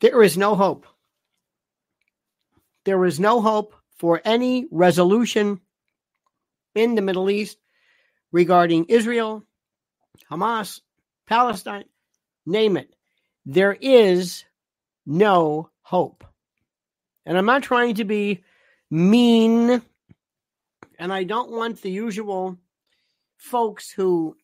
There 0.00 0.22
is 0.22 0.36
no 0.36 0.54
hope. 0.54 0.86
There 2.84 3.04
is 3.04 3.18
no 3.18 3.40
hope 3.40 3.74
for 3.98 4.20
any 4.24 4.66
resolution 4.70 5.60
in 6.74 6.94
the 6.94 7.02
Middle 7.02 7.30
East 7.30 7.58
regarding 8.30 8.84
Israel, 8.86 9.42
Hamas, 10.30 10.80
Palestine, 11.26 11.84
name 12.44 12.76
it. 12.76 12.94
There 13.46 13.76
is 13.80 14.44
no 15.06 15.70
hope. 15.82 16.24
And 17.24 17.38
I'm 17.38 17.46
not 17.46 17.62
trying 17.62 17.94
to 17.96 18.04
be 18.04 18.44
mean, 18.90 19.82
and 20.98 21.12
I 21.12 21.24
don't 21.24 21.50
want 21.50 21.80
the 21.80 21.90
usual 21.90 22.58
folks 23.36 23.90
who 23.90 24.36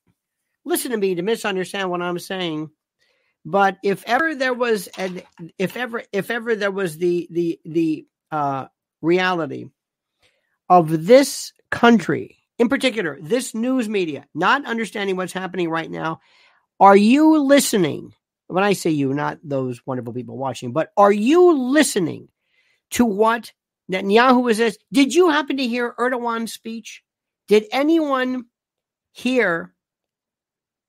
listen 0.65 0.91
to 0.93 0.97
me 0.97 1.15
to 1.15 1.23
misunderstand 1.23 1.91
what 1.91 2.03
I'm 2.03 2.19
saying. 2.19 2.71
But 3.45 3.79
if 3.83 4.05
ever 4.07 4.35
there 4.35 4.55
was 4.55 4.87
an 4.99 5.23
if 5.59 5.77
ever 5.77 6.03
if 6.13 6.31
ever 6.31 6.55
there 6.55 6.71
was 6.71 6.97
the 6.97 7.27
the 7.31 7.61
the 7.65 8.07
uh 8.31 8.67
reality 9.01 9.67
of 10.69 11.07
this 11.07 11.53
country, 11.71 12.39
in 12.59 12.69
particular, 12.69 13.19
this 13.21 13.55
news 13.55 13.89
media, 13.89 14.27
not 14.35 14.65
understanding 14.65 15.17
what's 15.17 15.33
happening 15.33 15.69
right 15.69 15.91
now. 15.91 16.21
Are 16.79 16.97
you 16.97 17.39
listening? 17.43 18.15
When 18.47 18.65
I 18.65 18.75
say 18.75 18.91
you, 18.91 19.15
not 19.15 19.39
those 19.43 19.81
wonderful 19.87 20.13
people 20.13 20.37
watching, 20.37 20.73
but 20.73 20.91
are 20.97 21.13
you 21.13 21.71
listening 21.73 22.29
to 22.93 23.05
what 23.05 23.53
Netanyahu 23.91 24.55
says? 24.55 24.79
Did 24.93 25.15
you 25.15 25.31
happen 25.31 25.57
to 25.57 25.67
hear 25.67 25.95
Erdogan's 25.99 26.53
speech? 26.53 27.03
Did 27.49 27.65
anyone 27.73 28.45
hear 29.13 29.75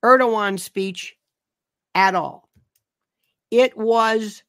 Erdogan's 0.04 0.63
speech 0.63 1.16
at 1.96 2.16
all? 2.16 2.49
It 3.53 3.77
was 3.77 4.41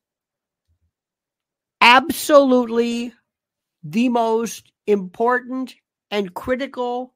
absolutely 1.82 3.12
the 3.82 4.08
most 4.08 4.72
important 4.86 5.74
and 6.10 6.32
critical 6.32 7.12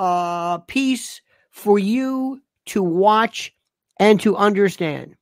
uh, 0.00 0.58
piece 0.58 1.20
for 1.52 1.78
you 1.78 2.42
to 2.66 2.82
watch 2.82 3.54
and 4.00 4.20
to 4.22 4.34
understand. 4.34 5.14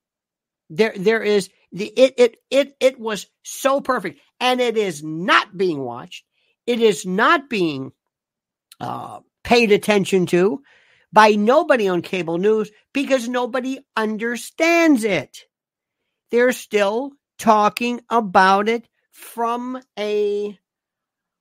There, 0.71 0.95
there 0.97 1.23
is 1.23 1.51
the 1.71 1.93
it 1.95 2.15
it 2.17 2.37
it 2.51 2.77
it 2.81 2.99
was 2.99 3.27
so 3.43 3.83
perfect, 3.83 4.19
and 4.41 4.59
it 4.59 4.79
is 4.79 5.03
not 5.03 5.55
being 5.59 5.83
watched. 5.83 6.25
It 6.67 6.81
is 6.81 7.05
not 7.05 7.51
being 7.51 7.93
uh, 8.81 9.21
paid 9.45 9.71
attention 9.71 10.25
to 10.29 10.63
by 11.13 11.33
nobody 11.33 11.89
on 11.89 12.01
cable 12.01 12.39
news 12.39 12.71
because 12.95 13.29
nobody 13.29 13.81
understands 13.99 15.05
it. 15.05 15.45
They're 16.31 16.53
still 16.53 17.13
talking 17.39 18.01
about 18.11 18.69
it 18.69 18.89
from 19.13 19.81
a 19.99 20.59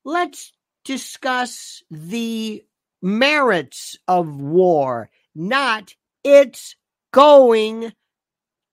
let's 0.03 0.53
discuss 0.83 1.83
the 1.89 2.63
merits 3.01 3.97
of 4.07 4.39
war, 4.39 5.09
not 5.33 5.93
it's 6.23 6.75
going 7.11 7.93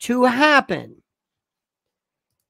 to 0.00 0.24
happen. 0.24 1.02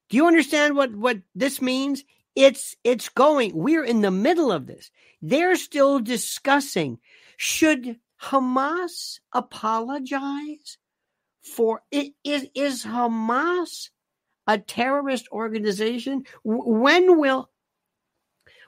Do 0.09 0.17
you 0.17 0.27
understand 0.27 0.77
what, 0.77 0.95
what 0.95 1.19
this 1.35 1.63
means? 1.63 2.05
It's 2.35 2.77
it's 2.83 3.09
going. 3.11 3.53
We're 3.55 3.85
in 3.85 4.01
the 4.01 4.11
middle 4.11 4.53
of 4.53 4.67
this. 4.67 4.91
They're 5.21 5.57
still 5.57 6.01
discussing 6.01 6.99
should 7.37 7.99
Hamas 8.23 9.21
apologize 9.33 10.79
for 11.43 11.83
is 11.91 12.47
is 12.55 12.85
Hamas 12.85 13.91
a 14.47 14.59
terrorist 14.59 15.29
organization? 15.33 16.25
When 16.45 17.19
will 17.19 17.51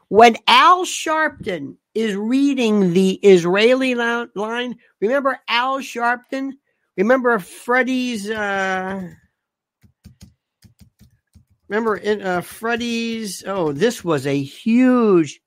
when 0.08 0.36
Al 0.46 0.84
Sharpton 0.84 1.76
is 1.94 2.14
reading 2.14 2.92
the 2.92 3.14
Israeli 3.14 3.94
line, 3.94 4.76
remember 5.00 5.40
Al 5.48 5.78
Sharpton? 5.78 6.52
Remember 6.96 7.38
Freddy's 7.38 8.28
uh 8.30 9.08
remember 11.68 11.96
in 11.96 12.22
uh 12.22 12.40
Freddy's 12.40 13.42
oh 13.46 13.72
this 13.72 14.04
was 14.04 14.26
a 14.26 14.42
huge 14.42 15.40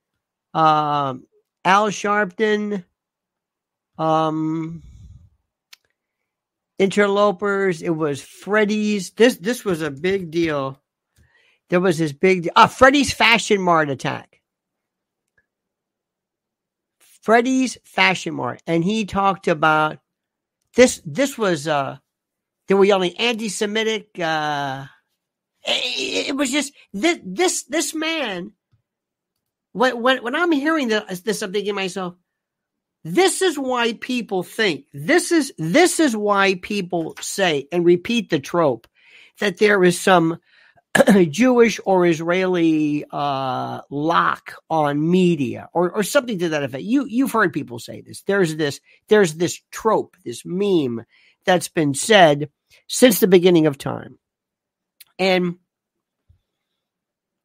um 0.54 1.26
Al 1.64 1.88
Sharpton 1.88 2.84
um 3.98 4.84
interlopers 6.80 7.82
it 7.82 7.96
was 7.96 8.22
Freddy's. 8.22 9.12
this 9.12 9.38
this 9.38 9.66
was 9.66 9.82
a 9.82 9.92
big 9.92 10.32
deal 10.32 10.82
there 11.70 11.80
was 11.80 11.98
this 11.98 12.14
big 12.14 12.50
ah 12.56 12.68
Freddy's 12.68 13.14
fashion 13.14 13.62
mart 13.62 13.90
attack 13.90 14.38
Freddy's 17.28 17.78
Fashion 17.84 18.36
Mart, 18.36 18.64
and 18.66 18.86
he 18.86 19.04
talked 19.04 19.50
about 19.50 20.00
this. 20.76 21.02
This 21.06 21.38
was 21.38 21.68
uh, 21.68 21.98
they 22.70 22.74
were 22.74 22.86
yelling 22.86 23.18
anti-Semitic. 23.18 24.18
Uh, 24.18 24.86
it, 25.66 26.30
it 26.30 26.36
was 26.38 26.50
just 26.50 26.72
this 26.94 27.20
this 27.26 27.64
this 27.66 27.94
man. 27.94 28.54
When 29.74 30.02
when 30.02 30.24
when 30.24 30.36
I'm 30.36 30.54
hearing 30.54 30.88
this, 30.88 31.20
this 31.20 31.42
I'm 31.42 31.52
thinking 31.52 31.76
myself, 31.76 32.16
this 33.14 33.42
is 33.42 33.58
why 33.58 33.94
people 33.94 34.44
think 34.44 34.86
this 34.94 35.32
is 35.32 35.54
this 35.58 36.00
is 36.00 36.16
why 36.16 36.56
people 36.56 37.16
say 37.22 37.68
and 37.72 37.86
repeat 37.86 38.30
the 38.30 38.40
trope 38.40 38.88
that 39.40 39.58
there 39.58 39.84
is 39.84 40.00
some 40.00 40.40
Jewish 41.30 41.80
or 41.86 42.06
Israeli 42.06 43.06
uh, 43.10 43.82
lock 43.90 44.56
on 44.70 45.10
media 45.10 45.70
or, 45.74 45.92
or 45.92 46.04
something 46.04 46.40
to 46.40 46.50
that 46.50 46.64
effect. 46.64 46.84
You 46.84 47.06
you've 47.06 47.32
heard 47.32 47.54
people 47.54 47.80
say 47.80 48.02
this. 48.02 48.24
There's 48.24 48.56
this 48.56 48.82
there's 49.08 49.36
this 49.36 49.62
trope, 49.72 50.18
this 50.26 50.44
meme 50.46 51.06
that's 51.46 51.70
been 51.70 51.94
said 51.94 52.50
since 52.88 53.20
the 53.20 53.28
beginning 53.28 53.68
of 53.68 53.78
time, 53.78 54.18
and 55.18 55.56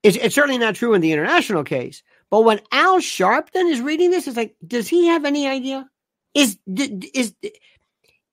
it's, 0.03 0.17
it's 0.17 0.34
certainly 0.34 0.59
not 0.59 0.75
true 0.75 0.94
in 0.94 1.00
the 1.00 1.12
international 1.12 1.62
case. 1.62 2.03
But 2.32 2.44
when 2.44 2.60
Al 2.72 2.98
Sharpton 2.98 3.70
is 3.70 3.82
reading 3.82 4.10
this, 4.10 4.26
it's 4.26 4.38
like, 4.38 4.56
does 4.66 4.88
he 4.88 5.09
have 5.09 5.26
any 5.26 5.47
idea? 5.47 5.87
Is 6.32 6.56
is 6.66 7.34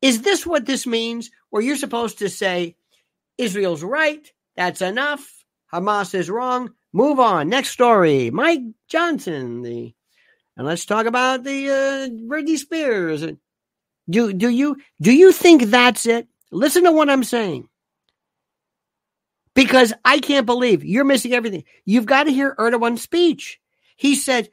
is 0.01 0.21
this 0.21 0.45
what 0.45 0.65
this 0.65 0.87
means? 0.87 1.29
Where 1.49 1.61
you're 1.61 1.75
supposed 1.75 2.19
to 2.19 2.29
say 2.29 2.77
Israel's 3.37 3.83
right, 3.83 4.25
that's 4.55 4.81
enough. 4.81 5.43
Hamas 5.73 6.15
is 6.15 6.29
wrong. 6.29 6.69
Move 6.93 7.19
on. 7.19 7.49
Next 7.49 7.71
story. 7.71 8.31
Mike 8.31 8.61
Johnson. 8.87 9.63
The 9.63 9.93
and 10.55 10.65
let's 10.65 10.85
talk 10.85 11.05
about 11.05 11.43
the 11.43 11.69
uh, 11.69 12.07
Britney 12.25 12.57
Spears. 12.57 13.25
Do 14.09 14.31
do 14.31 14.47
you 14.47 14.77
do 15.01 15.11
you 15.11 15.33
think 15.33 15.63
that's 15.63 16.05
it? 16.05 16.29
Listen 16.51 16.85
to 16.85 16.93
what 16.93 17.09
I'm 17.09 17.25
saying. 17.25 17.67
Because 19.55 19.91
I 20.05 20.19
can't 20.19 20.45
believe 20.45 20.85
you're 20.85 21.03
missing 21.03 21.33
everything. 21.33 21.65
You've 21.83 22.05
got 22.05 22.23
to 22.23 22.31
hear 22.31 22.55
Erdogan's 22.57 23.01
speech. 23.01 23.59
He 23.99 24.15
said 24.15 24.49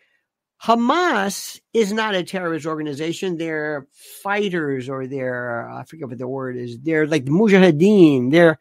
Hamas 0.60 1.60
is 1.72 1.92
not 1.92 2.16
a 2.16 2.24
terrorist 2.24 2.66
organization. 2.66 3.36
They're 3.36 3.86
fighters 4.24 4.88
or 4.88 5.06
they're 5.06 5.70
I 5.70 5.84
forget 5.84 6.08
what 6.08 6.18
the 6.18 6.26
word 6.26 6.56
is. 6.56 6.80
They're 6.80 7.06
like 7.06 7.26
the 7.26 7.30
Mujahideen. 7.30 8.32
They're 8.32 8.58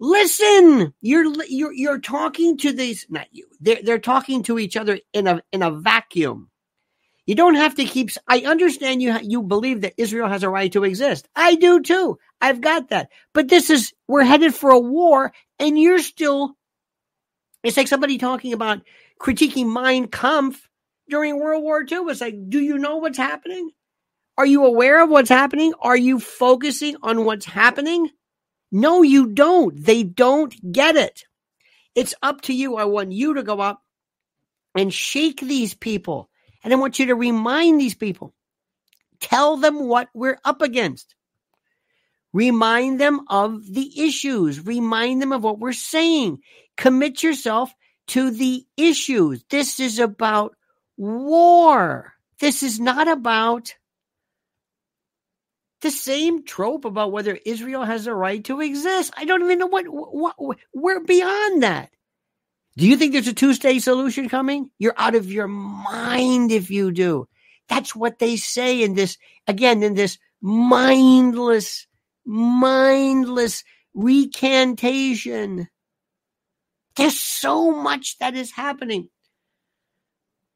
Listen, 0.00 0.92
you're 1.00 1.32
you're 1.44 1.72
you're 1.72 2.00
talking 2.00 2.58
to 2.58 2.72
these 2.72 3.06
not 3.08 3.28
you. 3.30 3.46
They're 3.60 3.78
they're 3.84 4.00
talking 4.00 4.42
to 4.42 4.58
each 4.58 4.76
other 4.76 4.98
in 5.12 5.28
a 5.28 5.40
in 5.52 5.62
a 5.62 5.70
vacuum. 5.70 6.50
You 7.24 7.36
don't 7.36 7.54
have 7.54 7.76
to 7.76 7.84
keep. 7.84 8.10
I 8.26 8.40
understand 8.40 9.02
you. 9.02 9.16
You 9.22 9.44
believe 9.44 9.82
that 9.82 9.94
Israel 9.96 10.28
has 10.28 10.42
a 10.42 10.48
right 10.48 10.72
to 10.72 10.82
exist. 10.82 11.28
I 11.36 11.54
do 11.54 11.80
too. 11.80 12.18
I've 12.40 12.60
got 12.60 12.88
that. 12.88 13.10
But 13.32 13.46
this 13.46 13.70
is 13.70 13.92
we're 14.08 14.24
headed 14.24 14.52
for 14.56 14.70
a 14.70 14.80
war, 14.80 15.32
and 15.60 15.78
you're 15.78 16.00
still. 16.00 16.56
It's 17.62 17.76
like 17.76 17.86
somebody 17.86 18.18
talking 18.18 18.52
about 18.52 18.80
critiquing 19.22 19.72
Mein 19.72 20.08
Kampf 20.08 20.68
during 21.08 21.38
World 21.38 21.62
War 21.62 21.82
II. 21.82 22.06
It's 22.08 22.20
like, 22.20 22.48
do 22.48 22.60
you 22.60 22.78
know 22.78 22.96
what's 22.96 23.18
happening? 23.18 23.70
Are 24.36 24.46
you 24.46 24.64
aware 24.64 25.02
of 25.02 25.10
what's 25.10 25.28
happening? 25.28 25.74
Are 25.80 25.96
you 25.96 26.18
focusing 26.18 26.96
on 27.02 27.24
what's 27.24 27.44
happening? 27.46 28.10
No, 28.72 29.02
you 29.02 29.28
don't. 29.28 29.84
They 29.84 30.02
don't 30.02 30.54
get 30.72 30.96
it. 30.96 31.24
It's 31.94 32.14
up 32.22 32.40
to 32.42 32.54
you. 32.54 32.76
I 32.76 32.86
want 32.86 33.12
you 33.12 33.34
to 33.34 33.42
go 33.42 33.60
up 33.60 33.82
and 34.74 34.92
shake 34.92 35.40
these 35.40 35.74
people. 35.74 36.30
And 36.64 36.72
I 36.72 36.76
want 36.76 36.98
you 36.98 37.06
to 37.06 37.14
remind 37.14 37.78
these 37.78 37.94
people. 37.94 38.34
Tell 39.20 39.58
them 39.58 39.86
what 39.86 40.08
we're 40.14 40.38
up 40.44 40.62
against. 40.62 41.14
Remind 42.32 42.98
them 42.98 43.20
of 43.28 43.62
the 43.70 44.00
issues. 44.00 44.64
Remind 44.64 45.20
them 45.20 45.32
of 45.32 45.44
what 45.44 45.58
we're 45.58 45.74
saying. 45.74 46.38
Commit 46.78 47.22
yourself 47.22 47.74
to 48.12 48.30
the 48.30 48.66
issues. 48.76 49.42
This 49.48 49.80
is 49.80 49.98
about 49.98 50.54
war. 50.98 52.12
This 52.40 52.62
is 52.62 52.78
not 52.78 53.08
about 53.08 53.74
the 55.80 55.90
same 55.90 56.44
trope 56.44 56.84
about 56.84 57.10
whether 57.10 57.38
Israel 57.46 57.84
has 57.84 58.06
a 58.06 58.14
right 58.14 58.44
to 58.44 58.60
exist. 58.60 59.14
I 59.16 59.24
don't 59.24 59.42
even 59.42 59.58
know 59.58 59.66
what, 59.66 59.86
what, 59.88 60.58
we're 60.74 61.00
beyond 61.00 61.62
that. 61.62 61.88
Do 62.76 62.86
you 62.86 62.98
think 62.98 63.14
there's 63.14 63.28
a 63.28 63.32
two 63.32 63.54
state 63.54 63.82
solution 63.82 64.28
coming? 64.28 64.70
You're 64.78 64.94
out 64.98 65.14
of 65.14 65.32
your 65.32 65.48
mind 65.48 66.52
if 66.52 66.70
you 66.70 66.92
do. 66.92 67.28
That's 67.70 67.96
what 67.96 68.18
they 68.18 68.36
say 68.36 68.82
in 68.82 68.92
this, 68.94 69.16
again, 69.46 69.82
in 69.82 69.94
this 69.94 70.18
mindless, 70.42 71.86
mindless 72.26 73.64
recantation. 73.94 75.68
There's 76.96 77.18
so 77.18 77.70
much 77.70 78.18
that 78.18 78.34
is 78.34 78.52
happening. 78.52 79.08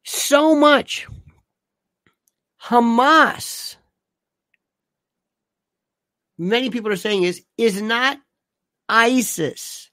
So 0.04 0.54
much. 0.54 1.06
Hamas, 2.62 3.76
many 6.36 6.70
people 6.70 6.90
are 6.92 6.96
saying 6.96 7.22
is, 7.22 7.44
is 7.56 7.80
not 7.80 8.18
ISIS. 8.88 9.90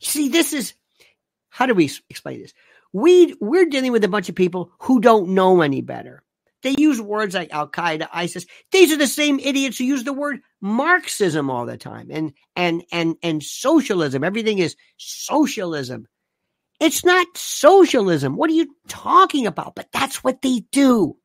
See, 0.00 0.28
this 0.28 0.52
is, 0.52 0.74
how 1.50 1.66
do 1.66 1.74
we 1.74 1.90
explain 2.10 2.40
this? 2.40 2.52
We, 2.92 3.34
we're 3.40 3.66
dealing 3.66 3.92
with 3.92 4.04
a 4.04 4.08
bunch 4.08 4.28
of 4.28 4.34
people 4.34 4.72
who 4.80 5.00
don't 5.00 5.30
know 5.30 5.60
any 5.60 5.82
better. 5.82 6.22
They 6.66 6.74
use 6.82 7.00
words 7.00 7.36
like 7.36 7.52
Al 7.52 7.68
Qaeda, 7.68 8.08
ISIS. 8.12 8.44
These 8.72 8.92
are 8.92 8.96
the 8.96 9.06
same 9.06 9.38
idiots 9.38 9.78
who 9.78 9.84
use 9.84 10.02
the 10.02 10.12
word 10.12 10.40
Marxism 10.60 11.48
all 11.48 11.64
the 11.64 11.76
time 11.76 12.08
and 12.10 12.32
and 12.56 12.82
and 12.90 13.14
and 13.22 13.40
socialism. 13.40 14.24
Everything 14.24 14.58
is 14.58 14.74
socialism. 14.96 16.08
It's 16.80 17.04
not 17.04 17.28
socialism. 17.36 18.36
What 18.36 18.50
are 18.50 18.54
you 18.54 18.74
talking 18.88 19.46
about? 19.46 19.76
But 19.76 19.92
that's 19.92 20.24
what 20.24 20.42
they 20.42 20.64
do. 20.72 21.16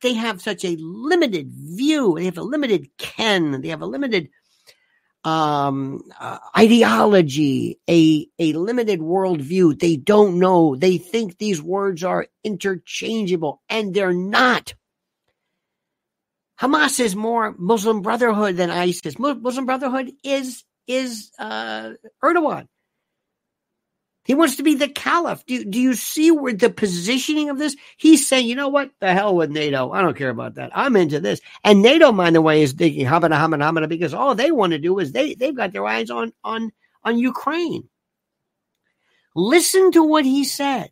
They 0.00 0.14
have 0.14 0.40
such 0.40 0.64
a 0.64 0.78
limited 0.80 1.50
view. 1.52 2.14
They 2.16 2.24
have 2.24 2.38
a 2.38 2.42
limited 2.42 2.88
ken. 2.96 3.60
They 3.60 3.68
have 3.68 3.82
a 3.82 3.86
limited 3.86 4.30
um, 5.24 6.02
uh, 6.18 6.38
ideology, 6.56 7.78
a, 7.88 8.26
a 8.38 8.52
limited 8.54 9.00
worldview. 9.00 9.78
They 9.78 9.96
don't 9.96 10.38
know. 10.38 10.76
They 10.76 10.98
think 10.98 11.38
these 11.38 11.60
words 11.60 12.04
are 12.04 12.26
interchangeable, 12.42 13.60
and 13.68 13.94
they're 13.94 14.12
not. 14.12 14.74
Hamas 16.60 17.00
is 17.00 17.16
more 17.16 17.54
Muslim 17.58 18.02
Brotherhood 18.02 18.56
than 18.56 18.70
ISIS. 18.70 19.18
Muslim 19.18 19.66
Brotherhood 19.66 20.12
is 20.22 20.64
is 20.86 21.30
uh, 21.38 21.92
Erdogan. 22.22 22.66
He 24.24 24.34
wants 24.34 24.56
to 24.56 24.62
be 24.62 24.74
the 24.74 24.88
caliph. 24.88 25.44
Do, 25.46 25.64
do 25.64 25.80
you 25.80 25.94
see 25.94 26.30
where 26.30 26.52
the 26.52 26.70
positioning 26.70 27.48
of 27.48 27.58
this? 27.58 27.74
He's 27.96 28.28
saying, 28.28 28.46
you 28.46 28.54
know 28.54 28.68
what? 28.68 28.90
The 29.00 29.12
hell 29.12 29.34
with 29.34 29.50
NATO. 29.50 29.90
I 29.92 30.02
don't 30.02 30.16
care 30.16 30.28
about 30.28 30.54
that. 30.56 30.70
I'm 30.74 30.94
into 30.96 31.20
this. 31.20 31.40
And 31.64 31.82
NATO, 31.82 32.12
by 32.12 32.30
the 32.30 32.42
way, 32.42 32.62
is 32.62 32.72
thinking 32.72 33.06
hamana, 33.06 33.38
hamana, 33.38 33.70
hamana, 33.70 33.88
because 33.88 34.12
all 34.12 34.34
they 34.34 34.50
want 34.50 34.72
to 34.72 34.78
do 34.78 34.98
is 34.98 35.12
they, 35.12 35.34
they've 35.34 35.56
got 35.56 35.72
their 35.72 35.86
eyes 35.86 36.10
on, 36.10 36.32
on, 36.44 36.70
on 37.02 37.18
Ukraine. 37.18 37.88
Listen 39.34 39.90
to 39.92 40.04
what 40.04 40.24
he 40.24 40.44
said. 40.44 40.90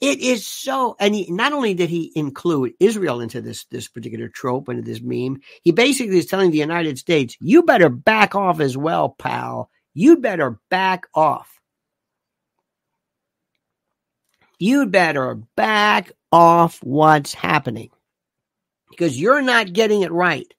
It 0.00 0.20
is 0.20 0.46
so, 0.46 0.94
and 1.00 1.12
he, 1.12 1.26
not 1.28 1.52
only 1.52 1.74
did 1.74 1.90
he 1.90 2.12
include 2.14 2.74
Israel 2.78 3.20
into 3.20 3.40
this, 3.40 3.64
this 3.64 3.88
particular 3.88 4.28
trope, 4.28 4.68
into 4.68 4.82
this 4.82 5.00
meme, 5.02 5.40
he 5.62 5.72
basically 5.72 6.18
is 6.18 6.26
telling 6.26 6.52
the 6.52 6.58
United 6.58 6.98
States, 6.98 7.36
you 7.40 7.64
better 7.64 7.88
back 7.88 8.36
off 8.36 8.60
as 8.60 8.76
well, 8.76 9.08
pal. 9.08 9.70
You 9.94 10.18
better 10.18 10.60
back 10.70 11.08
off 11.14 11.57
you'd 14.58 14.90
better 14.90 15.36
back 15.56 16.12
off 16.32 16.80
what's 16.82 17.34
happening 17.34 17.90
because 18.90 19.20
you're 19.20 19.42
not 19.42 19.72
getting 19.72 20.02
it 20.02 20.12
right. 20.12 20.52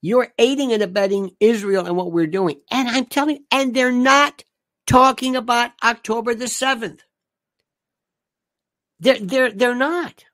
You're 0.00 0.32
aiding 0.38 0.72
and 0.72 0.82
abetting 0.82 1.30
Israel 1.38 1.86
and 1.86 1.96
what 1.96 2.10
we're 2.10 2.26
doing. 2.26 2.60
And 2.70 2.88
I'm 2.88 3.06
telling 3.06 3.36
you, 3.36 3.44
and 3.52 3.74
they're 3.74 3.92
not 3.92 4.42
talking 4.86 5.36
about 5.36 5.70
October 5.82 6.34
the 6.34 6.46
7th. 6.46 7.00
They're, 8.98 9.20
they're, 9.20 9.52
they're 9.52 9.74
not. 9.76 10.24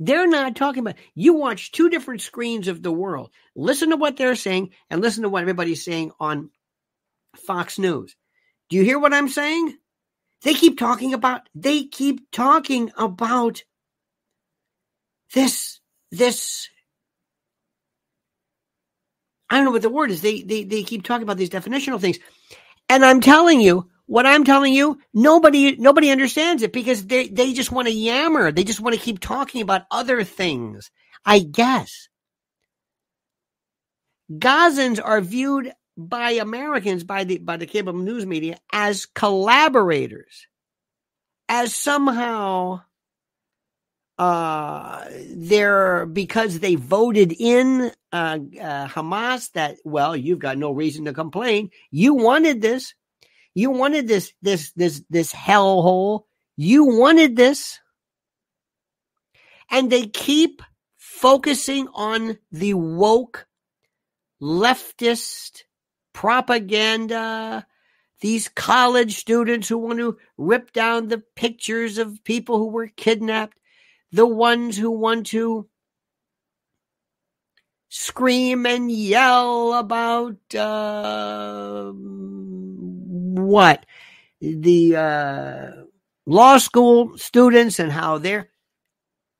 They're 0.00 0.26
not 0.26 0.56
talking 0.56 0.80
about. 0.80 0.96
You 1.14 1.34
watch 1.34 1.70
two 1.70 1.88
different 1.88 2.22
screens 2.22 2.66
of 2.66 2.82
the 2.82 2.90
world. 2.92 3.30
Listen 3.54 3.90
to 3.90 3.96
what 3.96 4.16
they're 4.16 4.34
saying 4.34 4.70
and 4.90 5.00
listen 5.00 5.22
to 5.22 5.28
what 5.28 5.42
everybody's 5.42 5.84
saying 5.84 6.10
on 6.18 6.50
Fox 7.36 7.78
News. 7.78 8.16
Do 8.68 8.76
you 8.76 8.82
hear 8.82 8.98
what 8.98 9.14
I'm 9.14 9.28
saying? 9.28 9.76
They 10.42 10.54
keep 10.54 10.78
talking 10.78 11.14
about, 11.14 11.48
they 11.54 11.84
keep 11.84 12.30
talking 12.32 12.92
about 12.96 13.62
this, 15.34 15.80
this, 16.10 16.68
I 19.50 19.56
don't 19.56 19.66
know 19.66 19.70
what 19.70 19.82
the 19.82 19.90
word 19.90 20.10
is. 20.10 20.22
They, 20.22 20.42
they, 20.42 20.64
they 20.64 20.82
keep 20.82 21.04
talking 21.04 21.24
about 21.24 21.36
these 21.36 21.50
definitional 21.50 22.00
things. 22.00 22.18
And 22.88 23.04
I'm 23.04 23.20
telling 23.20 23.60
you, 23.60 23.88
what 24.06 24.26
I'm 24.26 24.44
telling 24.44 24.74
you, 24.74 24.98
nobody, 25.14 25.76
nobody 25.76 26.10
understands 26.10 26.62
it 26.62 26.72
because 26.72 27.06
they, 27.06 27.28
they 27.28 27.52
just 27.52 27.72
want 27.72 27.88
to 27.88 27.94
yammer. 27.94 28.52
They 28.52 28.64
just 28.64 28.80
want 28.80 28.94
to 28.96 29.00
keep 29.00 29.20
talking 29.20 29.62
about 29.62 29.82
other 29.90 30.24
things. 30.24 30.90
I 31.24 31.38
guess. 31.40 32.08
Gazans 34.30 35.00
are 35.02 35.20
viewed 35.20 35.72
by 35.96 36.32
Americans, 36.32 37.04
by 37.04 37.24
the 37.24 37.38
by 37.38 37.56
the 37.56 37.66
cable 37.66 37.92
news 37.92 38.26
media, 38.26 38.58
as 38.72 39.06
collaborators, 39.06 40.46
as 41.48 41.74
somehow 41.74 42.82
uh, 44.18 45.04
they're 45.34 46.06
because 46.06 46.60
they 46.60 46.74
voted 46.76 47.32
in 47.32 47.90
uh, 48.12 48.38
uh, 48.60 48.86
Hamas. 48.88 49.50
That 49.52 49.76
well, 49.84 50.16
you've 50.16 50.38
got 50.38 50.58
no 50.58 50.72
reason 50.72 51.06
to 51.06 51.12
complain. 51.12 51.70
You 51.90 52.14
wanted 52.14 52.62
this. 52.62 52.94
You 53.54 53.70
wanted 53.70 54.08
this 54.08 54.32
this 54.42 54.72
this 54.72 55.02
this 55.10 55.32
hellhole. 55.32 56.24
You 56.56 56.84
wanted 56.84 57.36
this, 57.36 57.80
and 59.70 59.90
they 59.90 60.06
keep 60.06 60.62
focusing 60.96 61.88
on 61.94 62.38
the 62.50 62.74
woke 62.74 63.46
leftist 64.40 65.62
propaganda, 66.12 67.66
these 68.20 68.48
college 68.48 69.16
students 69.16 69.68
who 69.68 69.78
want 69.78 69.98
to 69.98 70.16
rip 70.38 70.72
down 70.72 71.08
the 71.08 71.18
pictures 71.18 71.98
of 71.98 72.22
people 72.24 72.58
who 72.58 72.68
were 72.68 72.88
kidnapped, 72.88 73.58
the 74.12 74.26
ones 74.26 74.76
who 74.76 74.90
want 74.90 75.26
to 75.26 75.68
scream 77.88 78.64
and 78.64 78.90
yell 78.90 79.74
about 79.74 80.54
uh, 80.54 81.92
what 81.92 83.84
the 84.40 84.96
uh, 84.96 85.70
law 86.26 86.58
school 86.58 87.18
students 87.18 87.78
and 87.78 87.92
how 87.92 88.18
they're 88.18 88.48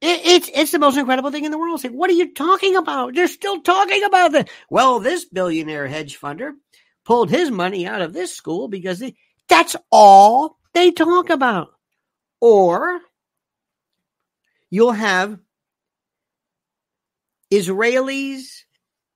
it's 0.04 0.50
it's 0.52 0.72
the 0.72 0.80
most 0.80 0.98
incredible 0.98 1.30
thing 1.30 1.44
in 1.44 1.52
the 1.52 1.58
world. 1.58 1.76
It's 1.76 1.84
like, 1.84 1.92
what 1.92 2.10
are 2.10 2.14
you 2.14 2.34
talking 2.34 2.74
about? 2.74 3.14
They're 3.14 3.28
still 3.28 3.60
talking 3.60 4.02
about 4.02 4.34
it. 4.34 4.50
Well, 4.68 4.98
this 4.98 5.24
billionaire 5.24 5.86
hedge 5.86 6.20
funder 6.20 6.54
pulled 7.04 7.30
his 7.30 7.50
money 7.50 7.86
out 7.86 8.02
of 8.02 8.12
this 8.12 8.34
school 8.34 8.68
because 8.68 8.98
they, 8.98 9.14
that's 9.48 9.76
all 9.90 10.58
they 10.74 10.90
talk 10.90 11.30
about. 11.30 11.68
Or 12.40 13.00
you'll 14.70 14.92
have 14.92 15.38
Israelis 17.52 18.64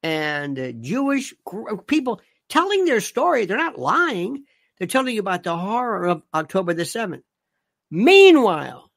and 0.03 0.83
Jewish 0.83 1.35
people 1.87 2.21
telling 2.49 2.85
their 2.85 3.01
story. 3.01 3.47
They're 3.47 3.57
not 3.57 3.79
lying. 3.79 4.45
They're 4.79 4.87
telling 4.87 5.15
you 5.15 5.21
about 5.21 5.43
the 5.43 5.57
horror 5.57 6.07
of 6.07 6.23
October 6.35 6.75
the 6.75 6.83
7th. 6.83 7.23
Meanwhile, 7.91 8.91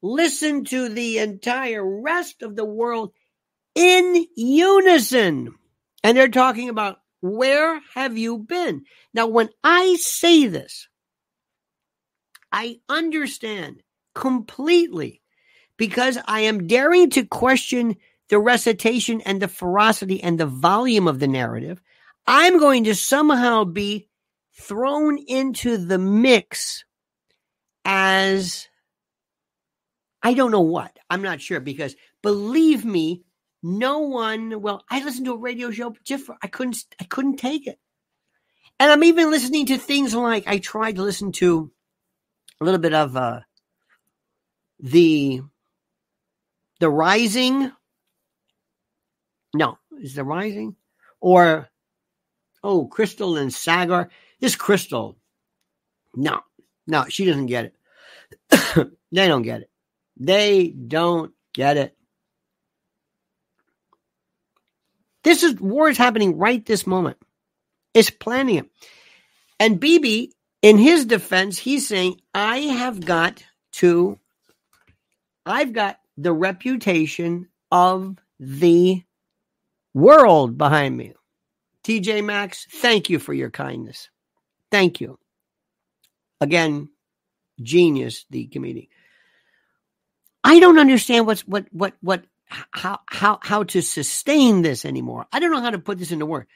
listen 0.00 0.64
to 0.66 0.88
the 0.88 1.18
entire 1.18 1.84
rest 1.84 2.42
of 2.42 2.56
the 2.56 2.64
world 2.64 3.12
in 3.74 4.26
unison. 4.36 5.54
And 6.04 6.16
they're 6.16 6.28
talking 6.28 6.68
about 6.68 6.98
where 7.22 7.80
have 7.94 8.18
you 8.18 8.38
been? 8.38 8.84
Now, 9.14 9.28
when 9.28 9.48
I 9.64 9.96
say 9.98 10.48
this, 10.48 10.88
I 12.50 12.80
understand 12.88 13.82
completely 14.14 15.22
because 15.78 16.18
I 16.26 16.40
am 16.40 16.66
daring 16.66 17.10
to 17.10 17.24
question 17.24 17.96
the 18.28 18.38
recitation 18.38 19.20
and 19.22 19.40
the 19.40 19.48
ferocity 19.48 20.22
and 20.22 20.38
the 20.38 20.46
volume 20.46 21.06
of 21.06 21.20
the 21.20 21.28
narrative. 21.28 21.80
I'm 22.26 22.58
going 22.58 22.84
to 22.84 22.94
somehow 22.94 23.64
be 23.64 24.08
thrown 24.58 25.18
into 25.18 25.76
the 25.76 25.98
mix 25.98 26.84
as 27.84 28.68
I 30.22 30.34
don't 30.34 30.50
know 30.50 30.60
what. 30.60 30.96
I'm 31.08 31.22
not 31.22 31.40
sure 31.40 31.60
because 31.60 31.94
believe 32.22 32.84
me, 32.84 33.22
no 33.62 34.00
one. 34.00 34.60
Well, 34.60 34.84
I 34.90 35.02
listened 35.04 35.26
to 35.26 35.34
a 35.34 35.38
radio 35.38 35.70
show 35.70 35.94
for, 36.18 36.36
I 36.42 36.46
couldn't 36.48 36.84
I 37.00 37.04
couldn't 37.04 37.36
take 37.36 37.66
it, 37.66 37.78
and 38.78 38.90
I'm 38.90 39.04
even 39.04 39.30
listening 39.30 39.66
to 39.66 39.78
things 39.78 40.14
like 40.14 40.46
I 40.46 40.58
tried 40.58 40.96
to 40.96 41.02
listen 41.02 41.32
to 41.32 41.70
a 42.60 42.64
little 42.64 42.80
bit 42.80 42.94
of 42.94 43.16
uh, 43.16 43.40
the 44.80 45.42
the 46.80 46.90
Rising. 46.90 47.70
No, 49.54 49.78
is 50.00 50.14
the 50.14 50.24
rising, 50.24 50.76
or 51.20 51.68
oh, 52.64 52.88
Krystal 52.88 53.40
and 53.40 53.50
Saagar. 53.50 54.08
This 54.40 54.56
Krystal, 54.56 55.16
no, 56.14 56.40
no, 56.86 57.04
she 57.08 57.24
doesn't 57.24 57.46
get 57.46 57.66
it. 57.66 57.74
they 59.12 59.28
don't 59.28 59.42
get 59.42 59.60
it. 59.60 59.70
They 60.16 60.68
don't 60.68 61.32
get 61.52 61.76
it. 61.76 61.96
This 65.24 65.42
is 65.42 65.60
war 65.60 65.88
is 65.88 65.98
happening 65.98 66.38
right 66.38 66.64
this 66.64 66.86
moment. 66.86 67.16
It's 67.94 68.10
planning 68.10 68.56
it. 68.56 68.70
And 69.60 69.80
BB, 69.80 70.30
in 70.62 70.78
his 70.78 71.04
defense, 71.04 71.58
he's 71.58 71.86
saying, 71.86 72.20
I 72.34 72.58
have 72.58 73.04
got 73.04 73.44
to, 73.72 74.18
I've 75.46 75.72
got 75.72 75.98
the 76.16 76.32
reputation 76.32 77.48
of 77.70 78.16
the 78.40 79.02
world 79.94 80.58
behind 80.58 80.96
me. 80.96 81.14
TJ 81.84 82.24
Maxx, 82.24 82.66
thank 82.70 83.10
you 83.10 83.18
for 83.18 83.34
your 83.34 83.50
kindness. 83.50 84.08
Thank 84.70 85.00
you. 85.00 85.18
Again, 86.40 86.88
genius, 87.60 88.24
the 88.30 88.46
comedian. 88.46 88.86
I 90.44 90.58
don't 90.60 90.78
understand 90.78 91.26
what's 91.26 91.46
what 91.46 91.66
what 91.72 91.94
what 92.00 92.24
how 92.70 93.00
how 93.06 93.38
how 93.42 93.64
to 93.64 93.80
sustain 93.82 94.62
this 94.62 94.84
anymore. 94.84 95.26
I 95.32 95.40
don't 95.40 95.52
know 95.52 95.60
how 95.60 95.70
to 95.70 95.78
put 95.78 95.98
this 95.98 96.12
into 96.12 96.26
words. 96.26 96.48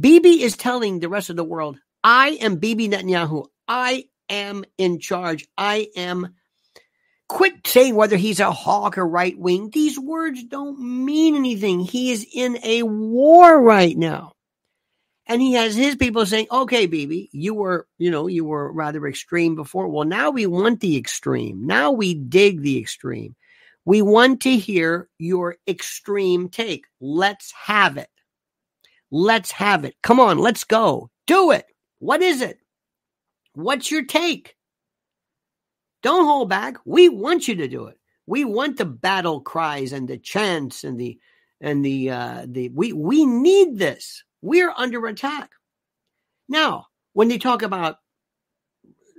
Bibi 0.00 0.42
is 0.42 0.56
telling 0.56 0.98
the 0.98 1.08
rest 1.08 1.30
of 1.30 1.36
the 1.36 1.44
world, 1.44 1.78
I 2.02 2.30
am 2.40 2.56
Bibi 2.56 2.88
Netanyahu. 2.88 3.46
I 3.68 4.04
am 4.28 4.64
in 4.78 4.98
charge. 4.98 5.46
I 5.56 5.88
am 5.96 6.34
quit 7.28 7.66
saying 7.66 7.94
whether 7.94 8.16
he's 8.16 8.40
a 8.40 8.50
hawk 8.50 8.98
or 8.98 9.06
right 9.06 9.38
wing. 9.38 9.70
These 9.70 9.98
words 9.98 10.42
don't 10.44 10.78
mean 10.78 11.36
anything. 11.36 11.80
He 11.80 12.10
is 12.10 12.26
in 12.32 12.58
a 12.62 12.82
war 12.82 13.60
right 13.60 13.96
now. 13.96 14.32
And 15.26 15.40
he 15.40 15.52
has 15.52 15.74
his 15.76 15.94
people 15.94 16.26
saying, 16.26 16.48
okay, 16.50 16.86
Bibi, 16.86 17.30
you 17.32 17.54
were, 17.54 17.86
you 17.96 18.10
know, 18.10 18.26
you 18.26 18.44
were 18.44 18.72
rather 18.72 19.06
extreme 19.06 19.54
before. 19.54 19.88
Well, 19.88 20.04
now 20.04 20.30
we 20.30 20.46
want 20.46 20.80
the 20.80 20.96
extreme. 20.96 21.64
Now 21.64 21.92
we 21.92 22.14
dig 22.14 22.60
the 22.60 22.78
extreme. 22.78 23.36
We 23.84 24.02
want 24.02 24.40
to 24.42 24.56
hear 24.56 25.08
your 25.18 25.56
extreme 25.66 26.48
take. 26.48 26.86
Let's 27.00 27.52
have 27.52 27.96
it. 27.96 28.08
Let's 29.10 29.50
have 29.50 29.84
it. 29.84 29.96
Come 30.02 30.20
on, 30.20 30.38
let's 30.38 30.64
go. 30.64 31.10
Do 31.26 31.50
it. 31.50 31.66
What 31.98 32.22
is 32.22 32.40
it? 32.40 32.58
What's 33.54 33.90
your 33.90 34.04
take? 34.04 34.56
Don't 36.02 36.24
hold 36.24 36.48
back. 36.48 36.76
We 36.84 37.08
want 37.08 37.46
you 37.46 37.56
to 37.56 37.68
do 37.68 37.86
it. 37.86 37.98
We 38.26 38.44
want 38.44 38.78
the 38.78 38.84
battle 38.84 39.40
cries 39.40 39.92
and 39.92 40.08
the 40.08 40.18
chants 40.18 40.84
and 40.84 40.98
the 40.98 41.18
and 41.60 41.84
the 41.84 42.10
uh 42.10 42.46
the 42.46 42.70
we 42.70 42.92
we 42.92 43.26
need 43.26 43.78
this. 43.78 44.24
We're 44.40 44.72
under 44.76 45.06
attack. 45.06 45.50
Now, 46.48 46.86
when 47.12 47.28
they 47.28 47.38
talk 47.38 47.62
about 47.62 47.98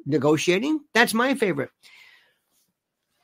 negotiating, 0.05 0.81
that's 0.93 1.13
my 1.13 1.35
favorite. 1.35 1.69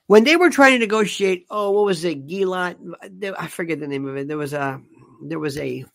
When 0.09 0.23
they 0.23 0.35
were 0.37 0.49
trying 0.49 0.71
to 0.71 0.79
negotiate, 0.79 1.45
oh, 1.51 1.69
what 1.69 1.85
was 1.85 2.03
it, 2.03 2.25
Gilad? 2.25 2.77
I 3.37 3.45
forget 3.45 3.79
the 3.79 3.87
name 3.87 4.07
of 4.07 4.17
it. 4.17 4.27
There 4.27 4.39
was 4.39 4.53
a, 4.53 4.81
there 5.21 5.37
was 5.37 5.55
a, 5.59 5.85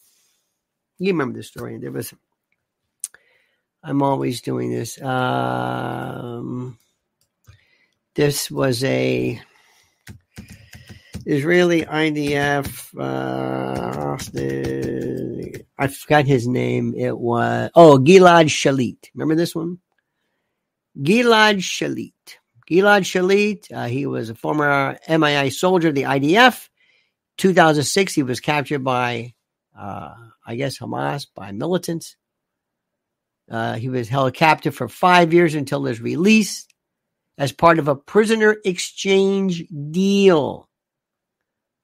you 0.99 1.13
remember 1.13 1.39
the 1.39 1.43
story? 1.43 1.79
There 1.79 1.91
was, 1.91 2.15
I'm 3.83 4.03
always 4.03 4.41
doing 4.41 4.71
this. 4.71 5.03
Um, 5.03 6.79
this 8.15 8.53
was 8.53 8.85
a, 8.85 9.43
Israeli 11.27 11.83
IDF. 11.83 12.97
Uh, 12.97 14.17
I 15.77 15.89
forgot 15.89 16.25
his 16.25 16.47
name. 16.47 16.95
It 16.97 17.19
was 17.19 17.71
oh 17.75 17.99
Gilad 17.99 18.47
Shalit. 18.47 19.11
Remember 19.15 19.35
this 19.35 19.57
one? 19.57 19.79
Gilad 20.97 21.57
Shalit. 21.57 22.14
Gilad 22.71 23.03
Shalit. 23.03 23.73
Uh, 23.73 23.87
he 23.87 24.07
was 24.07 24.31
a 24.31 24.35
former 24.35 24.99
MII 25.09 25.51
soldier, 25.51 25.89
of 25.89 25.95
the 25.95 26.03
IDF. 26.03 26.69
2006, 27.39 28.15
he 28.15 28.23
was 28.23 28.41
captured 28.41 28.85
by, 28.85 29.35
uh, 29.79 30.15
I 30.47 30.57
guess, 30.57 30.79
Hamas 30.79 31.27
by 31.35 31.53
militants. 31.53 32.17
Uh, 33.51 33.75
he 33.75 33.89
was 33.89 34.09
held 34.09 34.35
captive 34.35 34.75
for 34.75 34.89
five 34.89 35.35
years 35.35 35.55
until 35.55 35.85
his 35.85 36.01
release 36.01 36.67
as 37.37 37.53
part 37.53 37.79
of 37.79 37.89
a 37.89 37.97
prisoner 37.97 38.57
exchange 38.65 39.65
deal. 39.91 40.69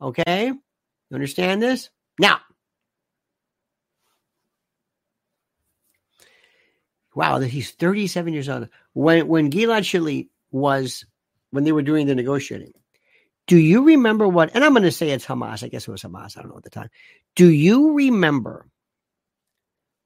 Okay? 0.01 0.47
You 0.47 1.15
understand 1.15 1.63
this? 1.63 1.91
Now, 2.19 2.41
wow, 7.15 7.41
he's 7.41 7.73
37 7.73 8.33
years 8.33 8.49
old. 8.49 8.69
When 8.93 9.27
when 9.29 9.51
Gilad 9.51 9.83
Shalit 9.83 10.29
was 10.51 11.05
when 11.51 11.65
they 11.65 11.73
were 11.73 11.83
doing 11.83 12.07
the 12.07 12.15
negotiating, 12.15 12.73
do 13.47 13.57
you 13.57 13.85
remember 13.85 14.29
what? 14.29 14.51
And 14.55 14.65
I'm 14.65 14.73
going 14.73 14.85
to 14.85 14.93
say 14.93 15.11
it's 15.11 15.27
Hamas. 15.27 15.65
I 15.65 15.69
guess 15.69 15.89
it 15.89 15.91
was 15.91 16.03
Hamas. 16.03 16.37
I 16.37 16.43
don't 16.43 16.51
know 16.51 16.59
at 16.59 16.65
the 16.65 16.71
time. 16.71 16.91
Do 17.35 17.49
you 17.49 17.95
remember 17.95 18.67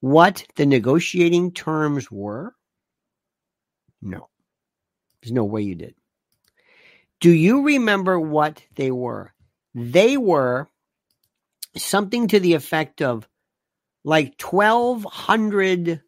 what 0.00 0.44
the 0.56 0.66
negotiating 0.66 1.52
terms 1.52 2.10
were? 2.10 2.54
No, 4.00 4.28
there's 5.22 5.32
no 5.32 5.44
way 5.44 5.62
you 5.62 5.74
did. 5.74 5.94
Do 7.20 7.30
you 7.30 7.62
remember 7.62 8.18
what 8.20 8.62
they 8.74 8.90
were? 8.90 9.32
They 9.74 10.16
were 10.16 10.68
something 11.76 12.28
to 12.28 12.40
the 12.40 12.54
effect 12.54 13.02
of 13.02 13.28
like 14.04 14.40
1200 14.40 16.02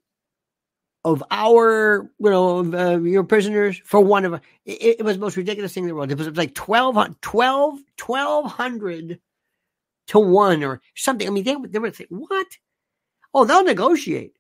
of 1.06 1.22
our, 1.30 2.10
you 2.18 2.30
know, 2.30 2.58
uh, 2.75 2.98
your 2.98 3.22
prisoners 3.22 3.80
for 3.84 4.00
one 4.00 4.25
of 4.25 4.34
it, 4.34 4.40
it 4.98 5.04
was 5.04 5.14
the 5.14 5.20
most 5.20 5.36
ridiculous 5.36 5.72
thing 5.72 5.84
in 5.84 5.88
the 5.88 5.94
world. 5.94 6.10
It 6.10 6.18
was, 6.18 6.26
it 6.26 6.30
was 6.30 6.38
like 6.38 6.54
12, 6.54 7.20
12, 7.20 7.78
1200 8.04 9.20
to 10.08 10.18
one 10.18 10.64
or 10.64 10.82
something. 10.96 11.28
I 11.28 11.30
mean, 11.30 11.44
they, 11.44 11.54
they 11.68 11.78
were 11.78 11.92
saying, 11.92 12.08
what? 12.10 12.48
Oh, 13.32 13.44
they'll 13.44 13.62
negotiate. 13.62 14.32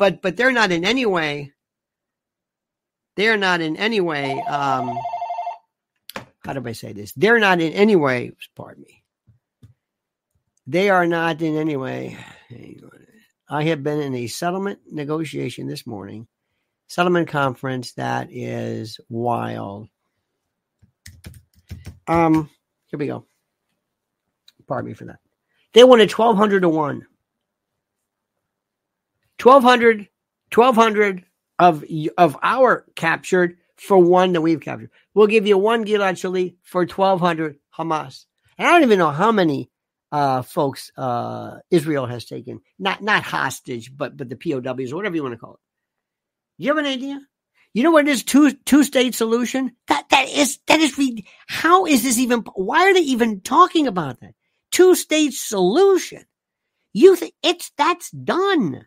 But, 0.00 0.20
but 0.20 0.36
they're 0.36 0.50
not 0.50 0.72
in 0.72 0.84
any 0.84 1.06
way, 1.06 1.52
they're 3.14 3.36
not 3.36 3.60
in 3.60 3.76
any 3.76 4.00
way, 4.00 4.40
um, 4.48 4.98
how 6.44 6.54
do 6.54 6.68
I 6.68 6.72
say 6.72 6.92
this? 6.92 7.12
They're 7.12 7.38
not 7.38 7.60
in 7.60 7.72
any 7.72 7.94
way, 7.94 8.32
pardon 8.56 8.82
me. 8.82 9.04
They 10.66 10.90
are 10.90 11.06
not 11.06 11.40
in 11.40 11.56
any 11.56 11.76
way. 11.76 12.18
I 13.52 13.64
have 13.64 13.82
been 13.82 14.00
in 14.00 14.14
a 14.14 14.28
settlement 14.28 14.78
negotiation 14.90 15.66
this 15.66 15.86
morning, 15.86 16.26
settlement 16.86 17.28
conference 17.28 17.92
that 17.92 18.28
is 18.30 18.98
wild. 19.10 19.88
Um, 22.08 22.48
here 22.86 22.98
we 22.98 23.08
go. 23.08 23.26
Pardon 24.66 24.88
me 24.88 24.94
for 24.94 25.04
that. 25.04 25.18
They 25.74 25.84
wanted 25.84 26.10
1200 26.10 26.60
to 26.60 26.68
1. 26.70 27.06
1200 29.42 30.08
1200 30.54 31.24
of 31.58 31.84
of 32.16 32.38
our 32.42 32.86
captured 32.94 33.58
for 33.76 33.98
one 33.98 34.32
that 34.32 34.40
we've 34.40 34.62
captured. 34.62 34.90
We'll 35.12 35.26
give 35.26 35.46
you 35.46 35.58
one 35.58 35.84
Gilad 35.84 36.14
Shalit 36.14 36.54
for 36.62 36.86
1,200 36.86 37.58
Hamas. 37.76 38.24
And 38.56 38.66
I 38.66 38.70
don't 38.70 38.84
even 38.84 38.98
know 38.98 39.10
how 39.10 39.30
many 39.30 39.70
uh, 40.12 40.42
folks 40.42 40.92
uh, 40.96 41.58
Israel 41.70 42.06
has 42.06 42.26
taken. 42.26 42.60
Not 42.78 43.02
not 43.02 43.24
hostage, 43.24 43.96
but 43.96 44.16
but 44.16 44.28
the 44.28 44.36
POWs 44.36 44.92
or 44.92 44.96
whatever 44.96 45.16
you 45.16 45.22
want 45.22 45.34
to 45.34 45.38
call 45.38 45.54
it. 45.54 45.60
You 46.58 46.68
have 46.68 46.78
an 46.78 46.86
idea? 46.86 47.20
You 47.74 47.82
know 47.82 47.90
what 47.90 48.06
is 48.06 48.22
two 48.22 48.52
two 48.52 48.84
state 48.84 49.14
solution? 49.14 49.72
That 49.88 50.04
that 50.10 50.28
is 50.28 50.58
that 50.68 50.80
is 50.80 50.94
how 51.48 51.86
is 51.86 52.02
this 52.02 52.18
even? 52.18 52.40
Why 52.54 52.82
are 52.90 52.94
they 52.94 53.00
even 53.00 53.40
talking 53.40 53.86
about 53.86 54.20
that? 54.20 54.34
Two 54.70 54.94
state 54.94 55.32
solution. 55.32 56.24
You 56.92 57.16
think 57.16 57.34
it's 57.42 57.72
that's 57.78 58.10
done. 58.10 58.86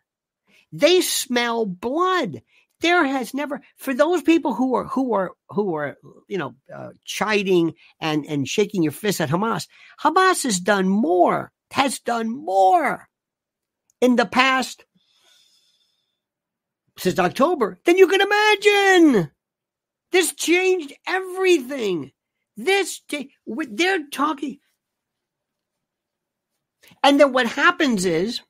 They 0.72 1.02
smell 1.02 1.66
blood 1.66 2.42
there 2.86 3.04
has 3.04 3.34
never 3.34 3.62
for 3.78 3.96
those 3.96 4.22
people 4.22 4.54
who 4.54 4.76
are 4.76 4.86
who 4.86 5.14
are 5.14 5.32
who 5.50 5.74
are 5.74 5.98
you 6.28 6.38
know 6.38 6.54
uh, 6.74 6.90
chiding 7.04 7.74
and 8.00 8.26
and 8.28 8.48
shaking 8.48 8.84
your 8.84 8.92
fist 8.92 9.20
at 9.20 9.30
Hamas. 9.30 9.68
Hamas 10.00 10.44
has 10.44 10.60
done 10.60 10.88
more, 10.88 11.52
has 11.72 12.00
done 12.00 12.30
more 12.30 13.08
in 14.02 14.18
the 14.18 14.26
past 14.28 14.86
since 17.00 17.18
October 17.18 17.80
than 17.86 17.98
you 17.98 18.08
can 18.08 18.22
imagine. 18.22 19.32
This 20.12 20.34
changed 20.36 20.94
everything. 21.08 22.12
This 22.56 23.02
they're 23.48 24.08
talking, 24.12 24.60
and 27.04 27.20
then 27.20 27.34
what 27.34 27.48
happens 27.48 28.06
is 28.06 28.42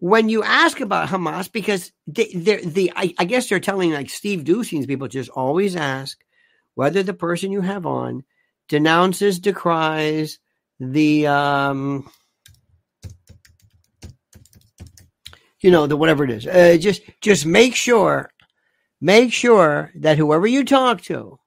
when 0.00 0.30
you 0.30 0.42
ask 0.42 0.80
about 0.80 1.08
Hamas, 1.08 1.52
because 1.52 1.92
they, 2.06 2.32
the 2.32 2.90
I, 2.96 3.14
I, 3.18 3.24
guess 3.24 3.48
they're 3.48 3.60
telling 3.60 3.92
like 3.92 4.08
Steve 4.08 4.44
Doocy's 4.44 4.86
people 4.86 5.08
just 5.08 5.28
always 5.30 5.76
ask 5.76 6.18
whether 6.74 7.02
the 7.02 7.14
person 7.14 7.52
you 7.52 7.60
have 7.60 7.84
on 7.84 8.24
denounces, 8.66 9.38
decries 9.38 10.38
the 10.80 11.26
um, 11.26 12.10
you 15.60 15.70
know 15.70 15.86
the 15.86 15.98
whatever 15.98 16.24
it 16.24 16.30
is. 16.30 16.46
Uh, 16.46 16.78
just 16.80 17.02
just 17.20 17.44
make 17.44 17.74
sure, 17.74 18.30
make 19.02 19.34
sure 19.34 19.92
that 19.96 20.16
whoever 20.16 20.46
you 20.46 20.64
talk 20.64 21.02
to, 21.02 21.38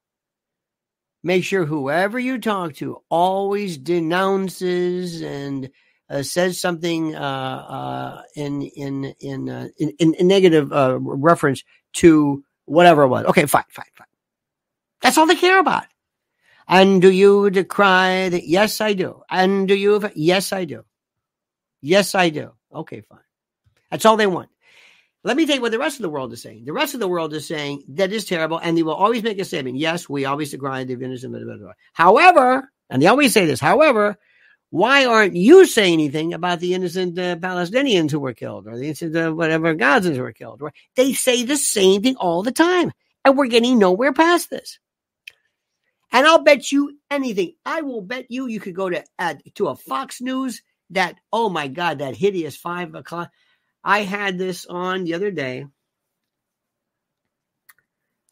make 1.24 1.44
sure 1.44 1.66
whoever 1.66 2.20
you 2.20 2.38
talk 2.38 2.76
to 2.76 3.02
always 3.10 3.80
denounces 3.80 5.24
and 5.24 5.72
says 6.22 6.60
something 6.60 7.16
uh, 7.16 7.20
uh, 7.20 8.22
in 8.36 8.62
in 8.62 9.14
in, 9.20 9.50
uh, 9.50 9.68
in, 9.78 9.94
in 10.00 10.28
negative 10.28 10.72
uh, 10.72 10.98
reference 11.00 11.64
to 11.94 12.44
whatever 12.66 13.04
it 13.04 13.08
was. 13.08 13.26
Okay, 13.26 13.46
fine, 13.46 13.64
fine, 13.70 13.86
fine. 13.96 14.08
That's 15.02 15.18
all 15.18 15.26
they 15.26 15.36
care 15.36 15.60
about. 15.60 15.86
And 16.68 17.02
do 17.02 17.12
you 17.12 17.50
decry 17.50 18.30
that? 18.30 18.48
Yes, 18.48 18.80
I 18.80 18.94
do. 18.94 19.22
And 19.30 19.68
do 19.68 19.76
you? 19.76 20.10
Yes, 20.16 20.54
I 20.54 20.66
do. 20.66 20.84
Yes, 21.82 22.16
I 22.16 22.30
do. 22.30 22.52
Okay, 22.74 23.02
fine. 23.02 23.20
That's 23.92 24.06
all 24.06 24.18
they 24.18 24.28
want. 24.28 24.50
Let 25.26 25.38
me 25.38 25.46
you 25.46 25.62
what 25.62 25.72
the 25.72 25.80
rest 25.80 25.98
of 25.98 26.02
the 26.02 26.10
world 26.10 26.34
is 26.34 26.42
saying. 26.42 26.66
The 26.66 26.74
rest 26.74 26.94
of 26.94 27.00
the 27.00 27.08
world 27.08 27.34
is 27.34 27.48
saying 27.48 27.84
that 27.90 28.12
is 28.12 28.26
terrible, 28.26 28.58
and 28.58 28.78
they 28.78 28.84
will 28.84 28.94
always 28.94 29.24
make 29.24 29.40
a 29.40 29.46
statement. 29.46 29.78
Yes, 29.78 30.10
we 30.10 30.26
always 30.26 30.52
decry 30.52 30.84
the 30.84 30.94
innocent. 30.94 31.36
However, 31.94 32.70
and 32.90 33.02
they 33.02 33.08
always 33.08 33.32
say 33.34 33.46
this. 33.46 33.60
However, 33.60 34.18
why 34.74 35.06
aren't 35.06 35.36
you 35.36 35.68
saying 35.68 35.94
anything 35.94 36.34
about 36.34 36.60
the 36.60 36.74
innocent 36.74 37.20
uh, 37.20 37.36
Palestinians 37.36 38.10
who 38.10 38.20
were 38.20 38.34
killed, 38.34 38.66
or 38.66 38.76
the 38.76 38.86
innocent 38.86 39.16
uh, 39.16 39.30
whatever 39.32 39.76
Gazans 39.76 40.16
who 40.16 40.24
were 40.24 40.34
killed? 40.34 40.64
They 40.96 41.14
say 41.14 41.44
the 41.44 41.58
same 41.58 42.02
thing 42.02 42.16
all 42.16 42.42
the 42.42 42.52
time, 42.52 42.92
and 43.24 43.38
we're 43.38 43.46
getting 43.46 43.78
nowhere 43.78 44.14
past 44.14 44.50
this. 44.50 44.80
And 46.12 46.26
I'll 46.26 46.42
bet 46.42 46.72
you 46.72 46.98
anything. 47.12 47.54
I 47.64 47.84
will 47.84 48.02
bet 48.02 48.32
you 48.32 48.48
you 48.48 48.60
could 48.60 48.74
go 48.74 48.90
to 48.90 49.04
uh, 49.20 49.36
to 49.54 49.68
a 49.68 49.76
Fox 49.76 50.22
News 50.22 50.64
that 50.90 51.18
oh 51.32 51.50
my 51.50 51.68
god 51.68 52.00
that 52.00 52.16
hideous 52.16 52.58
five 52.58 52.96
o'clock. 52.96 53.30
I 53.84 54.00
had 54.00 54.40
this 54.40 54.66
on 54.66 55.04
the 55.04 55.14
other 55.14 55.30
day. 55.30 55.68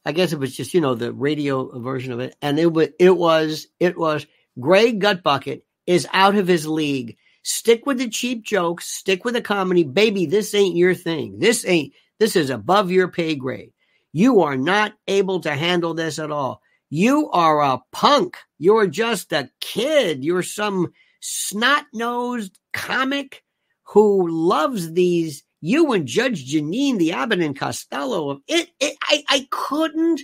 I 0.04 0.12
guess 0.12 0.34
it 0.34 0.40
was 0.40 0.58
just 0.58 0.74
you 0.74 0.82
know 0.82 0.96
the 0.96 1.14
radio 1.14 1.78
version 1.78 2.12
of 2.14 2.20
it, 2.20 2.36
and 2.42 2.58
it 2.58 2.74
was 2.74 2.88
it 2.98 3.16
was 3.16 3.68
it 3.80 3.96
was 3.96 4.26
Greg 4.60 5.00
Gutbucket 5.00 5.62
is 5.86 6.08
out 6.14 6.36
of 6.36 6.48
his 6.48 6.68
league. 6.68 7.18
Stick 7.44 7.86
with 7.86 7.98
the 7.98 8.10
cheap 8.10 8.44
jokes. 8.44 8.88
Stick 8.88 9.26
with 9.26 9.34
the 9.34 9.42
comedy, 9.42 9.84
baby. 9.84 10.26
This 10.26 10.54
ain't 10.54 10.76
your 10.76 10.94
thing. 10.94 11.40
This 11.40 11.66
ain't. 11.66 11.94
This 12.20 12.36
is 12.36 12.50
above 12.50 12.92
your 12.92 13.08
pay 13.08 13.36
grade. 13.36 13.74
You 14.14 14.42
are 14.42 14.58
not 14.58 14.94
able 15.08 15.40
to 15.42 15.56
handle 15.56 15.94
this 15.94 16.20
at 16.20 16.32
all. 16.32 16.62
You 16.90 17.30
are 17.32 17.62
a 17.62 17.82
punk. 17.92 18.38
You're 18.60 18.88
just 18.88 19.32
a 19.32 19.50
kid. 19.60 20.24
You're 20.24 20.44
some 20.44 20.94
snot 21.22 21.86
nosed 21.94 22.60
comic 22.74 23.44
who 23.84 24.28
loves 24.30 24.92
these. 24.92 25.44
You 25.62 25.94
and 25.94 26.06
Judge 26.06 26.52
Jeanine, 26.52 26.98
the 26.98 27.14
Abbott 27.14 27.40
and 27.40 27.58
Costello. 27.58 28.42
It, 28.48 28.70
it 28.80 28.98
I, 29.04 29.24
I 29.30 29.48
couldn't 29.50 30.22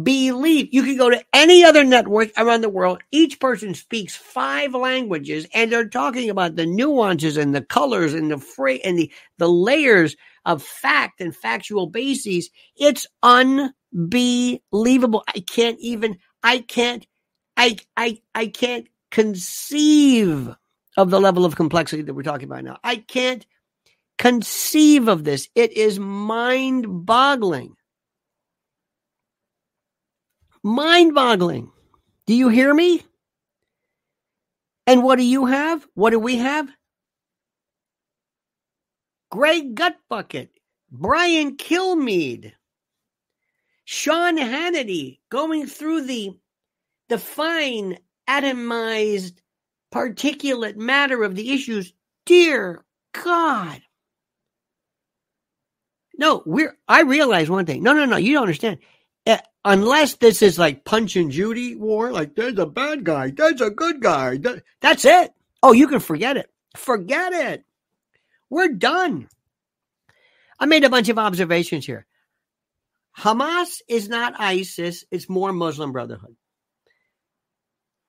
believe 0.00 0.68
you 0.72 0.82
can 0.82 0.96
go 0.96 1.10
to 1.10 1.24
any 1.32 1.64
other 1.64 1.84
network 1.84 2.30
around 2.36 2.62
the 2.62 2.68
world. 2.68 3.02
Each 3.10 3.38
person 3.38 3.74
speaks 3.74 4.16
five 4.16 4.74
languages 4.74 5.46
and 5.52 5.70
they're 5.70 5.88
talking 5.88 6.30
about 6.30 6.56
the 6.56 6.66
nuances 6.66 7.36
and 7.36 7.54
the 7.54 7.62
colors 7.62 8.14
and 8.14 8.30
the 8.30 8.38
fra- 8.38 8.80
and 8.84 8.98
the, 8.98 9.12
the 9.38 9.48
layers 9.48 10.16
of 10.44 10.62
fact 10.62 11.20
and 11.20 11.36
factual 11.36 11.86
bases. 11.86 12.50
It's 12.76 13.06
unbelievable. 13.22 15.24
I 15.28 15.40
can't 15.40 15.78
even, 15.80 16.18
I 16.42 16.60
can't, 16.60 17.06
I, 17.56 17.76
I, 17.96 18.20
I 18.34 18.46
can't 18.46 18.88
conceive 19.10 20.48
of 20.96 21.10
the 21.10 21.20
level 21.20 21.44
of 21.44 21.56
complexity 21.56 22.02
that 22.02 22.14
we're 22.14 22.22
talking 22.22 22.48
about 22.48 22.64
now. 22.64 22.78
I 22.82 22.96
can't 22.96 23.46
conceive 24.18 25.08
of 25.08 25.24
this. 25.24 25.48
It 25.54 25.72
is 25.72 25.98
mind 25.98 26.86
boggling. 26.88 27.74
Mind 30.62 31.14
boggling. 31.14 31.70
Do 32.26 32.34
you 32.34 32.48
hear 32.48 32.72
me? 32.72 33.02
And 34.86 35.02
what 35.02 35.16
do 35.16 35.24
you 35.24 35.46
have? 35.46 35.86
What 35.94 36.10
do 36.10 36.18
we 36.18 36.36
have? 36.36 36.68
Greg 39.30 39.74
Gutbucket, 39.74 40.48
Brian 40.90 41.56
Kilmeade, 41.56 42.52
Sean 43.84 44.36
Hannity 44.36 45.18
going 45.30 45.66
through 45.66 46.02
the 46.02 46.38
the 47.08 47.18
fine 47.18 47.98
atomized 48.28 49.38
particulate 49.92 50.76
matter 50.76 51.24
of 51.24 51.34
the 51.34 51.52
issues. 51.52 51.92
Dear 52.26 52.84
God. 53.12 53.82
No, 56.18 56.42
we're 56.46 56.76
I 56.88 57.02
realize 57.02 57.50
one 57.50 57.66
thing. 57.66 57.82
No, 57.82 57.92
no, 57.92 58.04
no, 58.04 58.16
you 58.16 58.34
don't 58.34 58.42
understand. 58.42 58.78
Unless 59.64 60.16
this 60.16 60.42
is 60.42 60.58
like 60.58 60.84
Punch 60.84 61.14
and 61.16 61.30
Judy 61.30 61.76
war, 61.76 62.10
like 62.10 62.34
there's 62.34 62.58
a 62.58 62.66
bad 62.66 63.04
guy, 63.04 63.30
there's 63.30 63.60
a 63.60 63.70
good 63.70 64.00
guy. 64.00 64.38
That's 64.80 65.04
it. 65.04 65.32
Oh, 65.62 65.72
you 65.72 65.86
can 65.86 66.00
forget 66.00 66.36
it. 66.36 66.50
Forget 66.76 67.32
it. 67.32 67.64
We're 68.50 68.68
done. 68.68 69.28
I 70.58 70.66
made 70.66 70.84
a 70.84 70.90
bunch 70.90 71.08
of 71.08 71.18
observations 71.18 71.86
here. 71.86 72.06
Hamas 73.16 73.80
is 73.88 74.08
not 74.08 74.40
ISIS, 74.40 75.04
it's 75.10 75.28
more 75.28 75.52
Muslim 75.52 75.92
Brotherhood. 75.92 76.36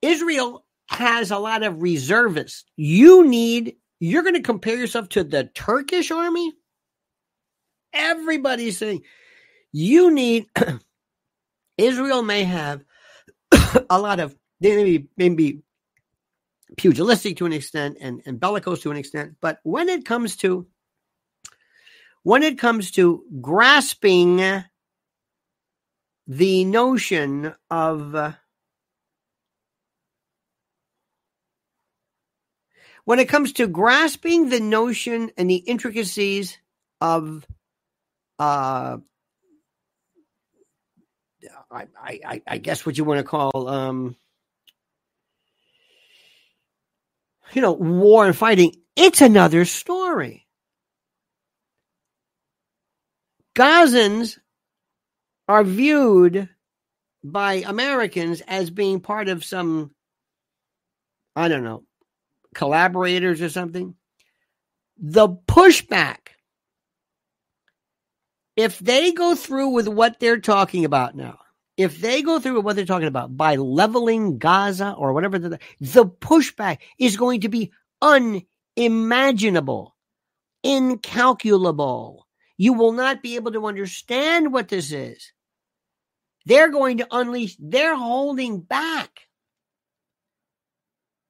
Israel 0.02 0.64
has 0.88 1.30
a 1.30 1.38
lot 1.38 1.62
of 1.62 1.82
reservists. 1.82 2.64
You 2.76 3.26
need, 3.26 3.76
you're 4.00 4.22
going 4.22 4.34
to 4.34 4.42
compare 4.42 4.76
yourself 4.76 5.08
to 5.10 5.24
the 5.24 5.44
Turkish 5.54 6.10
army? 6.10 6.52
Everybody's 7.92 8.78
saying 8.78 9.02
you 9.72 10.10
need, 10.10 10.46
Israel 11.78 12.22
may 12.22 12.44
have 12.44 12.84
a 13.90 14.00
lot 14.00 14.20
of, 14.20 14.36
they 14.60 14.76
may 14.76 14.84
be, 14.84 15.08
maybe 15.16 15.62
pugilistic 16.76 17.36
to 17.38 17.46
an 17.46 17.52
extent 17.52 17.98
and, 18.00 18.22
and 18.26 18.40
bellicose 18.40 18.82
to 18.82 18.90
an 18.90 18.96
extent, 18.96 19.36
but 19.40 19.60
when 19.62 19.88
it 19.88 20.04
comes 20.04 20.36
to, 20.36 20.66
when 22.22 22.42
it 22.42 22.58
comes 22.58 22.90
to 22.92 23.24
grasping 23.40 24.64
the 26.26 26.64
notion 26.64 27.54
of 27.70 28.14
uh, 28.14 28.32
when 33.04 33.18
it 33.18 33.28
comes 33.28 33.52
to 33.52 33.66
grasping 33.66 34.48
the 34.48 34.60
notion 34.60 35.30
and 35.36 35.50
the 35.50 35.56
intricacies 35.56 36.58
of 37.00 37.46
uh, 38.38 38.96
I, 41.70 41.86
I, 42.00 42.42
I 42.46 42.58
guess 42.58 42.84
what 42.84 42.96
you 42.96 43.04
want 43.04 43.18
to 43.18 43.24
call 43.24 43.68
um, 43.68 44.16
you 47.52 47.62
know 47.62 47.72
war 47.72 48.26
and 48.26 48.36
fighting 48.36 48.74
it's 48.96 49.20
another 49.20 49.64
story 49.64 50.46
gazans 53.54 54.38
are 55.48 55.64
viewed 55.64 56.48
by 57.22 57.54
Americans 57.66 58.42
as 58.46 58.70
being 58.70 59.00
part 59.00 59.28
of 59.28 59.44
some, 59.44 59.92
I 61.34 61.48
don't 61.48 61.64
know, 61.64 61.84
collaborators 62.54 63.40
or 63.40 63.48
something. 63.48 63.94
The 64.98 65.28
pushback, 65.28 66.18
if 68.56 68.78
they 68.78 69.12
go 69.12 69.34
through 69.34 69.68
with 69.68 69.88
what 69.88 70.20
they're 70.20 70.40
talking 70.40 70.84
about 70.84 71.16
now, 71.16 71.38
if 71.76 72.00
they 72.00 72.22
go 72.22 72.38
through 72.38 72.56
with 72.56 72.64
what 72.64 72.76
they're 72.76 72.84
talking 72.84 73.08
about 73.08 73.36
by 73.36 73.56
leveling 73.56 74.38
Gaza 74.38 74.94
or 74.96 75.12
whatever, 75.12 75.38
the, 75.38 75.58
the 75.80 76.06
pushback 76.06 76.78
is 76.98 77.16
going 77.16 77.40
to 77.40 77.48
be 77.48 77.72
unimaginable, 78.00 79.96
incalculable. 80.62 82.28
You 82.56 82.74
will 82.74 82.92
not 82.92 83.22
be 83.22 83.34
able 83.34 83.52
to 83.52 83.66
understand 83.66 84.52
what 84.52 84.68
this 84.68 84.92
is. 84.92 85.32
They're 86.46 86.70
going 86.70 86.98
to 86.98 87.08
unleash, 87.10 87.56
they're 87.58 87.96
holding 87.96 88.60
back. 88.60 89.20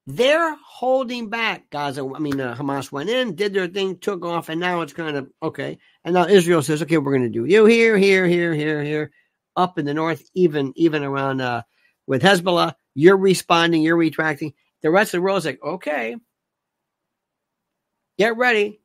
They're 0.06 0.54
holding 0.56 1.30
back. 1.30 1.70
Gaza, 1.70 2.06
I 2.14 2.18
mean, 2.18 2.38
uh, 2.38 2.54
Hamas 2.54 2.92
went 2.92 3.08
in, 3.08 3.34
did 3.34 3.54
their 3.54 3.68
thing, 3.68 3.98
took 3.98 4.24
off, 4.24 4.50
and 4.50 4.60
now 4.60 4.82
it's 4.82 4.92
kind 4.92 5.16
of 5.16 5.30
okay. 5.42 5.78
And 6.04 6.14
now 6.14 6.26
Israel 6.26 6.62
says, 6.62 6.82
okay, 6.82 6.98
we're 6.98 7.12
going 7.12 7.22
to 7.22 7.30
do 7.30 7.46
you 7.46 7.64
here, 7.64 7.96
here, 7.96 8.26
here, 8.26 8.54
here, 8.54 8.84
here, 8.84 9.12
up 9.56 9.78
in 9.78 9.86
the 9.86 9.94
north, 9.94 10.22
even 10.34 10.72
even 10.76 11.04
around 11.04 11.40
uh, 11.40 11.62
with 12.06 12.22
Hezbollah. 12.22 12.74
You're 12.94 13.16
responding, 13.16 13.82
you're 13.82 13.96
retracting. 13.96 14.52
The 14.82 14.90
rest 14.90 15.14
of 15.14 15.18
the 15.18 15.22
world 15.22 15.38
is 15.38 15.46
like, 15.46 15.62
okay, 15.64 16.16
get 18.18 18.36
ready. 18.36 18.80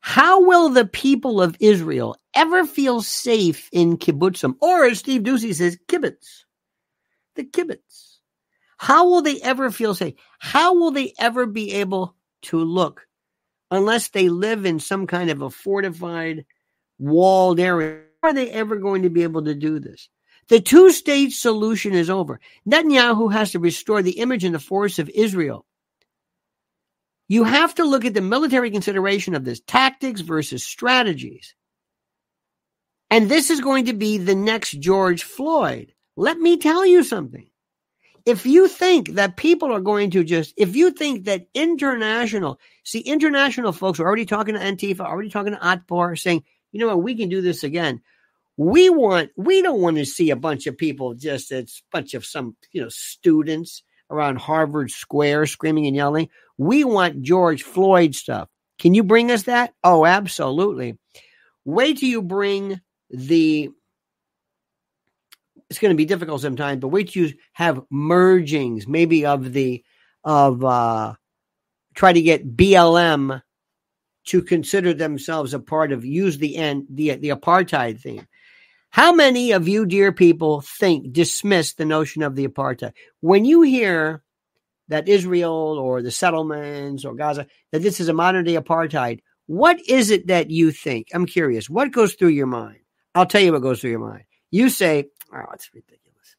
How 0.00 0.44
will 0.44 0.68
the 0.68 0.84
people 0.84 1.40
of 1.40 1.56
Israel 1.58 2.16
ever 2.34 2.66
feel 2.66 3.00
safe 3.00 3.68
in 3.72 3.96
kibbutzim? 3.96 4.54
Or 4.60 4.84
as 4.84 4.98
Steve 4.98 5.22
Doocy 5.22 5.54
says, 5.54 5.78
kibbutz. 5.88 6.44
The 7.34 7.44
kibbutz. 7.44 7.78
How 8.76 9.08
will 9.08 9.22
they 9.22 9.40
ever 9.40 9.70
feel 9.70 9.94
safe? 9.94 10.14
How 10.38 10.74
will 10.74 10.90
they 10.90 11.12
ever 11.18 11.46
be 11.46 11.72
able 11.74 12.14
to 12.42 12.58
look 12.58 13.06
unless 13.70 14.08
they 14.08 14.28
live 14.28 14.66
in 14.66 14.80
some 14.80 15.06
kind 15.06 15.30
of 15.30 15.42
a 15.42 15.50
fortified, 15.50 16.44
walled 16.98 17.58
area? 17.58 18.02
How 18.22 18.30
are 18.30 18.34
they 18.34 18.50
ever 18.50 18.76
going 18.76 19.02
to 19.02 19.10
be 19.10 19.22
able 19.22 19.44
to 19.44 19.54
do 19.54 19.78
this? 19.78 20.08
The 20.48 20.60
two 20.60 20.92
state 20.92 21.32
solution 21.32 21.92
is 21.92 22.10
over. 22.10 22.40
Netanyahu 22.68 23.32
has 23.32 23.52
to 23.52 23.58
restore 23.58 24.02
the 24.02 24.18
image 24.20 24.44
and 24.44 24.54
the 24.54 24.60
force 24.60 24.98
of 24.98 25.08
Israel. 25.08 25.66
You 27.28 27.42
have 27.44 27.74
to 27.76 27.84
look 27.84 28.04
at 28.04 28.14
the 28.14 28.20
military 28.20 28.70
consideration 28.70 29.34
of 29.34 29.44
this 29.44 29.60
tactics 29.60 30.20
versus 30.20 30.64
strategies. 30.64 31.54
And 33.10 33.28
this 33.28 33.50
is 33.50 33.60
going 33.60 33.86
to 33.86 33.92
be 33.92 34.18
the 34.18 34.34
next 34.34 34.72
George 34.72 35.24
Floyd. 35.24 35.92
Let 36.16 36.38
me 36.38 36.56
tell 36.56 36.86
you 36.86 37.02
something. 37.02 37.48
If 38.26 38.44
you 38.44 38.66
think 38.66 39.10
that 39.10 39.36
people 39.36 39.72
are 39.72 39.80
going 39.80 40.10
to 40.10 40.24
just, 40.24 40.52
if 40.56 40.74
you 40.74 40.90
think 40.90 41.24
that 41.24 41.46
international, 41.54 42.58
see, 42.82 42.98
international 42.98 43.70
folks 43.70 44.00
are 44.00 44.04
already 44.04 44.26
talking 44.26 44.54
to 44.54 44.60
Antifa, 44.60 45.00
already 45.00 45.30
talking 45.30 45.52
to 45.52 45.58
Atbar, 45.60 46.18
saying, 46.18 46.42
you 46.72 46.80
know 46.80 46.88
what, 46.88 47.04
we 47.04 47.14
can 47.14 47.28
do 47.28 47.40
this 47.40 47.62
again. 47.62 48.02
We 48.56 48.90
want, 48.90 49.30
we 49.36 49.62
don't 49.62 49.80
want 49.80 49.98
to 49.98 50.04
see 50.04 50.30
a 50.30 50.36
bunch 50.36 50.66
of 50.66 50.76
people 50.76 51.14
just, 51.14 51.52
a 51.52 51.66
bunch 51.92 52.14
of 52.14 52.26
some, 52.26 52.56
you 52.72 52.82
know, 52.82 52.88
students 52.88 53.84
around 54.10 54.38
Harvard 54.38 54.90
Square 54.90 55.46
screaming 55.46 55.86
and 55.86 55.94
yelling. 55.94 56.28
We 56.58 56.82
want 56.82 57.22
George 57.22 57.62
Floyd 57.62 58.14
stuff. 58.14 58.48
Can 58.78 58.94
you 58.94 59.04
bring 59.04 59.30
us 59.30 59.44
that? 59.44 59.72
Oh, 59.84 60.04
absolutely. 60.04 60.98
Wait 61.64 61.98
till 61.98 62.08
you 62.08 62.22
bring 62.22 62.80
the 63.10 63.70
it's 65.68 65.78
going 65.78 65.90
to 65.90 65.96
be 65.96 66.04
difficult 66.04 66.40
sometimes, 66.40 66.80
but 66.80 66.88
wait 66.88 67.10
till 67.10 67.26
you 67.26 67.34
have 67.52 67.82
mergings, 67.92 68.86
maybe 68.86 69.26
of 69.26 69.52
the 69.52 69.84
of 70.24 70.64
uh 70.64 71.14
try 71.94 72.12
to 72.12 72.22
get 72.22 72.56
BLM 72.56 73.42
to 74.26 74.42
consider 74.42 74.92
themselves 74.92 75.54
a 75.54 75.60
part 75.60 75.92
of 75.92 76.04
use 76.04 76.38
the 76.38 76.56
end 76.56 76.86
the 76.90 77.16
the 77.16 77.30
apartheid 77.30 78.00
thing. 78.00 78.26
How 78.90 79.12
many 79.12 79.52
of 79.52 79.68
you, 79.68 79.84
dear 79.84 80.12
people, 80.12 80.62
think 80.62 81.12
dismiss 81.12 81.74
the 81.74 81.84
notion 81.84 82.22
of 82.22 82.34
the 82.34 82.46
apartheid 82.46 82.92
when 83.20 83.44
you 83.44 83.62
hear 83.62 84.22
that 84.88 85.08
Israel 85.08 85.78
or 85.78 86.00
the 86.00 86.10
settlements 86.10 87.04
or 87.04 87.14
Gaza 87.14 87.46
that 87.72 87.82
this 87.82 88.00
is 88.00 88.08
a 88.08 88.14
modern 88.14 88.44
day 88.44 88.54
apartheid? 88.54 89.20
What 89.46 89.80
is 89.86 90.10
it 90.10 90.28
that 90.28 90.50
you 90.50 90.72
think? 90.72 91.08
I'm 91.14 91.26
curious. 91.26 91.70
What 91.70 91.92
goes 91.92 92.14
through 92.14 92.28
your 92.28 92.46
mind? 92.46 92.78
I'll 93.14 93.26
tell 93.26 93.40
you 93.40 93.52
what 93.52 93.62
goes 93.62 93.80
through 93.80 93.90
your 93.90 94.00
mind. 94.00 94.24
You 94.50 94.68
say, 94.68 95.06
oh, 95.32 95.52
it's 95.52 95.70
ridiculous. 95.74 96.36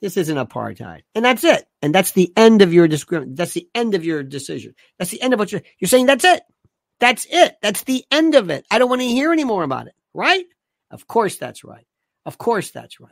This 0.00 0.16
isn't 0.16 0.36
apartheid. 0.36 1.02
And 1.14 1.24
that's 1.24 1.42
it. 1.44 1.66
And 1.82 1.94
that's 1.94 2.12
the 2.12 2.32
end 2.36 2.62
of 2.62 2.72
your 2.72 2.86
discrimination. 2.86 3.34
That's 3.34 3.54
the 3.54 3.68
end 3.74 3.94
of 3.94 4.04
your 4.04 4.22
decision. 4.22 4.74
That's 4.98 5.10
the 5.10 5.20
end 5.20 5.34
of 5.34 5.40
what 5.40 5.50
you're, 5.50 5.62
you're 5.78 5.88
saying. 5.88 6.06
That's 6.06 6.24
it. 6.24 6.42
That's 7.00 7.26
it. 7.28 7.56
That's 7.62 7.82
the 7.82 8.04
end 8.10 8.34
of 8.34 8.50
it. 8.50 8.64
I 8.70 8.78
don't 8.78 8.88
want 8.88 9.00
to 9.00 9.08
hear 9.08 9.32
any 9.32 9.44
more 9.44 9.64
about 9.64 9.88
it. 9.88 9.94
Right? 10.14 10.44
Of 10.90 11.06
course 11.06 11.36
that's 11.36 11.64
right. 11.64 11.86
Of 12.24 12.38
course 12.38 12.70
that's 12.70 13.00
right. 13.00 13.10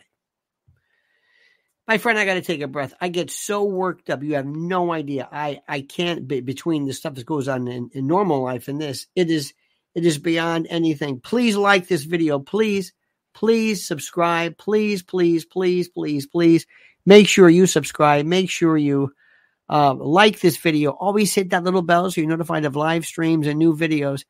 My 1.88 1.98
friend, 1.98 2.18
I 2.18 2.24
got 2.24 2.34
to 2.34 2.42
take 2.42 2.62
a 2.62 2.68
breath. 2.68 2.94
I 3.00 3.08
get 3.08 3.30
so 3.30 3.62
worked 3.62 4.10
up. 4.10 4.22
You 4.22 4.34
have 4.34 4.46
no 4.46 4.92
idea. 4.92 5.28
I, 5.30 5.60
I 5.68 5.82
can't 5.82 6.26
be 6.26 6.40
between 6.40 6.84
the 6.84 6.92
stuff 6.92 7.14
that 7.14 7.26
goes 7.26 7.46
on 7.46 7.68
in, 7.68 7.90
in 7.92 8.08
normal 8.08 8.42
life 8.42 8.66
and 8.66 8.80
this. 8.80 9.06
It 9.14 9.30
is, 9.30 9.54
it 9.94 10.04
is 10.04 10.18
beyond 10.18 10.66
anything. 10.68 11.20
Please 11.20 11.56
like 11.56 11.86
this 11.86 12.02
video. 12.02 12.40
Please, 12.40 12.92
please 13.36 13.86
subscribe. 13.86 14.56
Please, 14.56 15.02
please, 15.02 15.44
please, 15.44 15.88
please, 15.88 16.26
please. 16.26 16.66
Make 17.04 17.28
sure 17.28 17.48
you 17.48 17.66
subscribe. 17.66 18.24
Make 18.24 18.50
sure 18.50 18.76
you 18.78 19.12
uh, 19.68 19.94
like 19.94 20.40
this 20.40 20.56
video. 20.56 20.92
Always 20.92 21.34
hit 21.34 21.50
that 21.50 21.62
little 21.62 21.82
bell 21.82 22.10
so 22.10 22.20
you're 22.20 22.30
notified 22.30 22.64
of 22.64 22.74
live 22.74 23.04
streams 23.04 23.46
and 23.46 23.58
new 23.58 23.76
videos. 23.76 24.24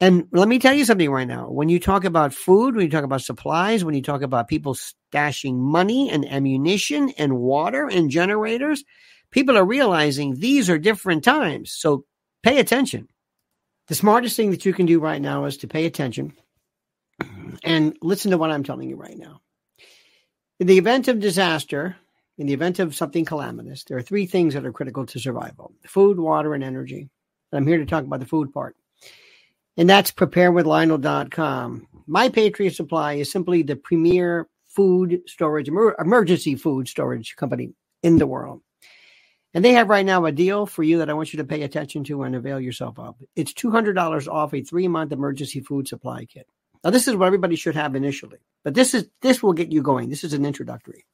And 0.00 0.28
let 0.30 0.48
me 0.48 0.60
tell 0.60 0.72
you 0.72 0.84
something 0.84 1.10
right 1.10 1.26
now. 1.26 1.50
When 1.50 1.68
you 1.68 1.80
talk 1.80 2.04
about 2.04 2.32
food, 2.32 2.74
when 2.74 2.84
you 2.84 2.90
talk 2.90 3.04
about 3.04 3.20
supplies, 3.20 3.84
when 3.84 3.94
you 3.94 4.02
talk 4.02 4.22
about 4.22 4.48
people 4.48 4.74
stashing 4.74 5.56
money 5.56 6.08
and 6.08 6.24
ammunition 6.24 7.10
and 7.18 7.36
water 7.36 7.86
and 7.86 8.10
generators, 8.10 8.84
people 9.30 9.58
are 9.58 9.64
realizing 9.64 10.36
these 10.36 10.70
are 10.70 10.78
different 10.78 11.24
times. 11.24 11.72
So 11.72 12.04
pay 12.44 12.60
attention. 12.60 13.08
The 13.88 13.96
smartest 13.96 14.36
thing 14.36 14.52
that 14.52 14.64
you 14.64 14.72
can 14.72 14.86
do 14.86 15.00
right 15.00 15.20
now 15.20 15.46
is 15.46 15.58
to 15.58 15.68
pay 15.68 15.84
attention 15.84 16.32
and 17.62 17.96
listen 18.02 18.30
to 18.30 18.38
what 18.38 18.50
I'm 18.50 18.64
telling 18.64 18.88
you 18.88 18.96
right 18.96 19.16
now. 19.16 19.40
In 20.58 20.66
the 20.66 20.78
event 20.78 21.08
of 21.08 21.20
disaster, 21.20 21.96
in 22.38 22.46
the 22.46 22.52
event 22.52 22.78
of 22.78 22.94
something 22.94 23.24
calamitous, 23.24 23.84
there 23.84 23.96
are 23.98 24.02
three 24.02 24.26
things 24.26 24.54
that 24.54 24.66
are 24.66 24.72
critical 24.72 25.06
to 25.06 25.18
survival 25.18 25.72
food, 25.86 26.18
water, 26.18 26.54
and 26.54 26.64
energy. 26.64 27.08
And 27.52 27.58
I'm 27.58 27.66
here 27.66 27.78
to 27.78 27.86
talk 27.86 28.04
about 28.04 28.20
the 28.20 28.26
food 28.26 28.52
part. 28.52 28.76
And 29.76 29.88
that's 29.88 30.12
preparewithlionel.com. 30.12 31.86
My 32.06 32.28
Patriot 32.28 32.74
Supply 32.74 33.14
is 33.14 33.30
simply 33.30 33.62
the 33.62 33.76
premier 33.76 34.48
food 34.68 35.22
storage, 35.26 35.68
emergency 35.68 36.54
food 36.54 36.88
storage 36.88 37.36
company 37.36 37.72
in 38.02 38.18
the 38.18 38.26
world. 38.26 38.62
And 39.52 39.64
they 39.64 39.72
have 39.72 39.88
right 39.88 40.06
now 40.06 40.26
a 40.26 40.32
deal 40.32 40.64
for 40.64 40.82
you 40.82 40.98
that 40.98 41.10
I 41.10 41.14
want 41.14 41.32
you 41.32 41.38
to 41.38 41.44
pay 41.44 41.62
attention 41.62 42.04
to 42.04 42.22
and 42.22 42.36
avail 42.36 42.60
yourself 42.60 42.98
of. 42.98 43.16
It's 43.34 43.52
$200 43.52 44.28
off 44.28 44.54
a 44.54 44.62
three 44.62 44.86
month 44.86 45.12
emergency 45.12 45.60
food 45.60 45.88
supply 45.88 46.24
kit. 46.24 46.46
Now, 46.82 46.90
this 46.90 47.08
is 47.08 47.16
what 47.16 47.26
everybody 47.26 47.56
should 47.56 47.74
have 47.74 47.94
initially, 47.94 48.38
but 48.64 48.74
this 48.74 48.94
is 48.94 49.08
this 49.20 49.42
will 49.42 49.52
get 49.52 49.72
you 49.72 49.82
going. 49.82 50.08
This 50.08 50.24
is 50.24 50.32
an 50.32 50.46
introductory. 50.46 51.04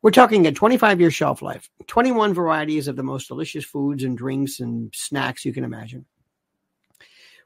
We're 0.00 0.10
talking 0.10 0.46
a 0.46 0.52
25 0.52 1.00
year 1.00 1.10
shelf 1.10 1.42
life, 1.42 1.70
21 1.86 2.34
varieties 2.34 2.88
of 2.88 2.96
the 2.96 3.02
most 3.02 3.28
delicious 3.28 3.64
foods 3.64 4.04
and 4.04 4.16
drinks 4.16 4.60
and 4.60 4.92
snacks 4.94 5.44
you 5.44 5.52
can 5.52 5.64
imagine. 5.64 6.06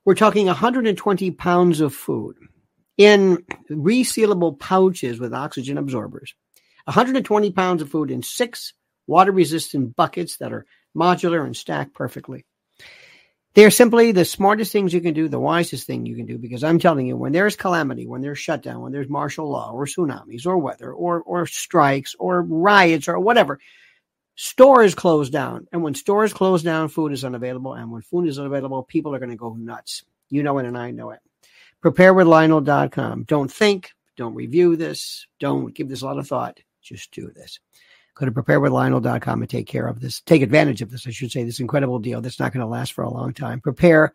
We're 0.05 0.15
talking 0.15 0.47
120 0.47 1.31
pounds 1.33 1.81
of 1.81 1.95
food 1.95 2.37
in 2.97 3.45
resealable 3.71 4.59
pouches 4.59 5.21
with 5.21 5.35
oxygen 5.35 5.79
absorbers, 5.79 6.35
120 6.85 7.51
pounds 7.53 7.83
of 7.83 7.91
food 7.91 8.11
in 8.11 8.23
six 8.23 8.73
water 9.07 9.33
resistant 9.33 9.97
buckets 9.97 10.37
that 10.39 10.53
are 10.53 10.67
modular 10.97 11.45
and 11.45 11.57
stack 11.57 11.95
perfectly. 11.95 12.45
They're 13.59 13.73
simply 13.73 14.13
the 14.13 14.25
smartest 14.25 14.71
things 14.71 14.95
you 14.95 15.01
can 15.01 15.15
do, 15.15 15.27
the 15.27 15.41
wisest 15.41 15.85
thing 15.85 16.07
you 16.07 16.15
can 16.15 16.27
do, 16.27 16.39
because 16.39 16.63
I'm 16.63 16.79
telling 16.79 17.09
you, 17.09 17.17
when 17.17 17.33
there's 17.33 17.57
calamity, 17.57 18.07
when 18.07 18.21
there's 18.21 18.39
shutdown, 18.39 18.83
when 18.83 18.93
there's 18.93 19.09
martial 19.09 19.51
law 19.51 19.73
or 19.73 19.85
tsunamis 19.85 20.47
or 20.47 20.59
weather 20.59 20.93
or, 20.93 21.23
or 21.23 21.45
strikes 21.45 22.15
or 22.21 22.41
riots 22.41 23.09
or 23.09 23.19
whatever, 23.19 23.59
stores 24.37 24.95
close 24.95 25.29
down. 25.29 25.67
And 25.73 25.83
when 25.83 25.97
stores 25.97 26.33
close 26.33 26.63
down, 26.63 26.89
food 26.89 27.11
is 27.11 27.25
unavailable. 27.25 27.75
And 27.75 27.91
when 27.91 28.03
food 28.03 28.29
is 28.29 28.39
unavailable, 28.39 28.85
people 28.85 29.13
are 29.13 29.19
going 29.19 29.31
to 29.31 29.37
go 29.37 29.55
nuts. 29.55 30.05
You 30.31 30.45
know 30.45 30.57
it, 30.59 30.67
and 30.67 30.79
I 30.79 30.93
know 30.93 31.11
it. 31.11 31.19
Preparewithlionel.com. 31.83 33.25
Don't 33.25 33.51
think, 33.51 33.91
don't 34.17 34.37
review 34.37 34.77
this, 34.77 35.27
don't 35.41 35.75
give 35.75 35.89
this 35.89 36.03
a 36.03 36.07
lot 36.07 36.19
of 36.19 36.29
thought. 36.29 36.61
Just 36.81 37.11
do 37.11 37.33
this. 37.35 37.59
Go 38.19 38.27
to 38.27 38.33
preparewithlionel.com 38.33 39.43
and 39.43 39.51
take 39.51 39.69
care 39.69 39.87
of 39.87 40.01
this. 40.01 40.21
Take 40.23 40.43
advantage 40.43 40.83
of 40.83 40.91
this, 40.91 41.07
I 41.07 41.11
should 41.11 41.31
say, 41.31 41.45
this 41.45 41.61
incredible 41.61 42.01
deal 42.01 42.21
that's 42.21 42.41
not 42.41 42.53
going 42.53 42.65
to 42.65 42.67
last 42.67 42.93
for 42.93 43.05
a 43.05 43.11
long 43.11 43.33
time. 43.33 43.61
prepare 43.61 44.13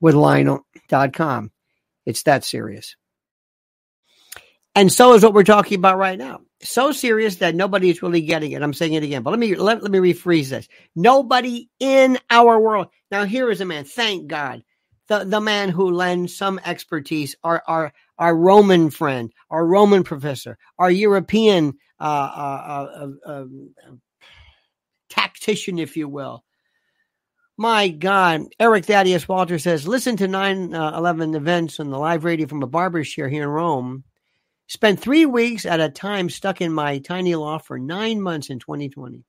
with 0.00 0.14
Preparewithlionel.com. 0.14 1.50
It's 2.06 2.22
that 2.24 2.44
serious. 2.44 2.96
And 4.74 4.92
so 4.92 5.14
is 5.14 5.22
what 5.22 5.34
we're 5.34 5.42
talking 5.42 5.78
about 5.78 5.98
right 5.98 6.18
now. 6.18 6.40
So 6.62 6.92
serious 6.92 7.36
that 7.36 7.54
nobody 7.56 7.90
is 7.90 8.02
really 8.02 8.20
getting 8.20 8.52
it. 8.52 8.62
I'm 8.62 8.72
saying 8.72 8.92
it 8.92 9.02
again, 9.02 9.22
but 9.22 9.30
let 9.30 9.40
me 9.40 9.54
let, 9.56 9.82
let 9.82 9.90
me 9.90 9.98
rephrase 9.98 10.50
this. 10.50 10.68
Nobody 10.94 11.68
in 11.80 12.18
our 12.30 12.60
world. 12.60 12.88
Now 13.10 13.24
here 13.24 13.50
is 13.50 13.60
a 13.60 13.64
man, 13.64 13.84
thank 13.84 14.28
God. 14.28 14.62
The 15.08 15.24
the 15.24 15.40
man 15.40 15.70
who 15.70 15.90
lends 15.90 16.36
some 16.36 16.60
expertise, 16.64 17.34
our 17.42 17.62
our 17.66 17.92
our 18.20 18.36
Roman 18.36 18.90
friend, 18.90 19.32
our 19.50 19.66
Roman 19.66 20.04
professor, 20.04 20.58
our 20.78 20.90
European 20.90 21.72
uh, 21.98 22.04
uh, 22.04 23.06
uh, 23.26 23.30
um, 23.32 23.70
tactician, 25.08 25.78
if 25.78 25.96
you 25.96 26.06
will. 26.06 26.44
My 27.56 27.88
God, 27.88 28.42
Eric 28.60 28.84
Thaddeus 28.84 29.26
Walter 29.26 29.58
says, 29.58 29.88
listen 29.88 30.16
to 30.18 30.28
9 30.28 30.74
11 30.74 31.34
events 31.34 31.80
on 31.80 31.90
the 31.90 31.98
live 31.98 32.24
radio 32.24 32.46
from 32.46 32.62
a 32.62 32.66
barber's 32.66 33.10
chair 33.10 33.28
here 33.28 33.42
in 33.42 33.48
Rome. 33.48 34.04
Spent 34.68 35.00
three 35.00 35.26
weeks 35.26 35.66
at 35.66 35.80
a 35.80 35.88
time 35.88 36.30
stuck 36.30 36.60
in 36.60 36.72
my 36.72 36.98
tiny 36.98 37.34
loft 37.34 37.66
for 37.66 37.78
nine 37.78 38.20
months 38.20 38.50
in 38.50 38.58
2020. 38.60 39.24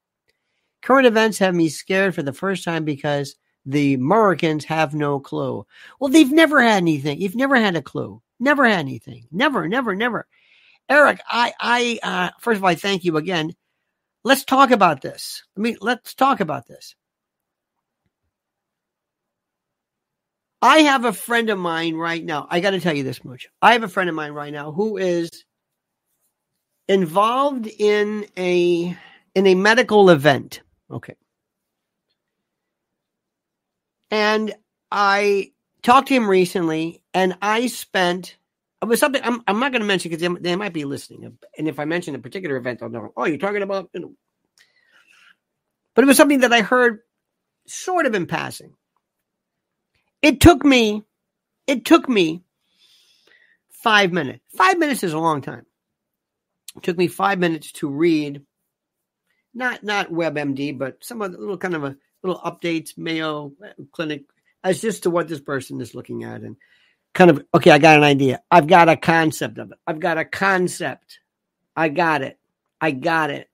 Current 0.82 1.08
events 1.08 1.40
have 1.40 1.56
me 1.56 1.70
scared 1.70 2.14
for 2.14 2.24
the 2.24 2.34
first 2.34 2.64
time 2.64 2.86
because 2.86 3.36
the 3.66 3.94
Americans 3.94 4.66
have 4.66 4.94
no 4.94 5.20
clue. 5.20 5.66
Well, 6.00 6.10
they've 6.10 6.32
never 6.32 6.62
had 6.62 6.78
anything. 6.78 7.20
You've 7.20 7.36
never 7.36 7.56
had 7.56 7.76
a 7.76 7.82
clue. 7.82 8.22
Never 8.42 8.68
had 8.68 8.80
anything. 8.80 9.28
Never, 9.32 9.68
never, 9.68 9.96
never. 9.96 10.28
Eric, 10.90 11.22
I, 11.28 11.54
I, 11.60 12.00
uh, 12.02 12.30
first 12.40 12.58
of 12.58 12.64
all, 12.64 12.70
I 12.72 12.76
thank 12.76 13.04
you 13.04 13.18
again. 13.18 13.54
Let's 14.24 14.44
talk 14.44 14.72
about 14.72 15.02
this. 15.02 15.44
I 15.56 15.62
mean, 15.62 15.78
let's 15.80 16.16
talk 16.16 16.40
about 16.40 16.68
this. 16.68 16.96
I 20.60 20.80
have 20.80 21.06
a 21.06 21.14
friend 21.14 21.52
of 21.52 21.60
mine 21.60 21.96
right 21.96 22.24
now. 22.24 22.48
I 22.50 22.62
got 22.62 22.72
to 22.72 22.80
tell 22.80 22.96
you 22.96 23.04
this 23.04 23.24
much. 23.24 23.48
I 23.62 23.74
have 23.74 23.84
a 23.84 23.88
friend 23.88 24.10
of 24.10 24.16
mine 24.16 24.32
right 24.32 24.52
now 24.52 24.72
who 24.72 24.98
is 24.98 25.30
involved 26.88 27.68
in 27.68 28.26
a 28.38 28.98
in 29.36 29.48
a 29.48 29.56
medical 29.56 30.10
event. 30.10 30.62
Okay. 30.90 31.16
And 34.10 34.54
I 34.92 35.52
talked 35.84 36.08
to 36.10 36.14
him 36.14 36.30
recently, 36.30 37.02
and 37.14 37.38
I 37.42 37.68
spent 37.68 38.38
uh, 38.82 38.86
it 38.86 38.90
was 38.90 39.00
something 39.00 39.22
I'm, 39.24 39.42
I'm 39.48 39.60
not 39.60 39.72
going 39.72 39.82
to 39.82 39.88
mention 39.88 40.10
because 40.10 40.22
they, 40.22 40.50
they, 40.50 40.56
might 40.56 40.74
be 40.74 40.86
listening. 40.86 41.26
Uh, 41.26 41.46
and 41.58 41.68
if 41.68 41.80
I 41.80 41.86
mention 41.86 42.16
a 42.16 42.20
particular 42.20 42.56
event, 42.58 42.80
they'll 42.80 42.90
know. 42.90 43.14
Oh, 43.16 43.26
you're 43.26 43.38
talking 43.38 43.62
about. 43.62 43.90
You 43.94 44.02
know. 44.02 44.14
But 45.94 46.04
it 46.04 46.08
was 46.08 46.18
something 46.18 46.40
that 46.40 46.54
I 46.54 46.62
heard 46.62 47.00
sort 47.68 48.06
of 48.06 48.16
in 48.16 48.26
passing. 48.26 48.74
It 50.22 50.40
took 50.40 50.64
me, 50.64 51.04
it 51.68 51.86
took 51.86 52.08
me 52.08 52.44
five 53.70 54.12
minutes. 54.12 54.42
Five 54.56 54.78
minutes 54.78 55.04
is 55.04 55.14
a 55.14 55.20
long 55.20 55.42
time. 55.42 55.66
It 56.78 56.84
took 56.84 56.98
me 56.98 57.08
five 57.08 57.40
minutes 57.40 57.72
to 57.74 57.90
read, 57.90 58.42
not 59.54 59.84
not 59.84 60.12
WebMD, 60.12 60.78
but 60.78 61.04
some 61.04 61.22
of 61.22 61.32
the 61.32 61.38
little 61.38 61.58
kind 61.58 61.76
of 61.76 61.84
a 61.84 61.98
little 62.24 62.42
updates, 62.42 62.98
Mayo 62.98 63.52
uh, 63.64 63.84
Clinic, 63.92 64.24
as 64.64 64.82
just 64.82 65.04
to 65.04 65.10
what 65.10 65.28
this 65.28 65.42
person 65.42 65.82
is 65.82 65.96
looking 65.96 66.24
at, 66.24 66.42
and 66.42 66.58
kind 67.14 67.30
of 67.32 67.44
okay. 67.54 67.72
I 67.72 67.80
got 67.80 67.98
an 67.98 68.04
idea. 68.04 68.42
I've 68.50 68.68
got 68.68 68.90
a 68.90 68.98
concept 68.98 69.58
of 69.58 69.72
it. 69.72 69.80
I've 69.86 70.00
got 70.00 70.18
a 70.18 70.26
concept. 70.26 71.20
I 71.76 71.90
got 71.90 72.22
it. 72.22 72.38
I 72.80 72.92
got 72.92 73.30
it. 73.30 73.50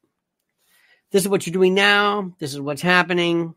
This 1.11 1.23
is 1.23 1.29
what 1.29 1.45
you're 1.45 1.53
doing 1.53 1.73
now. 1.73 2.33
This 2.39 2.53
is 2.53 2.59
what's 2.59 2.81
happening. 2.81 3.55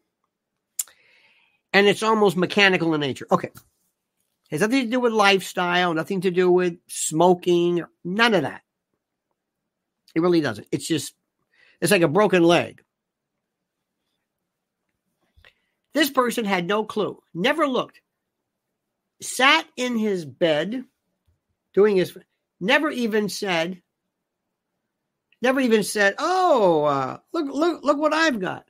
And 1.72 1.86
it's 1.86 2.02
almost 2.02 2.36
mechanical 2.36 2.94
in 2.94 3.00
nature. 3.00 3.26
Okay. 3.30 3.48
It 3.48 4.58
has 4.58 4.60
nothing 4.60 4.84
to 4.84 4.90
do 4.90 5.00
with 5.00 5.12
lifestyle, 5.12 5.94
nothing 5.94 6.22
to 6.22 6.30
do 6.30 6.50
with 6.50 6.78
smoking, 6.88 7.84
none 8.04 8.34
of 8.34 8.42
that. 8.42 8.62
It 10.14 10.20
really 10.20 10.40
doesn't. 10.40 10.66
It's 10.72 10.86
just, 10.86 11.14
it's 11.80 11.92
like 11.92 12.02
a 12.02 12.08
broken 12.08 12.42
leg. 12.42 12.82
This 15.92 16.10
person 16.10 16.44
had 16.44 16.66
no 16.66 16.84
clue, 16.84 17.20
never 17.34 17.66
looked, 17.66 18.00
sat 19.20 19.66
in 19.76 19.98
his 19.98 20.24
bed 20.24 20.84
doing 21.74 21.96
his, 21.96 22.16
never 22.60 22.90
even 22.90 23.28
said, 23.28 23.82
never 25.42 25.60
even 25.60 25.82
said, 25.82 26.14
"Oh, 26.18 26.84
uh, 26.84 27.18
look, 27.32 27.46
look, 27.48 27.84
look 27.84 27.98
what 27.98 28.14
I've 28.14 28.40
got." 28.40 28.64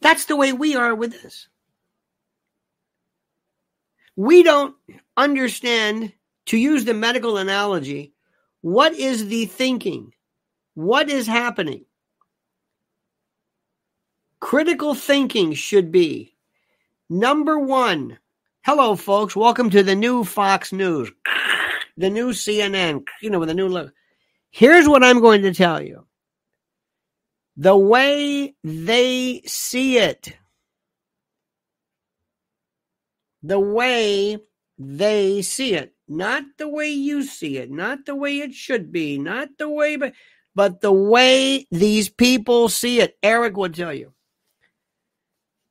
That's 0.00 0.24
the 0.24 0.36
way 0.36 0.52
we 0.52 0.74
are 0.74 0.94
with 0.94 1.12
this. 1.22 1.48
We 4.16 4.42
don't 4.42 4.74
understand, 5.16 6.12
to 6.46 6.58
use 6.58 6.84
the 6.84 6.92
medical 6.92 7.36
analogy, 7.38 8.12
what 8.60 8.94
is 8.94 9.28
the 9.28 9.46
thinking? 9.46 10.12
What 10.74 11.08
is 11.08 11.26
happening? 11.26 11.84
Critical 14.42 14.96
thinking 14.96 15.54
should 15.54 15.92
be 15.92 16.34
number 17.08 17.60
one. 17.60 18.18
Hello, 18.66 18.96
folks. 18.96 19.36
Welcome 19.36 19.70
to 19.70 19.84
the 19.84 19.94
new 19.94 20.24
Fox 20.24 20.72
News, 20.72 21.12
the 21.96 22.10
new 22.10 22.32
CNN, 22.32 23.06
you 23.22 23.30
know, 23.30 23.38
with 23.38 23.50
a 23.50 23.54
new 23.54 23.68
look. 23.68 23.94
Here's 24.50 24.88
what 24.88 25.04
I'm 25.04 25.20
going 25.20 25.42
to 25.42 25.54
tell 25.54 25.80
you 25.80 26.06
the 27.56 27.76
way 27.76 28.56
they 28.64 29.42
see 29.46 29.98
it. 29.98 30.36
The 33.44 33.60
way 33.60 34.38
they 34.76 35.42
see 35.42 35.74
it. 35.74 35.94
Not 36.08 36.42
the 36.58 36.68
way 36.68 36.90
you 36.90 37.22
see 37.22 37.58
it, 37.58 37.70
not 37.70 38.06
the 38.06 38.16
way 38.16 38.40
it 38.40 38.54
should 38.54 38.90
be, 38.90 39.18
not 39.18 39.50
the 39.56 39.68
way, 39.68 39.94
but, 39.94 40.14
but 40.56 40.80
the 40.80 40.92
way 40.92 41.64
these 41.70 42.08
people 42.08 42.68
see 42.68 43.00
it. 43.00 43.16
Eric 43.22 43.56
would 43.56 43.74
tell 43.74 43.94
you. 43.94 44.12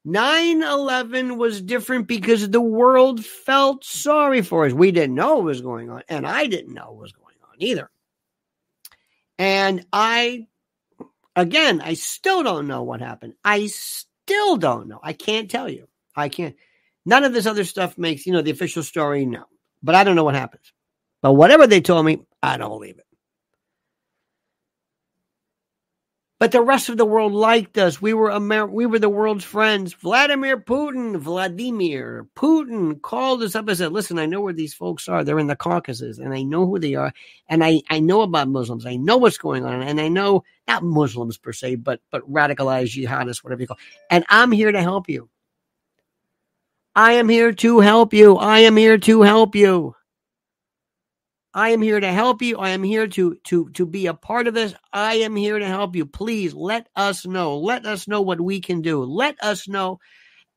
9 0.04 0.64
11 0.64 1.38
was 1.38 1.62
different 1.62 2.08
because 2.08 2.50
the 2.50 2.62
world 2.62 3.24
felt 3.24 3.84
sorry 3.84 4.42
for 4.42 4.66
us. 4.66 4.74
We 4.74 4.92
didn't 4.92 5.16
know 5.16 5.36
what 5.36 5.46
was 5.46 5.62
going 5.62 5.90
on, 5.90 6.04
and 6.10 6.26
I 6.26 6.48
didn't 6.48 6.74
know 6.74 6.92
what 6.92 7.02
was 7.02 7.12
going 7.12 7.36
on 7.44 7.56
either. 7.60 7.90
And 9.38 9.86
I 9.94 10.48
Again, 11.36 11.82
I 11.82 11.94
still 11.94 12.44
don't 12.44 12.68
know 12.68 12.84
what 12.84 13.00
happened. 13.00 13.34
I 13.44 13.68
still 13.68 14.58
don't 14.58 14.88
know. 14.88 15.00
I 15.02 15.14
can't 15.14 15.50
tell 15.50 15.70
you. 15.70 15.88
I 16.16 16.30
can't. 16.30 16.56
None 17.06 17.24
of 17.24 17.34
this 17.34 17.46
other 17.46 17.64
stuff 17.64 17.98
makes, 17.98 18.26
you 18.26 18.34
know, 18.34 18.42
the 18.42 18.52
official 18.52 18.84
story, 18.84 19.26
no. 19.26 19.46
But 19.82 19.96
I 19.96 20.04
don't 20.04 20.16
know 20.16 20.26
what 20.26 20.36
happens. 20.36 20.74
But 21.22 21.34
whatever 21.34 21.68
they 21.68 21.82
told 21.82 22.06
me, 22.06 22.20
I 22.44 22.58
don't 22.58 22.70
believe 22.70 22.98
it. 22.98 23.06
But 26.42 26.54
the 26.54 26.62
rest 26.64 26.90
of 26.90 26.98
the 26.98 27.06
world 27.06 27.34
liked 27.34 27.78
us. 27.78 28.02
We 28.02 28.16
were 28.16 28.32
Amer- 28.32 28.66
we 28.66 28.88
were 28.88 28.98
the 28.98 29.10
world's 29.10 29.44
friends. 29.44 29.94
Vladimir 29.94 30.58
Putin, 30.58 31.16
Vladimir 31.18 32.26
Putin 32.36 33.00
called 33.00 33.44
us 33.44 33.56
up 33.56 33.68
and 33.68 33.78
said, 33.78 33.92
"Listen, 33.92 34.18
I 34.18 34.26
know 34.26 34.42
where 34.42 34.52
these 34.52 34.74
folks 34.74 35.08
are. 35.08 35.24
They're 35.24 35.38
in 35.38 35.46
the 35.46 35.56
Caucasus, 35.56 36.18
and 36.18 36.34
I 36.34 36.42
know 36.42 36.66
who 36.66 36.80
they 36.80 36.96
are, 36.96 37.14
and 37.48 37.64
I 37.64 37.84
I 37.92 38.00
know 38.00 38.24
about 38.24 38.48
Muslims. 38.48 38.88
I 38.88 38.96
know 38.96 39.18
what's 39.18 39.38
going 39.38 39.66
on, 39.66 39.84
and 39.84 40.02
I 40.02 40.08
know 40.08 40.44
not 40.68 40.82
Muslims 40.82 41.38
per 41.38 41.54
se, 41.54 41.76
but 41.76 42.02
but 42.10 42.28
radicalized 42.28 42.90
jihadists, 43.00 43.44
whatever 43.44 43.62
you 43.62 43.68
call. 43.68 43.78
And 44.10 44.26
I'm 44.28 44.52
here 44.52 44.72
to 44.72 44.82
help 44.82 45.10
you. 45.10 45.30
I 46.96 47.14
am 47.14 47.30
here 47.30 47.54
to 47.54 47.82
help 47.82 48.16
you. 48.16 48.38
I 48.38 48.62
am 48.62 48.78
here 48.78 48.98
to 48.98 49.22
help 49.22 49.54
you." 49.56 49.96
I 51.54 51.70
am 51.70 51.82
here 51.82 52.00
to 52.00 52.12
help 52.12 52.42
you. 52.42 52.58
I 52.58 52.70
am 52.70 52.84
here 52.84 53.08
to 53.08 53.36
to 53.46 53.70
to 53.72 53.86
be 53.86 54.08
a 54.08 54.14
part 54.14 54.48
of 54.48 54.54
this. 54.54 54.74
I 54.94 55.16
am 55.16 55.36
here 55.36 55.60
to 55.60 55.68
help 55.68 55.96
you. 55.96 56.06
Please 56.06 56.54
let 56.54 56.88
us 56.96 57.26
know. 57.26 57.58
Let 57.60 57.86
us 57.86 58.08
know 58.08 58.22
what 58.22 58.40
we 58.40 58.62
can 58.62 58.82
do. 58.82 59.04
Let 59.04 59.42
us 59.44 59.68
know 59.68 60.00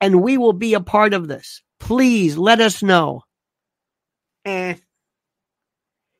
and 0.00 0.22
we 0.22 0.36
will 0.36 0.52
be 0.52 0.74
a 0.74 0.80
part 0.80 1.14
of 1.14 1.28
this. 1.28 1.62
Please 1.80 2.36
let 2.36 2.60
us 2.60 2.82
know. 2.82 3.22
Eh. 4.44 4.74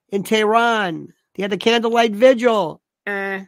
In 0.09 0.23
Tehran, 0.23 1.09
they 1.35 1.43
had 1.43 1.51
the 1.51 1.59
candlelight 1.59 2.13
vigil. 2.13 2.81
Eh. 3.07 3.45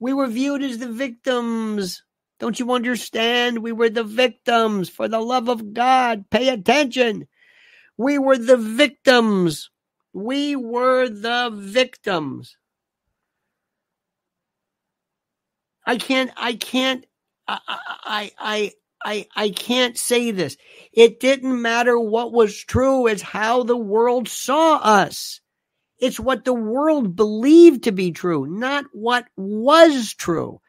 We 0.00 0.12
were 0.12 0.26
viewed 0.26 0.62
as 0.62 0.78
the 0.78 0.90
victims. 0.90 2.02
Don't 2.40 2.58
you 2.58 2.72
understand? 2.72 3.62
We 3.62 3.72
were 3.72 3.90
the 3.90 4.02
victims. 4.02 4.88
For 4.88 5.08
the 5.08 5.20
love 5.20 5.48
of 5.48 5.74
God, 5.74 6.24
pay 6.30 6.48
attention. 6.48 7.28
We 7.98 8.18
were 8.18 8.38
the 8.38 8.56
victims. 8.56 9.70
We 10.12 10.56
were 10.56 11.08
the 11.08 11.50
victims. 11.54 12.56
I 15.86 15.96
can't, 15.96 16.30
I 16.36 16.54
can't, 16.54 17.06
I, 17.48 17.58
I, 17.68 18.32
I, 18.38 18.72
I, 19.04 19.26
I 19.36 19.50
can't 19.50 19.96
say 19.98 20.30
this. 20.30 20.56
It 20.92 21.20
didn't 21.20 21.60
matter 21.60 21.98
what 21.98 22.32
was 22.32 22.56
true. 22.64 23.06
It's 23.06 23.22
how 23.22 23.64
the 23.64 23.76
world 23.76 24.28
saw 24.28 24.76
us. 24.76 25.40
It's 25.98 26.20
what 26.20 26.44
the 26.44 26.54
world 26.54 27.16
believed 27.16 27.84
to 27.84 27.92
be 27.92 28.12
true, 28.12 28.46
not 28.46 28.86
what 28.92 29.26
was 29.36 30.14
true. 30.14 30.60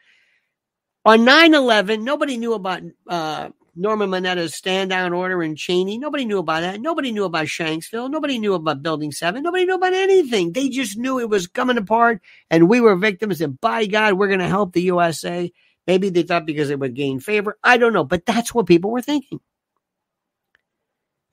On 1.05 1.25
9 1.25 1.53
11, 1.53 2.03
nobody 2.03 2.37
knew 2.37 2.53
about 2.53 2.83
uh, 3.07 3.49
Norman 3.75 4.09
Mineta's 4.09 4.53
stand 4.53 4.89
down 4.89 5.13
order 5.13 5.41
in 5.41 5.55
Cheney. 5.55 5.97
Nobody 5.97 6.25
knew 6.25 6.39
about 6.39 6.61
that. 6.61 6.81
Nobody 6.81 7.11
knew 7.11 7.23
about 7.23 7.45
Shanksville. 7.45 8.11
Nobody 8.11 8.37
knew 8.37 8.53
about 8.53 8.83
Building 8.83 9.11
7. 9.11 9.41
Nobody 9.41 9.65
knew 9.65 9.75
about 9.75 9.93
anything. 9.93 10.51
They 10.51 10.69
just 10.69 10.97
knew 10.97 11.19
it 11.19 11.29
was 11.29 11.47
coming 11.47 11.77
apart 11.77 12.21
and 12.49 12.67
we 12.67 12.81
were 12.81 12.95
victims. 12.95 13.39
And 13.39 13.59
by 13.61 13.85
God, 13.85 14.15
we're 14.15 14.27
going 14.27 14.39
to 14.39 14.47
help 14.47 14.73
the 14.73 14.83
USA. 14.83 15.51
Maybe 15.87 16.09
they 16.09 16.23
thought 16.23 16.45
because 16.45 16.69
it 16.69 16.79
would 16.79 16.95
gain 16.95 17.19
favor. 17.19 17.57
I 17.63 17.77
don't 17.77 17.93
know. 17.93 18.03
But 18.03 18.25
that's 18.25 18.53
what 18.53 18.65
people 18.65 18.91
were 18.91 19.01
thinking. 19.01 19.39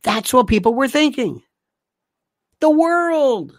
That's 0.04 0.32
what 0.32 0.46
people 0.46 0.74
were 0.74 0.88
thinking. 0.88 1.42
The 2.60 2.70
world. 2.70 3.58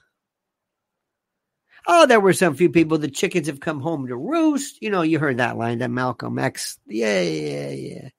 Oh, 1.86 2.06
there 2.06 2.20
were 2.20 2.34
some 2.34 2.56
few 2.56 2.70
people. 2.70 2.98
The 2.98 3.10
chickens 3.10 3.48
have 3.48 3.60
come 3.60 3.82
home 3.82 4.08
to 4.08 4.16
roost. 4.16 4.82
You 4.82 4.90
know, 4.90 5.02
you 5.02 5.20
heard 5.20 5.38
that 5.38 5.58
line 5.58 5.80
that 5.80 5.92
Malcolm 5.92 6.40
X. 6.40 6.78
Yeah, 6.88 7.22
yeah, 7.22 7.70
yeah 7.70 8.10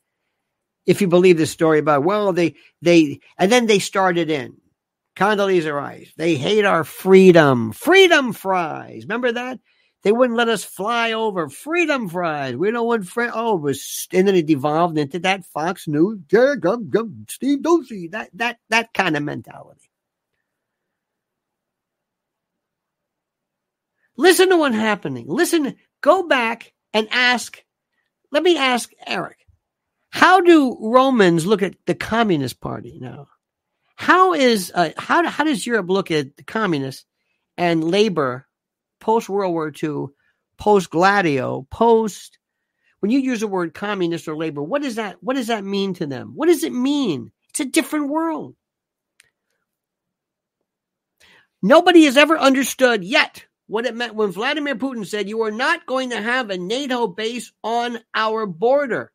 if 0.86 1.00
you 1.00 1.08
believe 1.08 1.38
the 1.38 1.46
story 1.46 1.78
about 1.78 2.04
well 2.04 2.32
they 2.32 2.54
they 2.82 3.20
and 3.38 3.50
then 3.52 3.66
they 3.66 3.78
started 3.78 4.30
in 4.30 4.56
Condoleezza 5.16 5.74
Rice. 5.74 6.12
They 6.16 6.34
hate 6.34 6.64
our 6.64 6.84
freedom. 6.84 7.72
Freedom 7.72 8.32
fries. 8.32 9.02
Remember 9.02 9.32
that? 9.32 9.60
They 10.02 10.12
wouldn't 10.12 10.38
let 10.38 10.48
us 10.48 10.64
fly 10.64 11.12
over. 11.12 11.50
Freedom 11.50 12.08
fries. 12.08 12.56
We 12.56 12.70
don't 12.70 12.86
want 12.86 13.06
fr- 13.06 13.26
oh 13.34 13.56
it 13.56 13.60
was 13.60 14.08
and 14.12 14.26
then 14.26 14.34
it 14.34 14.46
devolved 14.46 14.96
into 14.96 15.18
that 15.20 15.44
Fox 15.44 15.86
News. 15.86 16.20
Steve 17.28 17.58
Doocy. 17.58 18.10
That 18.10 18.30
that 18.34 18.58
that 18.70 18.94
kind 18.94 19.16
of 19.16 19.22
mentality. 19.22 19.90
Listen 24.16 24.48
to 24.50 24.56
what's 24.56 24.74
happening. 24.74 25.26
Listen, 25.28 25.76
go 26.00 26.26
back 26.26 26.72
and 26.94 27.08
ask. 27.10 27.62
Let 28.30 28.42
me 28.42 28.56
ask 28.56 28.90
Eric. 29.06 29.39
How 30.10 30.40
do 30.40 30.76
Romans 30.80 31.46
look 31.46 31.62
at 31.62 31.74
the 31.86 31.94
Communist 31.94 32.60
Party 32.60 32.98
now? 33.00 33.28
How 33.96 34.34
is 34.34 34.72
uh, 34.74 34.90
how 34.96 35.26
how 35.26 35.44
does 35.44 35.66
Europe 35.66 35.88
look 35.88 36.10
at 36.10 36.36
the 36.36 36.42
communists, 36.42 37.04
and 37.56 37.84
labor 37.84 38.46
post 38.98 39.28
World 39.28 39.52
War 39.52 39.72
II, 39.82 40.06
post 40.58 40.90
Gladio, 40.90 41.66
post 41.70 42.38
when 43.00 43.10
you 43.10 43.18
use 43.18 43.40
the 43.40 43.48
word 43.48 43.74
communist 43.74 44.28
or 44.28 44.36
labor, 44.36 44.62
what 44.62 44.82
does 44.82 44.96
that 44.96 45.16
what 45.22 45.36
does 45.36 45.48
that 45.48 45.64
mean 45.64 45.94
to 45.94 46.06
them? 46.06 46.32
What 46.34 46.46
does 46.46 46.62
it 46.62 46.72
mean? 46.72 47.32
It's 47.50 47.60
a 47.60 47.64
different 47.64 48.08
world. 48.08 48.54
Nobody 51.62 52.04
has 52.04 52.16
ever 52.16 52.38
understood 52.38 53.04
yet 53.04 53.44
what 53.66 53.86
it 53.86 53.94
meant 53.94 54.14
when 54.14 54.32
Vladimir 54.32 54.76
Putin 54.76 55.06
said, 55.06 55.28
You 55.28 55.42
are 55.42 55.50
not 55.50 55.86
going 55.86 56.10
to 56.10 56.20
have 56.20 56.50
a 56.50 56.58
NATO 56.58 57.06
base 57.06 57.52
on 57.62 57.98
our 58.14 58.46
border. 58.46 59.12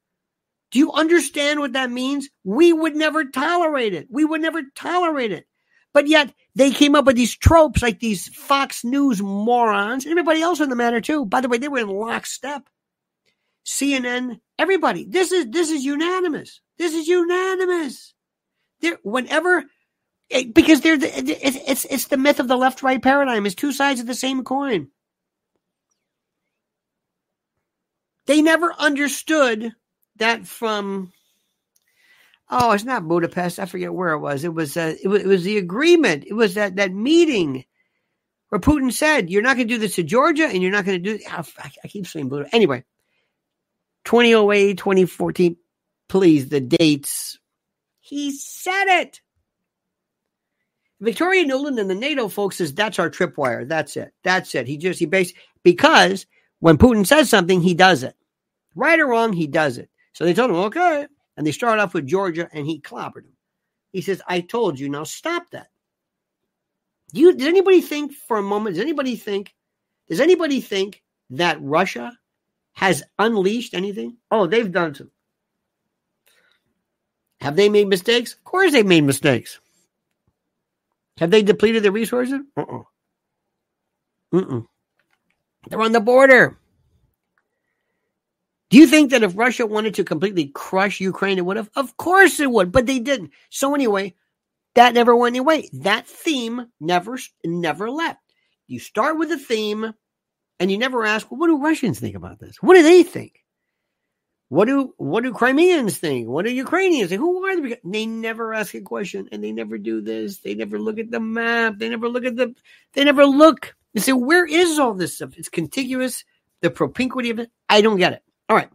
Do 0.72 0.80
you 0.80 0.92
understand 0.92 1.60
what 1.60 1.74
that 1.74 1.92
means? 1.92 2.30
We 2.44 2.74
would 2.74 2.96
never 2.96 3.26
tolerate 3.26 3.94
it. 3.94 4.08
We 4.10 4.26
would 4.26 4.42
never 4.42 4.62
tolerate 4.76 5.32
it. 5.32 5.46
But 5.94 6.08
yet 6.08 6.34
they 6.56 6.72
came 6.72 6.96
up 6.96 7.06
with 7.06 7.16
these 7.16 7.38
tropes 7.38 7.82
like 7.82 8.00
these 8.00 8.28
Fox 8.28 8.84
News 8.84 9.22
morons, 9.22 10.06
everybody 10.06 10.42
else 10.42 10.60
in 10.60 10.70
the 10.70 10.76
matter 10.76 11.00
too. 11.00 11.26
By 11.26 11.40
the 11.40 11.48
way, 11.48 11.58
they 11.58 11.70
were 11.70 11.80
in 11.80 11.88
lockstep. 11.88 12.68
CNN, 13.66 14.40
everybody. 14.60 15.06
This 15.06 15.32
is 15.32 15.48
this 15.50 15.72
is 15.72 15.84
unanimous. 15.84 16.62
This 16.78 16.94
is 16.94 17.08
unanimous. 17.08 18.14
There, 18.82 18.98
whenever, 19.04 19.64
it, 20.30 20.54
because 20.54 20.82
they're 20.82 20.98
the, 20.98 21.18
it, 21.18 21.30
it's 21.30 21.86
it's 21.86 22.08
the 22.08 22.18
myth 22.18 22.40
of 22.40 22.48
the 22.48 22.58
left 22.58 22.84
right 22.84 23.02
paradigm. 23.02 23.46
It's 23.46 23.56
two 23.56 23.72
sides 23.72 24.00
of 24.00 24.06
the 24.06 24.14
same 24.14 24.44
coin. 24.44 24.90
They 28.28 28.42
never 28.42 28.74
understood 28.74 29.74
that 30.18 30.48
from 30.48 31.12
oh, 32.50 32.72
it's 32.72 32.84
not 32.84 33.08
Budapest. 33.08 33.60
I 33.60 33.66
forget 33.66 33.94
where 33.94 34.14
it 34.14 34.20
was. 34.20 34.44
It 34.44 34.54
was 34.54 34.78
uh, 34.78 34.96
it 35.02 35.08
was 35.08 35.22
it 35.22 35.28
was 35.28 35.44
the 35.44 35.58
agreement. 35.58 36.26
It 36.28 36.34
was 36.34 36.56
that 36.56 36.76
that 36.78 36.94
meeting 36.94 37.66
where 38.50 38.62
Putin 38.62 38.92
said, 38.92 39.30
"You're 39.30 39.42
not 39.42 39.56
going 39.56 39.68
to 39.68 39.74
do 39.74 39.80
this 39.80 39.96
to 39.96 40.04
Georgia, 40.04 40.46
and 40.46 40.62
you're 40.62 40.72
not 40.72 40.86
going 40.86 41.02
to 41.04 41.18
do." 41.18 41.24
I, 41.30 41.44
I 41.84 41.88
keep 41.88 42.08
saying 42.08 42.30
Budapest. 42.30 42.54
Anyway, 42.54 42.84
2008, 44.06 44.78
2014. 44.78 45.58
Please, 46.08 46.50
the 46.50 46.62
dates. 46.62 47.40
He 48.00 48.32
said 48.32 49.02
it. 49.02 49.22
Victoria 51.02 51.44
Nuland 51.46 51.80
and 51.80 51.90
the 51.90 51.96
NATO 51.96 52.30
folks 52.30 52.58
says 52.58 52.74
that's 52.74 53.00
our 53.00 53.10
tripwire. 53.10 53.68
That's 53.68 53.98
it. 53.98 54.14
That's 54.24 54.54
it. 54.56 54.68
He 54.68 54.78
just 54.78 55.00
he 55.00 55.06
based 55.06 55.36
because 55.64 56.26
when 56.60 56.78
Putin 56.78 57.06
says 57.06 57.30
something, 57.30 57.62
he 57.62 57.74
does 57.74 58.04
it. 58.04 58.16
Right 58.76 59.00
or 59.00 59.08
wrong, 59.08 59.34
he 59.34 59.48
does 59.48 59.78
it. 59.78 59.90
So 60.16 60.24
they 60.24 60.34
told 60.34 60.50
him, 60.50 60.56
okay. 60.56 61.08
And 61.36 61.46
they 61.46 61.52
started 61.52 61.82
off 61.82 61.94
with 61.94 62.08
Georgia 62.08 62.48
and 62.54 62.66
he 62.66 62.80
clobbered 62.80 63.26
him. 63.26 63.36
He 63.92 64.02
says, 64.02 64.22
I 64.26 64.40
told 64.40 64.80
you, 64.80 64.90
now 64.90 65.04
stop 65.04 65.52
that. 65.52 65.68
Do 67.14 67.22
you 67.22 67.36
does 67.36 67.48
anybody 67.48 67.82
think 67.82 68.14
for 68.14 68.38
a 68.38 68.42
moment, 68.42 68.76
does 68.76 68.82
anybody 68.82 69.18
think, 69.18 69.54
does 70.08 70.22
anybody 70.22 70.62
think 70.62 71.04
that 71.32 71.62
Russia 71.62 72.18
has 72.74 73.04
unleashed 73.20 73.74
anything? 73.74 74.16
Oh, 74.32 74.48
they've 74.48 74.72
done 74.72 74.96
some. 74.96 75.12
Have 77.42 77.58
they 77.58 77.68
made 77.68 77.90
mistakes? 77.90 78.34
Of 78.34 78.44
course 78.46 78.72
they've 78.72 78.86
made 78.86 79.04
mistakes. 79.04 79.60
Have 81.18 81.32
they 81.32 81.44
depleted 81.44 81.84
their 81.84 81.92
resources? 81.92 82.40
Uh-uh. 82.56 82.84
Mm-mm. 84.34 84.66
They're 85.68 85.82
on 85.82 85.92
the 85.92 86.00
border. 86.00 86.58
Do 88.70 88.78
you 88.78 88.88
think 88.88 89.12
that 89.12 89.24
if 89.24 89.38
Russia 89.38 89.66
wanted 89.66 89.94
to 89.96 90.04
completely 90.04 90.48
crush 90.48 91.00
Ukraine, 91.00 91.38
it 91.38 91.46
would 91.46 91.58
have? 91.58 91.70
Of 91.76 91.98
course 91.98 92.40
it 92.40 92.50
would, 92.50 92.72
but 92.72 92.86
they 92.86 93.00
didn't. 93.00 93.32
So 93.50 93.76
anyway, 93.76 94.16
that 94.74 94.94
never 94.94 95.16
went 95.16 95.38
away. 95.38 95.70
That 95.74 96.08
theme 96.08 96.68
never 96.80 97.18
never 97.44 97.90
left. 97.92 98.20
You 98.68 98.80
start 98.80 99.18
with 99.18 99.32
a 99.32 99.38
theme, 99.38 99.94
and 100.60 100.72
you 100.72 100.78
never 100.78 101.06
ask, 101.06 101.30
well, 101.30 101.40
what 101.40 101.48
do 101.48 101.62
Russians 101.62 102.00
think 102.00 102.16
about 102.16 102.40
this? 102.40 102.58
What 102.62 102.76
do 102.76 102.84
they 102.84 103.04
think? 103.04 103.46
What 104.50 104.66
do 104.66 104.94
what 104.98 105.24
do 105.24 105.34
Crimeans 105.34 105.98
think? 105.98 106.28
What 106.28 106.46
do 106.46 106.52
Ukrainians 106.52 107.10
think? 107.10 107.20
Who 107.20 107.46
are 107.46 107.62
they? 107.62 107.78
They 107.84 108.06
never 108.06 108.54
ask 108.54 108.74
a 108.74 108.82
question, 108.82 109.30
and 109.32 109.44
they 109.44 109.52
never 109.52 109.78
do 109.78 110.02
this. 110.02 110.40
They 110.40 110.56
never 110.56 110.80
look 110.80 111.00
at 111.00 111.12
the 111.12 111.20
map. 111.20 111.76
They 111.78 111.90
never 111.90 112.10
look 112.10 112.26
at 112.26 112.36
the. 112.36 112.56
They 112.94 113.04
never 113.04 113.26
look. 113.26 113.76
They 113.94 114.02
say, 114.02 114.14
where 114.14 114.46
is 114.46 114.78
all 114.78 114.94
this 114.94 115.16
stuff? 115.16 115.38
It's 115.38 115.50
contiguous. 115.50 116.26
The 116.62 116.70
propinquity 116.70 117.30
of 117.30 117.40
it. 117.40 117.52
I 117.70 117.82
don't 117.82 117.98
get 117.98 118.14
it. 118.14 118.24
All 118.50 118.56
right. 118.56 118.70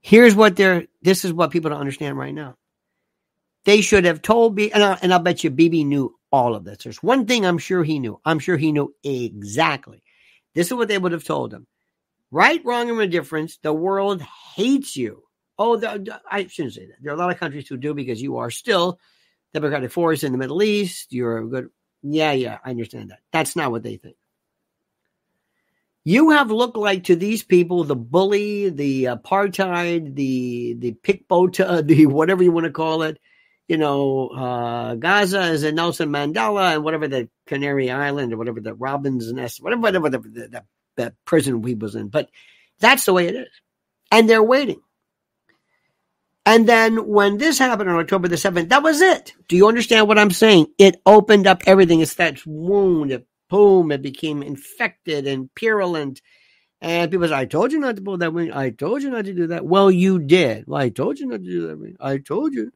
Here's 0.00 0.34
what 0.34 0.56
they're, 0.56 0.86
this 1.02 1.24
is 1.24 1.32
what 1.32 1.50
people 1.50 1.70
don't 1.70 1.80
understand 1.80 2.18
right 2.18 2.34
now. 2.34 2.56
They 3.64 3.80
should 3.80 4.04
have 4.04 4.22
told 4.22 4.56
me, 4.56 4.72
and, 4.72 4.82
I, 4.82 4.98
and 5.02 5.12
I'll 5.12 5.20
bet 5.20 5.44
you 5.44 5.50
Bibi 5.50 5.84
knew 5.84 6.16
all 6.32 6.54
of 6.54 6.64
this. 6.64 6.78
There's 6.82 7.02
one 7.02 7.26
thing 7.26 7.46
I'm 7.46 7.58
sure 7.58 7.84
he 7.84 7.98
knew. 7.98 8.20
I'm 8.24 8.40
sure 8.40 8.56
he 8.56 8.72
knew 8.72 8.92
exactly. 9.04 10.02
This 10.54 10.66
is 10.66 10.74
what 10.74 10.88
they 10.88 10.98
would 10.98 11.12
have 11.12 11.24
told 11.24 11.52
him. 11.52 11.66
Right, 12.30 12.64
wrong, 12.64 12.90
or 12.90 13.02
indifference, 13.02 13.58
the 13.58 13.72
world 13.72 14.22
hates 14.56 14.96
you. 14.96 15.22
Oh, 15.58 15.76
the, 15.76 16.20
I 16.28 16.46
shouldn't 16.46 16.74
say 16.74 16.86
that. 16.86 16.96
There 17.00 17.12
are 17.12 17.14
a 17.14 17.18
lot 17.18 17.30
of 17.30 17.38
countries 17.38 17.68
who 17.68 17.76
do 17.76 17.94
because 17.94 18.20
you 18.20 18.38
are 18.38 18.50
still 18.50 18.98
democratic 19.52 19.92
force 19.92 20.24
in 20.24 20.32
the 20.32 20.38
Middle 20.38 20.62
East. 20.62 21.12
You're 21.12 21.38
a 21.38 21.46
good, 21.46 21.68
yeah, 22.02 22.32
yeah, 22.32 22.58
I 22.64 22.70
understand 22.70 23.10
that. 23.10 23.20
That's 23.32 23.54
not 23.54 23.70
what 23.70 23.82
they 23.82 23.98
think. 23.98 24.16
You 26.04 26.30
have 26.30 26.50
looked 26.50 26.76
like 26.76 27.04
to 27.04 27.16
these 27.16 27.44
people 27.44 27.84
the 27.84 27.94
bully, 27.96 28.70
the 28.70 29.04
apartheid, 29.04 30.14
the 30.16 30.74
the 30.74 30.92
pickpota, 30.92 31.86
the 31.86 32.06
whatever 32.06 32.42
you 32.42 32.52
want 32.52 32.64
to 32.64 32.72
call 32.72 33.02
it. 33.02 33.18
You 33.68 33.78
know, 33.78 34.28
uh, 34.28 34.96
Gaza 34.96 35.42
is 35.42 35.62
a 35.62 35.72
Nelson 35.72 36.10
Mandela, 36.10 36.74
and 36.74 36.84
whatever 36.84 37.08
the 37.08 37.28
Canary 37.46 37.90
Island 37.90 38.32
or 38.32 38.36
whatever 38.36 38.60
the 38.60 38.74
Robin's 38.74 39.32
Nest, 39.32 39.62
whatever, 39.62 39.82
whatever 39.82 40.10
the, 40.10 40.18
the, 40.18 40.48
the, 40.48 40.64
the 40.96 41.14
prison 41.24 41.62
we 41.62 41.74
was 41.74 41.94
in. 41.94 42.08
But 42.08 42.28
that's 42.80 43.04
the 43.04 43.12
way 43.12 43.28
it 43.28 43.36
is, 43.36 43.48
and 44.10 44.28
they're 44.28 44.42
waiting. 44.42 44.80
And 46.44 46.68
then 46.68 47.06
when 47.06 47.38
this 47.38 47.58
happened 47.58 47.88
on 47.88 48.00
October 48.00 48.26
the 48.26 48.36
7th, 48.36 48.70
that 48.70 48.82
was 48.82 49.00
it. 49.00 49.32
Do 49.46 49.56
you 49.56 49.68
understand 49.68 50.08
what 50.08 50.18
I'm 50.18 50.32
saying? 50.32 50.66
It 50.76 51.00
opened 51.06 51.46
up 51.46 51.62
everything. 51.66 52.00
It's 52.00 52.14
that 52.14 52.44
wound. 52.44 53.12
It 53.12 53.26
boom, 53.52 53.92
it 53.92 54.02
became 54.02 54.42
infected 54.42 55.28
and 55.28 55.54
purulent. 55.54 56.22
And 56.80 57.10
people 57.10 57.28
say, 57.28 57.34
I 57.34 57.46
told 57.46 57.72
you 57.72 57.80
not 57.80 57.96
to 57.96 58.02
pull 58.02 58.18
that 58.18 58.34
wing. 58.34 58.52
I 58.52 58.70
told 58.70 59.02
you 59.02 59.10
not 59.10 59.26
to 59.26 59.34
do 59.34 59.48
that. 59.48 59.66
Well, 59.66 59.90
you 59.90 60.18
did. 60.20 60.66
Well, 60.68 60.82
I 60.82 60.90
told 60.90 61.20
you 61.20 61.26
not 61.26 61.44
to 61.44 61.50
do 61.50 61.68
that 61.68 61.78
wing. 61.80 61.96
I 62.00 62.18
told 62.18 62.54
you. 62.54 62.72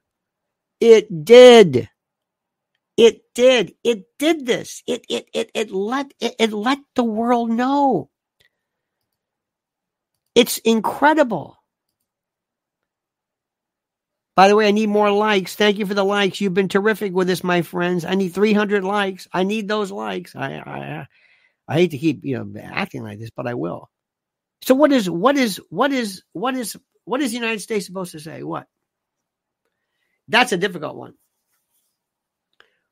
It 0.81 1.25
did. 1.25 1.91
It 2.97 3.23
did. 3.35 3.75
It 3.85 4.05
did 4.19 4.47
this. 4.47 4.83
It 4.87 5.05
it 5.09 5.29
it 5.35 5.51
it 5.55 5.71
let 5.73 6.13
it, 6.21 6.37
it 6.39 6.53
let 6.53 6.79
the 6.97 7.05
world 7.05 7.51
know. 7.51 8.11
It's 10.35 10.59
incredible. 10.59 11.56
By 14.37 14.49
the 14.49 14.55
way, 14.55 14.69
I 14.69 14.71
need 14.71 14.91
more 14.91 15.11
likes. 15.11 15.57
Thank 15.57 15.79
you 15.79 15.87
for 15.87 15.95
the 15.95 16.05
likes. 16.05 16.43
You've 16.43 16.53
been 16.53 16.69
terrific 16.69 17.15
with 17.15 17.27
this, 17.27 17.43
my 17.43 17.63
friends. 17.63 18.05
I 18.05 18.15
need 18.15 18.35
300 18.35 18.85
likes. 18.85 19.27
I 19.33 19.45
need 19.45 19.67
those 19.67 19.91
likes. 19.91 20.37
I, 20.37 20.57
I, 20.57 20.81
uh, 20.99 21.05
I 21.67 21.75
hate 21.75 21.93
to 21.93 21.99
keep, 21.99 22.23
you 22.23 22.37
know, 22.37 22.61
acting 22.61 23.03
like 23.03 23.19
this, 23.19 23.31
but 23.31 23.47
I 23.47 23.55
will. 23.55 23.91
So 24.61 24.75
what 24.75 24.93
is, 24.93 25.09
what 25.09 25.39
is, 25.39 25.59
what 25.71 25.91
is, 25.91 26.23
what 26.33 26.55
is, 26.55 26.77
what 27.07 27.23
is 27.23 27.31
the 27.31 27.39
United 27.39 27.61
States 27.61 27.87
supposed 27.87 28.13
to 28.13 28.21
say? 28.21 28.43
What? 28.43 28.67
That's 30.29 30.53
a 30.53 30.59
difficult 30.59 30.97
one. 30.97 31.15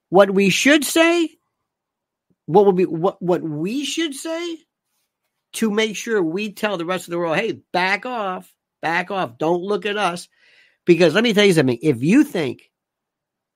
What 0.09 0.31
we 0.31 0.49
should 0.49 0.83
say, 0.83 1.29
what 2.47 2.65
would 2.65 2.77
be, 2.77 2.87
what, 2.87 3.21
what 3.21 3.43
we 3.43 3.85
should 3.85 4.15
say 4.15 4.59
to 5.55 5.71
make 5.71 5.95
sure 5.97 6.23
we 6.23 6.53
tell 6.53 6.79
the 6.79 6.87
rest 6.87 7.07
of 7.07 7.11
the 7.11 7.19
world, 7.19 7.37
hey, 7.37 7.61
back 7.73 8.07
off, 8.07 8.51
back 8.81 9.11
off. 9.11 9.37
Don't 9.37 9.63
look 9.63 9.85
at 9.85 9.99
us 9.99 10.29
because 10.85 11.15
let 11.15 11.25
me 11.25 11.33
tell 11.33 11.45
you 11.45 11.53
something. 11.53 11.79
If 11.83 12.03
you 12.03 12.25
think, 12.25 12.71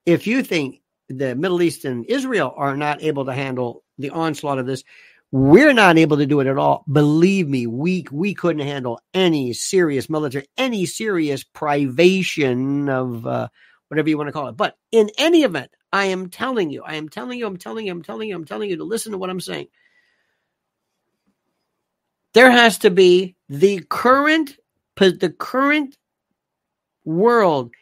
if 0.06 0.26
you 0.26 0.42
think 0.42 0.80
the 1.08 1.34
Middle 1.34 1.62
East 1.62 1.84
and 1.84 2.04
Israel 2.06 2.52
are 2.56 2.76
not 2.76 3.02
able 3.02 3.24
to 3.26 3.32
handle 3.32 3.84
the 3.98 4.10
onslaught 4.10 4.58
of 4.58 4.66
this, 4.66 4.84
we're 5.30 5.74
not 5.74 5.98
able 5.98 6.16
to 6.16 6.26
do 6.26 6.40
it 6.40 6.46
at 6.46 6.56
all. 6.56 6.84
Believe 6.90 7.48
me, 7.48 7.66
we 7.66 8.06
we 8.10 8.34
couldn't 8.34 8.66
handle 8.66 9.00
any 9.12 9.52
serious 9.52 10.08
military, 10.08 10.46
any 10.56 10.86
serious 10.86 11.44
privation 11.44 12.88
of 12.88 13.26
uh, 13.26 13.48
whatever 13.88 14.08
you 14.08 14.16
want 14.16 14.28
to 14.28 14.32
call 14.32 14.48
it. 14.48 14.56
But 14.56 14.76
in 14.90 15.10
any 15.18 15.42
event, 15.42 15.70
I 15.92 16.06
am 16.06 16.30
telling 16.30 16.70
you, 16.70 16.82
I 16.82 16.94
am 16.94 17.08
telling 17.08 17.38
you, 17.38 17.46
I'm 17.46 17.58
telling 17.58 17.86
you, 17.86 17.92
I'm 17.92 18.02
telling 18.02 18.28
you, 18.28 18.36
I'm 18.36 18.44
telling 18.46 18.70
you 18.70 18.76
to 18.78 18.84
listen 18.84 19.12
to 19.12 19.18
what 19.18 19.30
I'm 19.30 19.40
saying. 19.40 19.68
There 22.32 22.50
has 22.50 22.78
to 22.78 22.90
be 22.90 23.36
the 23.48 23.80
current 23.88 24.56
the 24.96 25.34
current 25.38 25.96
world 27.08 27.72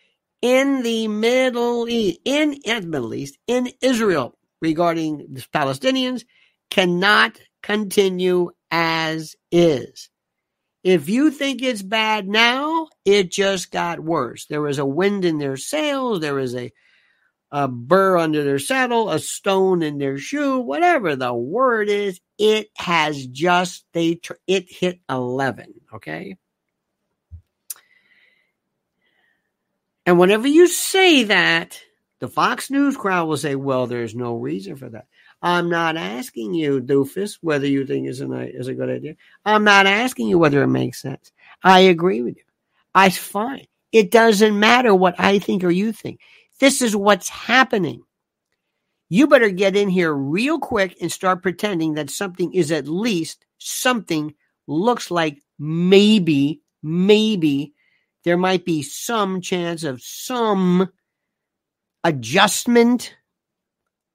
in 0.40 0.82
the 0.82 1.08
Middle 1.08 1.88
East, 1.88 2.20
in, 2.24 2.56
the 2.64 2.86
Middle 2.86 3.14
East, 3.14 3.38
in 3.46 3.70
Israel 3.80 4.38
regarding 4.62 5.26
the 5.32 5.40
Palestinians 5.52 6.24
cannot 6.70 7.38
continue 7.62 8.50
as 8.70 9.34
is. 9.50 10.08
If 10.84 11.08
you 11.08 11.30
think 11.32 11.62
it's 11.62 11.82
bad 11.82 12.28
now, 12.28 12.88
it 13.04 13.32
just 13.32 13.72
got 13.72 13.98
worse. 13.98 14.46
There 14.46 14.62
was 14.62 14.78
a 14.78 14.86
wind 14.86 15.24
in 15.24 15.38
their 15.38 15.56
sails. 15.56 16.20
There 16.20 16.34
was 16.34 16.54
a 16.54 16.72
a 17.52 17.68
burr 17.68 18.18
under 18.18 18.42
their 18.44 18.58
saddle, 18.58 19.08
a 19.08 19.20
stone 19.20 19.82
in 19.82 19.98
their 19.98 20.18
shoe, 20.18 20.58
whatever 20.58 21.14
the 21.14 21.32
word 21.32 21.88
is, 21.88 22.20
it 22.38 22.68
has 22.76 23.26
just 23.28 23.84
they 23.92 24.20
it 24.46 24.66
hit 24.68 25.00
11, 25.08 25.72
okay? 25.94 26.36
And 30.06 30.18
whenever 30.20 30.46
you 30.46 30.68
say 30.68 31.24
that, 31.24 31.80
the 32.20 32.28
Fox 32.28 32.70
News 32.70 32.96
crowd 32.96 33.26
will 33.26 33.36
say, 33.36 33.56
"Well, 33.56 33.86
there's 33.86 34.14
no 34.14 34.36
reason 34.36 34.76
for 34.76 34.88
that." 34.88 35.06
I'm 35.42 35.68
not 35.68 35.96
asking 35.96 36.54
you, 36.54 36.80
doofus, 36.80 37.38
whether 37.42 37.66
you 37.66 37.84
think 37.84 38.08
is 38.08 38.20
a 38.20 38.56
is 38.56 38.68
a 38.68 38.74
good 38.74 38.88
idea. 38.88 39.16
I'm 39.44 39.64
not 39.64 39.86
asking 39.86 40.28
you 40.28 40.38
whether 40.38 40.62
it 40.62 40.68
makes 40.68 41.02
sense. 41.02 41.32
I 41.62 41.80
agree 41.80 42.22
with 42.22 42.36
you. 42.36 42.44
I 42.94 43.10
fine. 43.10 43.66
It 43.92 44.10
doesn't 44.10 44.58
matter 44.58 44.94
what 44.94 45.14
I 45.18 45.38
think 45.38 45.62
or 45.64 45.70
you 45.70 45.92
think. 45.92 46.20
This 46.60 46.80
is 46.80 46.96
what's 46.96 47.28
happening. 47.28 48.02
You 49.08 49.26
better 49.26 49.50
get 49.50 49.76
in 49.76 49.88
here 49.88 50.12
real 50.12 50.58
quick 50.58 50.96
and 51.00 51.12
start 51.12 51.42
pretending 51.42 51.94
that 51.94 52.10
something 52.10 52.52
is 52.54 52.72
at 52.72 52.88
least 52.88 53.44
something 53.58 54.34
looks 54.66 55.10
like 55.10 55.42
maybe, 55.58 56.62
maybe 56.82 57.74
there 58.26 58.36
might 58.36 58.64
be 58.64 58.82
some 58.82 59.40
chance 59.40 59.84
of 59.84 60.02
some 60.02 60.90
adjustment, 62.02 63.14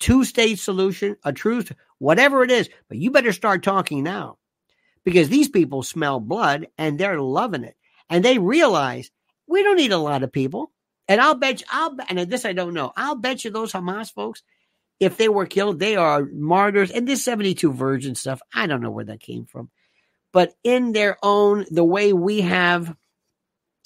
two 0.01 0.25
state 0.25 0.59
solution, 0.59 1.15
a 1.23 1.31
truth, 1.31 1.71
whatever 1.97 2.43
it 2.43 2.51
is. 2.51 2.69
But 2.89 2.97
you 2.97 3.09
better 3.09 3.31
start 3.31 3.63
talking 3.63 4.03
now 4.03 4.37
because 5.05 5.29
these 5.29 5.47
people 5.47 5.81
smell 5.81 6.19
blood 6.19 6.67
and 6.77 6.99
they're 6.99 7.21
loving 7.21 7.63
it. 7.63 7.77
And 8.09 8.23
they 8.23 8.37
realize 8.37 9.09
we 9.47 9.63
don't 9.63 9.77
need 9.77 9.93
a 9.93 9.97
lot 9.97 10.23
of 10.23 10.33
people. 10.33 10.73
And 11.07 11.21
I'll 11.21 11.35
bet 11.35 11.61
you, 11.61 11.67
I'll 11.71 11.95
and 12.09 12.19
this 12.29 12.43
I 12.43 12.51
don't 12.51 12.73
know. 12.73 12.91
I'll 12.97 13.15
bet 13.15 13.45
you 13.45 13.49
those 13.51 13.71
Hamas 13.71 14.11
folks, 14.11 14.43
if 14.99 15.15
they 15.15 15.29
were 15.29 15.45
killed, 15.45 15.79
they 15.79 15.95
are 15.95 16.27
martyrs. 16.33 16.91
And 16.91 17.07
this 17.07 17.23
72 17.23 17.71
virgin 17.71 18.15
stuff, 18.15 18.41
I 18.53 18.67
don't 18.67 18.81
know 18.81 18.91
where 18.91 19.05
that 19.05 19.21
came 19.21 19.45
from. 19.45 19.69
But 20.33 20.53
in 20.65 20.91
their 20.91 21.17
own, 21.23 21.65
the 21.71 21.85
way 21.85 22.11
we 22.11 22.41
have 22.41 22.93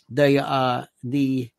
the 0.10 0.45
uh 0.45 0.86
the 1.03 1.49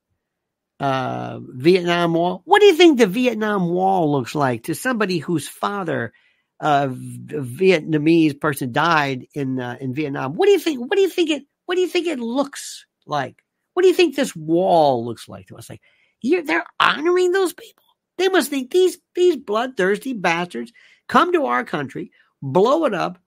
uh 0.81 1.41
Vietnam 1.43 2.15
Wall. 2.15 2.43
What 2.45 2.61
do 2.61 2.67
you 2.67 2.75
think 2.75 2.99
the 2.99 3.07
Vietnam 3.07 3.69
Wall 3.69 4.13
looks 4.13 4.35
like 4.35 4.65
to 4.65 4.75
somebody 4.75 5.19
whose 5.19 5.49
father 5.49 6.13
uh, 6.61 6.89
a 6.91 6.95
Vietnamese 6.95 8.39
person 8.41 8.73
died 8.73 9.27
in 9.35 9.61
uh, 9.61 9.77
in 9.81 9.95
Vietnam? 9.95 10.35
What 10.35 10.47
do 10.47 10.53
you 10.53 10.59
think? 10.59 10.81
What 10.81 10.97
do 10.97 11.03
you 11.03 11.11
think 11.11 11.31
it? 11.31 11.45
What 11.67 11.75
do 11.75 11.81
you 11.81 11.89
think 11.89 12.07
it 12.07 12.19
looks 12.19 12.87
like? 13.07 13.43
What 13.75 13.83
do 13.83 13.89
you 13.89 13.95
think 13.95 14.17
this 14.17 14.35
wall 14.35 15.05
looks 15.05 15.29
like 15.29 15.49
to 15.49 15.57
us? 15.57 15.69
Like, 15.69 15.83
they're 16.23 16.65
honoring 16.81 17.33
those 17.33 17.53
people. 17.53 17.85
They 18.19 18.29
must 18.29 18.49
think 18.49 18.71
these 18.71 18.99
these 19.15 19.37
bloodthirsty 19.37 20.15
bastards 20.15 20.73
come 21.09 21.33
to 21.33 21.47
our 21.47 21.65
country, 21.65 22.11
blow 22.41 22.85
it 22.87 22.95
up, 22.95 23.19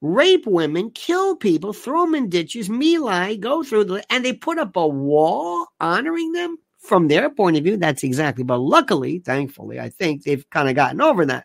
rape 0.00 0.46
women, 0.46 0.90
kill 0.90 1.36
people, 1.36 1.72
throw 1.72 2.04
them 2.04 2.14
in 2.14 2.28
ditches, 2.28 2.70
melee, 2.70 3.36
go 3.36 3.62
through 3.62 3.84
the, 3.84 4.04
and 4.10 4.24
they 4.24 4.32
put 4.32 4.58
up 4.58 4.76
a 4.76 4.86
wall 4.86 5.66
honoring 5.80 6.32
them. 6.32 6.56
From 6.78 7.08
their 7.08 7.28
point 7.28 7.58
of 7.58 7.64
view, 7.64 7.76
that's 7.76 8.02
exactly. 8.04 8.42
But 8.42 8.58
luckily, 8.58 9.18
thankfully, 9.18 9.78
I 9.78 9.90
think 9.90 10.22
they've 10.22 10.48
kind 10.48 10.66
of 10.66 10.74
gotten 10.74 11.02
over 11.02 11.26
that. 11.26 11.44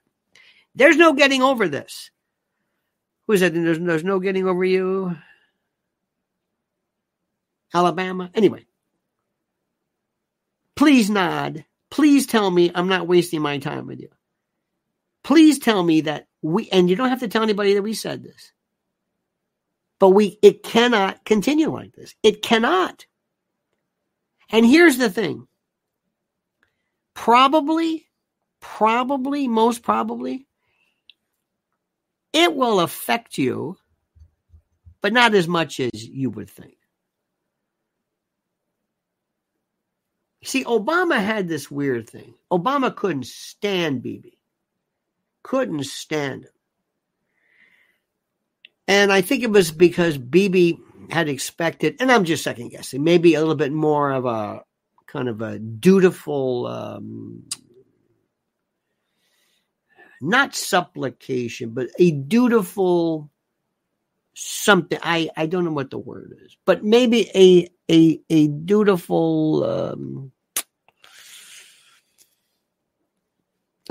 There's 0.76 0.96
no 0.96 1.12
getting 1.12 1.42
over 1.42 1.68
this. 1.68 2.10
Who 3.28 3.36
said 3.38 3.54
there's, 3.54 3.80
there's 3.80 4.04
no 4.06 4.20
getting 4.20 4.48
over 4.48 4.64
you? 4.64 5.18
Alabama. 7.74 8.32
Anyway, 8.34 8.66
please 10.76 11.10
nod. 11.10 11.66
Please 11.90 12.28
tell 12.28 12.50
me 12.50 12.72
I'm 12.74 12.88
not 12.88 13.08
wasting 13.08 13.42
my 13.42 13.58
time 13.58 13.88
with 13.88 14.00
you. 14.00 14.10
Please 15.24 15.60
tell 15.60 15.84
me 15.84 16.02
that 16.02 16.28
we, 16.46 16.70
and 16.70 16.90
you 16.90 16.96
don't 16.96 17.10
have 17.10 17.22
to 17.22 17.28
tell 17.28 17.42
anybody 17.42 17.74
that 17.74 17.82
we 17.82 17.96
said 17.96 18.24
this, 18.24 18.52
but 19.98 20.10
we, 20.10 20.38
it 20.44 20.62
cannot 20.62 21.26
continue 21.26 21.72
like 21.72 21.94
this. 21.94 22.14
It 22.22 22.44
cannot. 22.44 23.08
And 24.52 24.64
here's 24.64 24.98
the 24.98 25.10
thing 25.10 25.48
probably, 27.16 28.06
probably, 28.60 29.48
most 29.48 29.82
probably, 29.82 30.46
it 32.32 32.56
will 32.56 32.80
affect 32.80 33.40
you, 33.40 33.78
but 35.02 35.14
not 35.14 35.34
as 35.34 35.48
much 35.48 35.80
as 35.80 36.08
you 36.08 36.30
would 36.30 36.50
think. 36.50 36.78
See, 40.44 40.64
Obama 40.64 41.18
had 41.18 41.48
this 41.48 41.72
weird 41.72 42.08
thing. 42.08 42.36
Obama 42.52 42.96
couldn't 42.96 43.26
stand 43.26 44.04
Bibi. 44.04 44.35
Couldn't 45.46 45.86
stand 45.86 46.46
him. 46.46 46.50
And 48.88 49.14
I 49.14 49.22
think 49.22 49.44
it 49.44 49.52
was 49.52 49.70
because 49.70 50.18
Bibi 50.18 50.80
had 51.12 51.30
expected, 51.30 51.98
and 52.00 52.12
I'm 52.12 52.26
just 52.26 52.44
second 52.44 52.70
guessing, 52.70 53.04
maybe 53.04 53.36
a 53.36 53.42
little 53.42 53.54
bit 53.54 53.72
more 53.72 54.12
of 54.12 54.26
a 54.26 54.64
kind 55.06 55.30
of 55.30 55.44
a 55.44 55.60
dutiful, 55.60 56.66
um, 56.66 57.44
not 60.20 60.56
supplication, 60.56 61.70
but 61.76 61.90
a 62.00 62.10
dutiful 62.10 63.30
something. 64.34 64.98
I, 65.04 65.30
I 65.38 65.46
don't 65.46 65.64
know 65.64 65.74
what 65.74 65.92
the 65.92 66.00
word 66.00 66.40
is, 66.44 66.58
but 66.66 66.84
maybe 66.84 67.30
a 67.36 67.70
a 67.92 68.20
a 68.32 68.48
dutiful 68.48 69.64
um, 69.64 70.32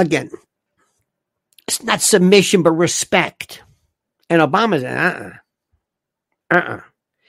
again, 0.01 0.31
not 1.83 2.01
submission, 2.01 2.63
but 2.63 2.73
respect. 2.73 3.63
And 4.31 4.41
Obama 4.41 4.81
said, 4.81 4.97
uh 4.97 5.31
uh-uh. 6.55 6.77
uh. 6.77 6.81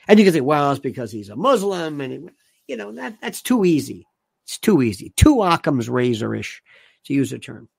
And 0.08 0.20
you 0.20 0.26
can 0.26 0.34
say, 0.34 0.41
well, 0.41 0.72
it's 0.72 0.80
because 0.80 1.12
he's 1.12 1.30
a 1.30 1.36
Muslim. 1.36 2.02
And, 2.02 2.32
you 2.68 2.78
know, 2.78 2.91
that 2.93 3.20
that's 3.22 3.41
too 3.41 3.66
easy. 3.66 4.08
It's 4.43 4.60
too 4.60 4.82
easy. 4.82 5.14
Too 5.16 5.41
Occam's 5.41 5.89
razor 5.89 6.36
ish, 6.36 6.62
to 7.06 7.14
use 7.14 7.34
a 7.34 7.39
term. 7.39 7.70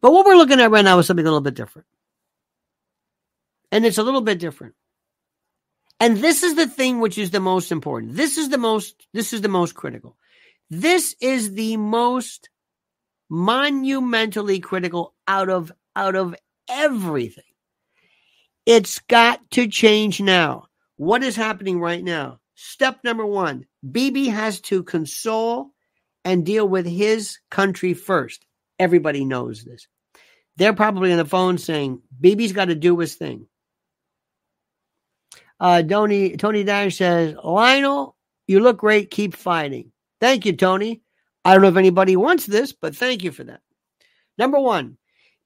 But 0.00 0.12
what 0.12 0.26
we're 0.26 0.36
looking 0.36 0.60
at 0.60 0.70
right 0.70 0.84
now 0.84 0.98
is 0.98 1.06
something 1.06 1.24
a 1.24 1.28
little 1.28 1.40
bit 1.40 1.54
different. 1.54 1.86
And 3.72 3.86
it's 3.86 3.98
a 3.98 4.02
little 4.02 4.20
bit 4.20 4.38
different. 4.38 4.74
And 5.98 6.16
this 6.16 6.42
is 6.42 6.56
the 6.56 6.66
thing 6.66 7.00
which 7.00 7.18
is 7.18 7.30
the 7.30 7.40
most 7.40 7.72
important. 7.72 8.14
This 8.14 8.38
is 8.38 8.48
the 8.48 8.58
most, 8.58 9.06
this 9.12 9.32
is 9.32 9.42
the 9.42 9.48
most 9.48 9.74
critical. 9.74 10.16
This 10.70 11.14
is 11.20 11.52
the 11.54 11.76
most 11.76 12.48
monumentally 13.30 14.60
critical 14.60 15.14
out 15.26 15.48
of 15.48 15.72
out 15.96 16.16
of 16.16 16.34
everything. 16.68 17.44
It's 18.66 18.98
got 18.98 19.50
to 19.52 19.68
change 19.68 20.20
now. 20.20 20.66
What 20.96 21.22
is 21.22 21.36
happening 21.36 21.80
right 21.80 22.04
now? 22.04 22.40
Step 22.54 22.98
number 23.04 23.24
one 23.24 23.64
Bibi 23.90 24.28
has 24.28 24.60
to 24.62 24.82
console 24.82 25.70
and 26.24 26.44
deal 26.44 26.68
with 26.68 26.86
his 26.86 27.38
country 27.50 27.94
first. 27.94 28.44
Everybody 28.78 29.24
knows 29.24 29.64
this. 29.64 29.86
They're 30.56 30.74
probably 30.74 31.12
on 31.12 31.18
the 31.18 31.24
phone 31.24 31.56
saying, 31.56 32.02
Bibi's 32.20 32.52
got 32.52 32.66
to 32.66 32.74
do 32.74 32.98
his 32.98 33.14
thing. 33.14 33.46
Uh, 35.58 35.82
Tony, 35.82 36.36
Tony 36.36 36.64
Dash 36.64 36.96
says, 36.96 37.34
Lionel, 37.42 38.16
you 38.46 38.60
look 38.60 38.78
great. 38.78 39.10
Keep 39.10 39.34
fighting. 39.34 39.92
Thank 40.20 40.44
you, 40.44 40.54
Tony. 40.54 41.02
I 41.44 41.52
don't 41.52 41.62
know 41.62 41.68
if 41.68 41.76
anybody 41.76 42.16
wants 42.16 42.46
this, 42.46 42.72
but 42.72 42.96
thank 42.96 43.24
you 43.24 43.32
for 43.32 43.44
that. 43.44 43.60
Number 44.36 44.60
one, 44.60 44.98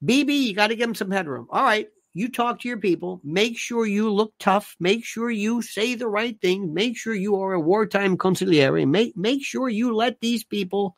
Bibi, 0.03 0.33
you 0.33 0.53
got 0.53 0.67
to 0.67 0.75
give 0.75 0.89
him 0.89 0.95
some 0.95 1.11
headroom. 1.11 1.47
All 1.49 1.63
right, 1.63 1.87
you 2.13 2.29
talk 2.29 2.61
to 2.61 2.67
your 2.67 2.77
people. 2.77 3.21
Make 3.23 3.57
sure 3.57 3.85
you 3.85 4.11
look 4.11 4.33
tough. 4.39 4.75
Make 4.79 5.05
sure 5.05 5.29
you 5.29 5.61
say 5.61 5.95
the 5.95 6.07
right 6.07 6.39
thing. 6.39 6.73
Make 6.73 6.97
sure 6.97 7.13
you 7.13 7.41
are 7.41 7.53
a 7.53 7.59
wartime 7.59 8.17
consigliere. 8.17 8.87
Make 8.87 9.15
make 9.17 9.43
sure 9.43 9.69
you 9.69 9.95
let 9.95 10.19
these 10.19 10.43
people 10.43 10.95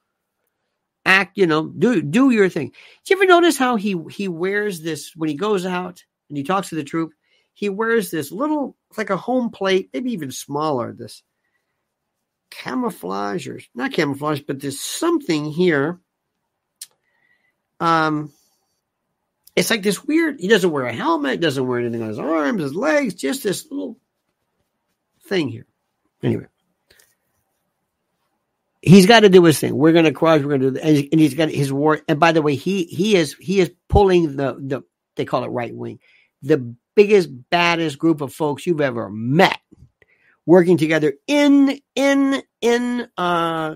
act. 1.06 1.38
You 1.38 1.48
know, 1.48 1.68
do 1.68 2.02
do 2.02 2.30
your 2.30 2.50
thing. 2.50 2.70
Do 2.70 3.14
you 3.14 3.18
ever 3.18 3.28
notice 3.28 3.58
how 3.58 3.76
he 3.76 3.96
he 4.12 4.28
wears 4.28 4.82
this 4.82 5.12
when 5.16 5.30
he 5.30 5.36
goes 5.36 5.66
out 5.66 6.04
and 6.30 6.38
he 6.38 6.44
talks 6.44 6.70
to 6.70 6.76
the 6.76 6.84
troop? 6.84 7.12
He 7.54 7.70
wears 7.70 8.12
this 8.12 8.32
little, 8.32 8.78
it's 8.90 9.00
like 9.00 9.10
a 9.10 9.18
home 9.18 9.50
plate, 9.50 9.90
maybe 9.92 10.12
even 10.12 10.30
smaller. 10.30 10.94
This 10.94 11.24
camouflage 12.50 13.48
or 13.48 13.60
not 13.76 13.94
camouflage, 13.94 14.42
but 14.42 14.60
there's 14.60 14.80
something 14.80 15.46
here. 15.46 16.00
Um, 17.80 18.32
it's 19.56 19.70
like 19.70 19.84
this 19.84 20.04
weird. 20.04 20.40
He 20.40 20.48
doesn't 20.48 20.72
wear 20.72 20.86
a 20.86 20.94
helmet, 20.94 21.40
doesn't 21.40 21.66
wear 21.66 21.80
anything 21.80 22.02
on 22.02 22.10
his 22.10 22.20
arms, 22.20 22.62
his 22.62 22.76
legs, 22.76 23.14
just 23.14 23.44
this 23.44 23.70
little 23.72 23.98
thing 25.24 25.50
here. 25.50 25.66
Anyway, 26.24 26.46
he's 28.82 29.06
got 29.06 29.22
to 29.22 29.30
do 29.30 29.44
his 29.44 29.60
thing. 29.60 29.76
We're 29.76 29.94
going 29.94 30.06
to 30.06 30.12
cross. 30.12 30.42
We're 30.42 30.58
going 30.58 30.62
to 30.62 30.72
do, 30.72 30.80
and, 30.80 31.10
and 31.12 31.22
he's 31.22 31.34
got 31.34 31.50
his 31.50 31.72
war. 31.72 32.02
And 32.08 32.20
by 32.20 32.32
the 32.32 32.42
way, 32.42 32.56
he 32.56 32.84
he 32.84 33.16
is 33.16 33.36
he 33.40 33.60
is 33.60 33.72
pulling 33.88 34.36
the 34.36 34.56
the 34.60 34.82
they 35.16 35.26
call 35.26 35.44
it 35.44 35.50
right 35.50 35.76
wing, 35.76 36.00
the 36.42 36.76
biggest 36.96 37.30
baddest 37.50 38.00
group 38.00 38.22
of 38.22 38.34
folks 38.34 38.66
you've 38.66 38.82
ever 38.82 39.10
met 39.10 39.60
working 40.48 40.78
together 40.78 41.14
in 41.28 41.80
in 41.94 42.42
in 42.62 43.08
uh, 43.18 43.76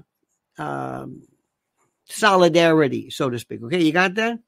um, 0.57 1.21
solidarity, 2.05 3.11
so 3.11 3.29
to 3.29 3.37
speak. 3.37 3.61
Okay, 3.61 3.81
you 3.81 3.91
got 3.91 4.15
that? 4.15 4.39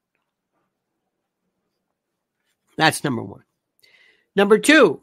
That's 2.76 3.03
number 3.03 3.21
one. 3.21 3.43
Number 4.36 4.57
two, 4.57 5.01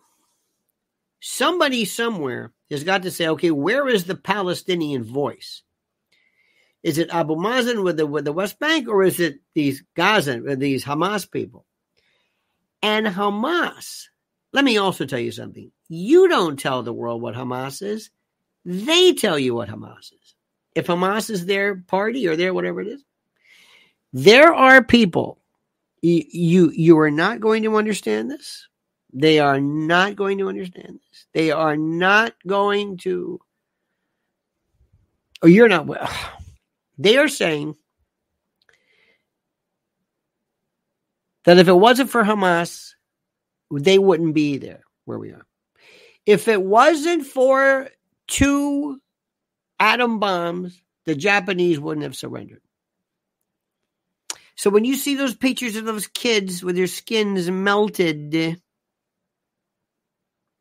somebody 1.21 1.85
somewhere 1.85 2.53
has 2.69 2.83
got 2.83 3.03
to 3.03 3.13
say, 3.13 3.29
okay, 3.29 3.53
where 3.53 3.87
is 3.87 4.05
the 4.05 4.17
Palestinian 4.17 5.05
voice? 5.05 5.63
Is 6.83 6.99
it 6.99 7.15
Abu 7.15 7.37
Mazen 7.37 7.85
with 7.85 7.99
the 7.99 8.07
with 8.07 8.25
the 8.25 8.33
West 8.33 8.59
Bank, 8.59 8.89
or 8.89 9.05
is 9.05 9.21
it 9.21 9.41
these 9.55 9.85
Gaza, 9.95 10.41
these 10.57 10.85
Hamas 10.85 11.31
people? 11.31 11.67
And 12.83 13.07
Hamas, 13.07 14.07
let 14.53 14.65
me 14.65 14.79
also 14.79 15.07
tell 15.07 15.19
you 15.19 15.33
something. 15.33 15.71
You 15.89 16.29
don't 16.29 16.59
tell 16.59 16.83
the 16.83 16.93
world 16.93 17.23
what 17.23 17.35
Hamas 17.35 17.83
is; 17.83 18.11
they 18.65 19.13
tell 19.13 19.39
you 19.39 19.55
what 19.55 19.69
Hamas 19.69 20.13
is. 20.13 20.35
If 20.75 20.87
Hamas 20.87 21.31
is 21.31 21.47
their 21.47 21.77
party 21.77 22.29
or 22.29 22.37
their 22.37 22.55
whatever 22.55 22.81
it 22.81 22.89
is, 22.89 23.05
there 24.13 24.53
are 24.53 24.83
people. 24.83 25.39
You 26.03 26.71
you, 26.73 26.99
are 26.99 27.11
not 27.11 27.41
going 27.41 27.65
to 27.65 27.77
understand 27.77 28.31
this. 28.31 28.67
They 29.13 29.39
are 29.39 29.61
not 29.61 30.17
going 30.17 30.39
to 30.39 30.49
understand 30.49 30.99
this. 31.11 31.27
They 31.35 31.51
are 31.51 31.77
not 31.77 32.35
going 32.47 32.97
to. 32.99 33.41
Or 35.43 35.49
you're 35.49 35.69
not. 35.69 35.87
Well, 35.87 36.09
they 36.99 37.19
are 37.19 37.29
saying 37.29 37.77
that 41.45 41.59
if 41.59 41.69
it 41.69 41.73
wasn't 41.73 42.11
for 42.11 42.23
Hamas, 42.23 42.95
they 43.71 43.99
wouldn't 43.99 44.35
be 44.35 44.59
there 44.59 44.83
where 45.05 45.19
we 45.19 45.31
are. 45.31 45.47
If 46.27 46.49
it 46.49 46.63
wasn't 46.63 47.27
for 47.27 47.89
two 48.27 49.01
atom 49.79 50.19
bombs, 50.19 50.81
the 51.07 51.15
Japanese 51.15 51.81
wouldn't 51.81 52.05
have 52.05 52.17
surrendered. 52.17 52.63
So 54.55 54.69
when 54.71 54.85
you 54.85 54.97
see 54.97 55.15
those 55.15 55.35
pictures 55.35 55.77
of 55.77 55.87
those 55.87 56.07
kids 56.07 56.63
with 56.63 56.77
their 56.77 56.87
skins 56.87 57.51
melted, 57.51 58.61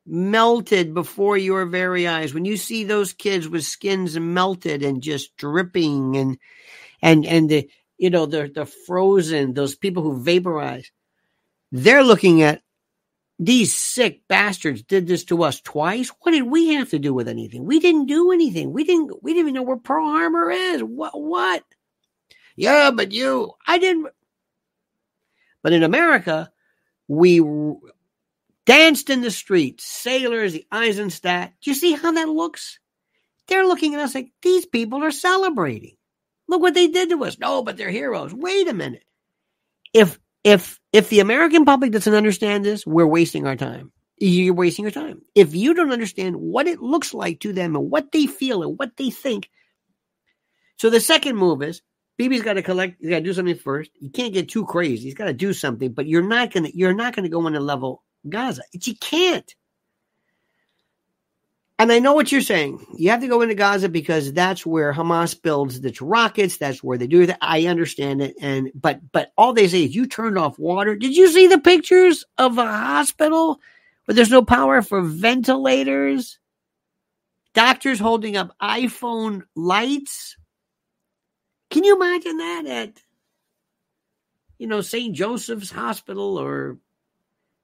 melted 0.09 0.93
before 0.93 1.37
your 1.37 1.65
very 1.65 2.07
eyes. 2.07 2.33
When 2.33 2.45
you 2.45 2.57
see 2.57 2.83
those 2.83 3.13
kids 3.13 3.47
with 3.47 3.63
skins 3.63 4.19
melted 4.19 4.83
and 4.83 5.01
just 5.01 5.37
dripping 5.37 6.17
and 6.17 6.37
and 7.01 7.25
and 7.25 7.49
the 7.49 7.69
you 7.97 8.09
know 8.09 8.25
they're 8.25 8.49
they're 8.49 8.65
frozen, 8.65 9.53
those 9.53 9.75
people 9.75 10.03
who 10.03 10.23
vaporize, 10.23 10.91
they're 11.71 12.03
looking 12.03 12.41
at 12.41 12.61
these 13.39 13.73
sick 13.73 14.27
bastards 14.27 14.83
did 14.83 15.07
this 15.07 15.23
to 15.25 15.43
us 15.43 15.61
twice. 15.61 16.11
What 16.19 16.31
did 16.31 16.43
we 16.43 16.73
have 16.73 16.89
to 16.89 16.99
do 16.99 17.13
with 17.13 17.29
anything? 17.29 17.65
We 17.65 17.79
didn't 17.79 18.07
do 18.07 18.31
anything. 18.31 18.73
We 18.73 18.83
didn't 18.83 19.23
we 19.23 19.33
didn't 19.33 19.49
even 19.49 19.53
know 19.53 19.63
where 19.63 19.77
Pearl 19.77 20.05
Harbor 20.05 20.51
is. 20.51 20.81
What 20.81 21.19
what? 21.19 21.63
Yeah, 22.55 22.91
but 22.91 23.13
you 23.13 23.53
I 23.65 23.77
didn't 23.77 24.07
but 25.61 25.73
in 25.73 25.83
America, 25.83 26.51
we 27.07 27.41
danced 28.65 29.09
in 29.09 29.21
the 29.21 29.31
streets, 29.31 29.83
sailors, 29.85 30.53
the 30.53 30.65
Eisenstaedt. 30.71 31.53
Do 31.61 31.71
you 31.71 31.75
see 31.75 31.93
how 31.93 32.11
that 32.11 32.29
looks? 32.29 32.79
They're 33.47 33.65
looking 33.65 33.95
at 33.95 34.01
us 34.01 34.15
like 34.15 34.31
these 34.41 34.65
people 34.65 35.03
are 35.03 35.11
celebrating. 35.11 35.95
Look 36.47 36.61
what 36.61 36.73
they 36.73 36.87
did 36.87 37.09
to 37.09 37.23
us. 37.25 37.39
No, 37.39 37.63
but 37.63 37.77
they're 37.77 37.89
heroes. 37.89 38.33
Wait 38.33 38.67
a 38.67 38.73
minute. 38.73 39.03
If 39.93 40.19
if 40.43 40.78
if 40.91 41.09
the 41.09 41.19
American 41.19 41.65
public 41.65 41.91
doesn't 41.91 42.13
understand 42.13 42.65
this, 42.65 42.85
we're 42.85 43.05
wasting 43.07 43.47
our 43.47 43.55
time. 43.55 43.91
You're 44.17 44.53
wasting 44.53 44.83
your 44.83 44.91
time. 44.91 45.21
If 45.35 45.55
you 45.55 45.73
don't 45.73 45.91
understand 45.93 46.35
what 46.35 46.67
it 46.67 46.81
looks 46.81 47.13
like 47.13 47.39
to 47.41 47.53
them 47.53 47.75
and 47.75 47.89
what 47.89 48.11
they 48.11 48.25
feel 48.25 48.63
and 48.63 48.77
what 48.77 48.97
they 48.97 49.11
think. 49.11 49.49
So 50.77 50.89
the 50.89 50.99
second 50.99 51.37
move 51.37 51.61
is 51.61 51.81
Bibi's 52.19 52.41
got 52.41 52.53
to 52.53 52.61
collect. 52.61 52.97
He's 52.99 53.09
got 53.09 53.17
to 53.17 53.23
do 53.23 53.33
something 53.33 53.55
first. 53.55 53.91
You 53.99 54.09
can't 54.09 54.33
get 54.33 54.49
too 54.49 54.65
crazy. 54.65 55.05
He's 55.05 55.13
got 55.13 55.25
to 55.25 55.33
do 55.33 55.53
something, 55.53 55.93
but 55.93 56.07
you're 56.07 56.21
not 56.21 56.51
gonna. 56.51 56.69
You're 56.73 56.93
not 56.93 57.15
gonna 57.15 57.29
go 57.29 57.45
on 57.45 57.55
a 57.55 57.61
level 57.61 58.03
Gaza. 58.27 58.63
You 58.73 58.95
can't. 58.95 59.55
And 61.79 61.93
I 61.93 61.99
know 61.99 62.11
what 62.11 62.29
you're 62.29 62.41
saying. 62.41 62.85
You 62.97 63.09
have 63.09 63.21
to 63.21 63.29
go 63.29 63.41
into 63.41 63.55
Gaza 63.55 63.87
because 63.87 64.33
that's 64.33 64.65
where 64.65 64.93
Hamas 64.93 65.41
builds 65.41 65.77
its 65.77 66.01
rockets. 66.01 66.57
That's 66.57 66.83
where 66.83 66.97
they 66.97 67.07
do 67.07 67.25
that. 67.25 67.37
I 67.41 67.67
understand 67.67 68.21
it. 68.21 68.35
And 68.41 68.69
but 68.75 68.99
but 69.13 69.31
all 69.37 69.53
they 69.53 69.69
say 69.69 69.85
is 69.85 69.95
you 69.95 70.05
turned 70.05 70.37
off 70.37 70.59
water. 70.59 70.97
Did 70.97 71.15
you 71.15 71.29
see 71.29 71.47
the 71.47 71.57
pictures 71.57 72.25
of 72.37 72.57
a 72.57 72.65
hospital 72.65 73.61
where 74.03 74.13
there's 74.13 74.29
no 74.29 74.43
power 74.43 74.81
for 74.81 75.01
ventilators? 75.01 76.37
Doctors 77.53 77.97
holding 77.97 78.35
up 78.35 78.53
iPhone 78.61 79.43
lights. 79.55 80.35
Can 81.71 81.85
you 81.85 81.95
imagine 81.95 82.37
that 82.39 82.65
at 82.67 83.01
you 84.57 84.67
know 84.67 84.81
St. 84.81 85.15
Joseph's 85.15 85.71
Hospital 85.71 86.37
or 86.37 86.77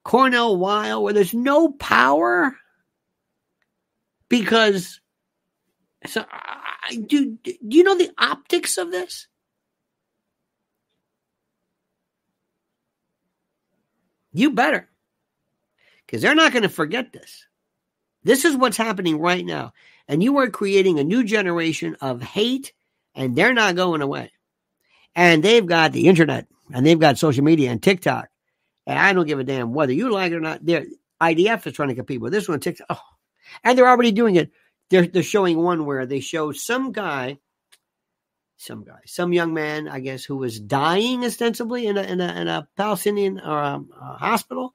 Cornell 0.06 0.56
Weill, 0.56 1.04
where 1.04 1.14
there's 1.14 1.34
no 1.34 1.68
power 1.68 2.56
because 4.30 5.00
so 6.06 6.26
I, 6.30 6.96
do, 6.96 7.38
do 7.44 7.54
you 7.62 7.84
know 7.84 7.98
the 7.98 8.12
optics 8.18 8.78
of 8.78 8.92
this? 8.92 9.28
You 14.34 14.52
better. 14.52 14.90
Because 16.06 16.22
they're 16.22 16.36
not 16.36 16.52
going 16.52 16.64
to 16.64 16.70
forget 16.70 17.14
this. 17.14 17.48
This 18.24 18.46
is 18.46 18.56
what's 18.56 18.78
happening 18.78 19.20
right 19.20 19.46
now. 19.46 19.74
And 20.08 20.22
you 20.22 20.38
are 20.40 20.50
creating 20.50 21.00
a 21.00 21.04
new 21.04 21.24
generation 21.24 21.96
of 22.02 22.22
hate, 22.22 22.74
and 23.16 23.36
they're 23.36 23.54
not 23.54 23.76
going 23.76 24.02
away. 24.02 24.32
And 25.16 25.42
they've 25.42 25.66
got 25.66 25.94
the 25.94 26.08
internet, 26.08 26.48
and 26.74 26.86
they've 26.86 27.00
got 27.00 27.18
social 27.18 27.44
media 27.44 27.72
and 27.72 27.82
TikTok, 27.82 28.28
and 28.86 29.00
I 29.00 29.14
don't 29.14 29.26
give 29.26 29.40
a 29.40 29.44
damn 29.44 29.74
whether 29.74 29.94
you 29.94 30.12
like 30.12 30.32
it 30.32 30.36
or 30.36 30.42
not. 30.42 30.64
They're, 30.64 30.86
IDF 31.22 31.66
is 31.66 31.74
trying 31.74 31.90
to 31.90 31.96
compete 31.96 32.22
with 32.22 32.34
this 32.34 32.50
one. 32.50 32.60
TikTok. 32.60 32.88
Oh. 32.90 33.15
And 33.64 33.78
they're 33.78 33.90
already 33.90 34.12
doing 34.12 34.36
it. 34.36 34.52
They're, 34.90 35.08
they're 35.08 35.24
showing 35.24 35.58
one 35.58 35.86
where 35.86 36.06
they 36.06 36.20
show 36.20 36.52
some 36.52 36.92
guy, 36.92 37.40
some 38.58 38.84
guy, 38.84 39.00
some 39.06 39.34
young 39.34 39.54
man, 39.54 39.88
I 39.88 40.00
guess, 40.00 40.24
who 40.24 40.38
was 40.38 40.60
dying 40.60 41.26
ostensibly 41.26 41.88
in 41.88 41.98
a, 41.98 42.04
in 42.04 42.22
a, 42.22 42.42
in 42.42 42.48
a 42.48 42.68
Palestinian 42.78 43.40
uh, 43.40 43.80
uh, 44.00 44.18
hospital. 44.18 44.74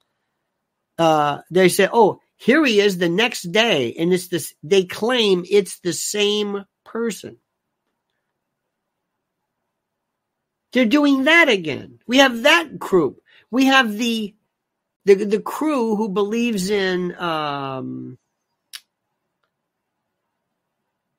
Uh, 0.99 1.39
they 1.51 1.69
say, 1.69 1.89
oh, 1.93 2.21
here 2.37 2.65
he 2.65 2.81
is 2.81 2.99
the 2.99 3.09
next 3.09 3.53
day. 3.53 3.95
And 3.95 4.13
it's 4.13 4.29
this, 4.29 4.55
they 4.63 4.85
claim 4.85 5.45
it's 5.49 5.81
the 5.81 5.93
same 5.93 6.65
person. 6.85 7.39
They're 10.73 10.85
doing 10.85 11.25
that 11.25 11.49
again. 11.49 11.99
We 12.07 12.19
have 12.19 12.43
that 12.43 12.79
group 12.79 13.21
we 13.51 13.67
have 13.67 13.97
the 13.97 14.35
the 15.05 15.15
the 15.15 15.41
crew 15.41 15.97
who 15.97 16.09
believes 16.09 16.71
in 16.71 17.15
um, 17.17 18.19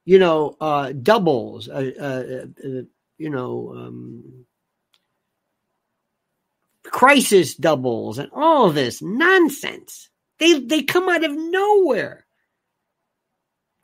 you 0.06 0.20
know 0.20 0.56
uh, 0.60 0.92
doubles, 0.92 1.70
uh, 1.70 1.92
uh, 2.00 2.68
uh, 2.68 2.82
you 3.18 3.30
know 3.30 3.74
um, 3.76 4.46
crisis 6.86 7.56
doubles, 7.56 8.18
and 8.18 8.30
all 8.34 8.72
this 8.72 9.02
nonsense. 9.02 10.10
They 10.40 10.60
they 10.60 10.84
come 10.84 11.10
out 11.10 11.24
of 11.24 11.32
nowhere. 11.32 12.26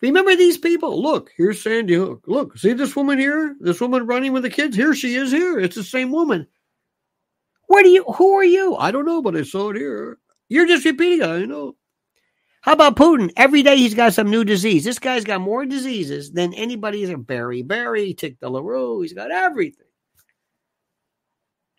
Remember 0.01 0.36
these 0.36 0.57
people? 0.57 1.01
Look, 1.01 1.32
here's 1.36 1.61
Sandy 1.61 1.95
Hook. 1.95 2.24
Look, 2.28 2.57
see 2.57 2.74
this 2.74 2.95
woman 2.95 3.18
here? 3.18 3.55
This 3.59 3.82
woman 3.82 4.05
running 4.05 4.32
with 4.32 4.43
the 4.43 4.49
kids? 4.49 4.76
Here 4.76 4.93
she 4.93 5.15
is 5.15 5.32
here. 5.32 5.59
It's 5.59 5.76
the 5.76 5.84
same 5.84 6.11
woman. 6.11 6.47
Where 7.68 7.84
do 7.84 7.89
you? 7.89 8.03
Who 8.03 8.34
are 8.34 8.43
you? 8.43 8.76
I 8.76 8.91
don't 8.91 9.05
know, 9.05 9.22
but 9.22 9.36
I 9.36 9.43
saw 9.43 9.70
it 9.70 9.78
here. 9.78 10.20
You're 10.49 10.68
just 10.68 10.86
repeating. 10.86 11.24
I 11.24 11.45
know. 11.45 11.76
How 12.68 12.74
about 12.74 12.97
Putin? 12.97 13.32
Every 13.38 13.63
day 13.63 13.78
he's 13.78 13.93
got 13.93 14.13
some 14.13 14.30
new 14.30 14.43
disease. 14.43 14.84
This 14.84 14.99
guy's 14.99 15.24
got 15.24 15.39
more 15.39 15.65
diseases 15.65 16.34
than 16.34 16.53
anybody. 16.53 17.09
A 17.09 17.18
Barry, 17.18 17.61
Barry, 17.61 18.13
tic 18.13 18.41
douloureux. 18.41 19.01
He's 19.03 19.13
got 19.13 19.32
everything. 19.32 19.88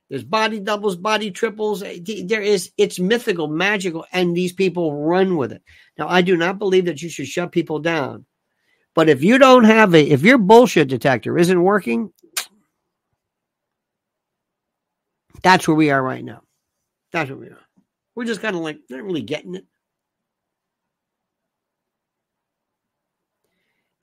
There's 0.08 0.24
body 0.24 0.60
doubles, 0.60 0.96
body 0.96 1.30
triples. 1.30 1.82
Eh, 1.82 1.98
there 2.24 2.40
is, 2.40 2.72
it's 2.78 2.98
mythical, 2.98 3.48
magical, 3.48 4.06
and 4.14 4.34
these 4.34 4.54
people 4.54 4.94
run 4.94 5.36
with 5.36 5.52
it. 5.52 5.62
Now, 5.98 6.08
I 6.08 6.22
do 6.22 6.38
not 6.38 6.58
believe 6.58 6.86
that 6.86 7.02
you 7.02 7.10
should 7.10 7.28
shut 7.28 7.52
people 7.52 7.80
down. 7.80 8.24
But 8.94 9.10
if 9.10 9.22
you 9.22 9.36
don't 9.36 9.64
have 9.64 9.94
a, 9.94 10.02
if 10.02 10.22
your 10.22 10.38
bullshit 10.38 10.88
detector 10.88 11.36
isn't 11.36 11.62
working, 11.62 12.14
That's 15.42 15.68
where 15.68 15.74
we 15.74 15.90
are 15.90 16.02
right 16.02 16.24
now. 16.24 16.40
That's 17.12 17.30
where 17.30 17.38
we 17.38 17.46
are. 17.48 17.60
We're 18.14 18.24
just 18.24 18.40
kind 18.40 18.56
of 18.56 18.62
like 18.62 18.78
not 18.90 19.02
really 19.02 19.22
getting 19.22 19.54
it. 19.54 19.66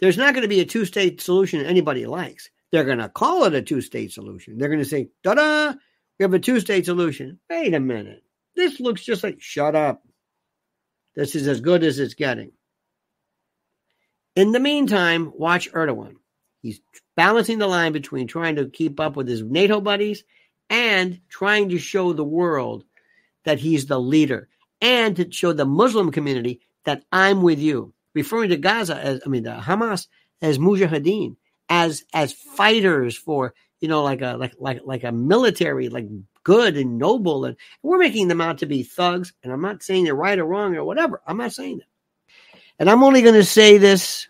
There's 0.06 0.18
not 0.18 0.36
going 0.36 0.43
to 0.43 0.47
be 0.47 0.60
a 0.60 0.66
two 0.66 0.86
state 0.86 1.20
solution 1.20 1.66
anybody 1.66 2.06
likes. 2.06 2.51
They're 2.72 2.84
going 2.84 2.99
to 2.99 3.10
call 3.10 3.45
it 3.45 3.56
a 3.56 3.64
two 3.64 3.82
state 3.82 4.12
solution. 4.12 4.60
They're 4.60 4.70
going 4.70 4.78
to 4.78 4.86
say, 4.86 5.10
da 5.24 5.34
da, 5.34 5.74
we 6.20 6.24
have 6.24 6.34
a 6.36 6.38
two 6.38 6.60
state 6.60 6.86
solution. 6.86 7.39
Wait 7.49 7.74
a 7.74 7.80
minute. 7.80 8.22
This 8.56 8.80
looks 8.80 9.03
just 9.03 9.24
like, 9.24 9.41
shut 9.41 9.76
up. 9.76 10.03
This 11.16 11.34
is 11.34 11.47
as 11.47 11.60
good 11.60 11.84
as 11.84 11.97
it's 11.97 12.14
getting. 12.14 12.51
In 14.36 14.51
the 14.51 14.60
meantime, 14.60 15.32
watch 15.34 15.72
Erdogan. 15.72 16.18
He's 16.62 16.82
balancing 17.18 17.58
the 17.58 17.66
line 17.66 17.91
between 17.91 18.28
trying 18.28 18.58
to 18.58 18.70
keep 18.70 18.99
up 18.99 19.16
with 19.16 19.28
his 19.28 19.41
NATO 19.41 19.82
buddies 19.82 20.24
and 20.70 21.20
trying 21.30 21.70
to 21.70 21.80
show 21.80 22.14
the 22.14 22.24
world 22.24 22.84
that 23.43 23.58
he's 23.58 23.88
the 23.88 23.99
leader 23.99 24.49
and 24.82 25.16
to 25.16 25.32
show 25.32 25.51
the 25.51 25.66
Muslim 25.66 26.12
community 26.12 26.62
that 26.84 27.03
I'm 27.12 27.41
with 27.41 27.58
you, 27.58 27.95
referring 28.16 28.49
to 28.49 28.57
Gaza 28.57 28.95
as, 28.95 29.22
I 29.24 29.30
mean, 29.30 29.43
the 29.43 29.51
Hamas 29.51 30.07
as 30.41 30.57
mujahideen, 30.57 31.36
as 31.70 32.03
as 32.13 32.34
fighters 32.34 33.16
for 33.16 33.53
you 33.80 33.88
know 33.88 34.03
like 34.03 34.22
a 34.22 34.38
like 34.38 34.53
like 34.57 34.82
like 34.84 35.03
a 35.03 35.11
military 35.11 35.89
like 35.89 36.07
good 36.43 36.78
and 36.78 36.97
noble, 36.97 37.45
and 37.45 37.57
we're 37.84 37.97
making 37.97 38.30
them 38.30 38.39
out 38.39 38.59
to 38.59 38.66
be 38.66 38.84
thugs. 38.84 39.34
And 39.43 39.51
I'm 39.51 39.61
not 39.61 39.84
saying 39.84 40.05
they're 40.05 40.16
right 40.16 40.39
or 40.39 40.45
wrong 40.45 40.76
or 40.76 40.86
whatever. 40.86 41.22
I'm 41.28 41.38
not 41.38 41.53
saying 41.53 41.80
that. 41.80 41.88
And 42.80 42.89
I'm 42.89 43.03
only 43.03 43.22
going 43.22 43.36
to 43.36 43.43
say 43.43 43.78
this 43.78 44.28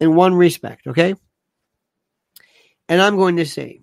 in 0.00 0.14
one 0.14 0.34
respect, 0.34 0.86
okay? 0.86 1.14
And 2.88 3.02
I'm 3.02 3.16
going 3.16 3.36
to 3.36 3.46
say, 3.46 3.82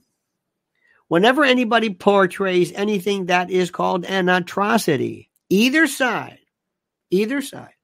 whenever 1.07 1.43
anybody 1.43 1.93
portrays 1.93 2.71
anything 2.73 3.27
that 3.27 3.51
is 3.51 3.71
called 3.71 4.05
an 4.05 4.29
atrocity, 4.29 5.29
either 5.49 5.85
side, 5.85 6.39
either 7.11 7.41
side, 7.41 7.74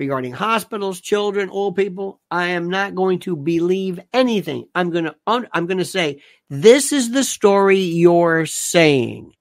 regarding 0.00 0.32
hospitals, 0.32 1.00
children, 1.00 1.50
old 1.50 1.76
people, 1.76 2.20
I 2.30 2.48
am 2.48 2.70
not 2.70 2.94
going 2.94 3.18
to 3.20 3.36
believe 3.36 4.00
anything. 4.14 4.66
I'm 4.74 4.90
going 4.90 5.04
to 5.04 5.14
I'm 5.26 5.66
going 5.66 5.78
to 5.78 5.84
say 5.84 6.22
this 6.48 6.92
is 6.92 7.12
the 7.12 7.22
story 7.22 7.80
you're 7.80 8.46
saying. 8.46 9.34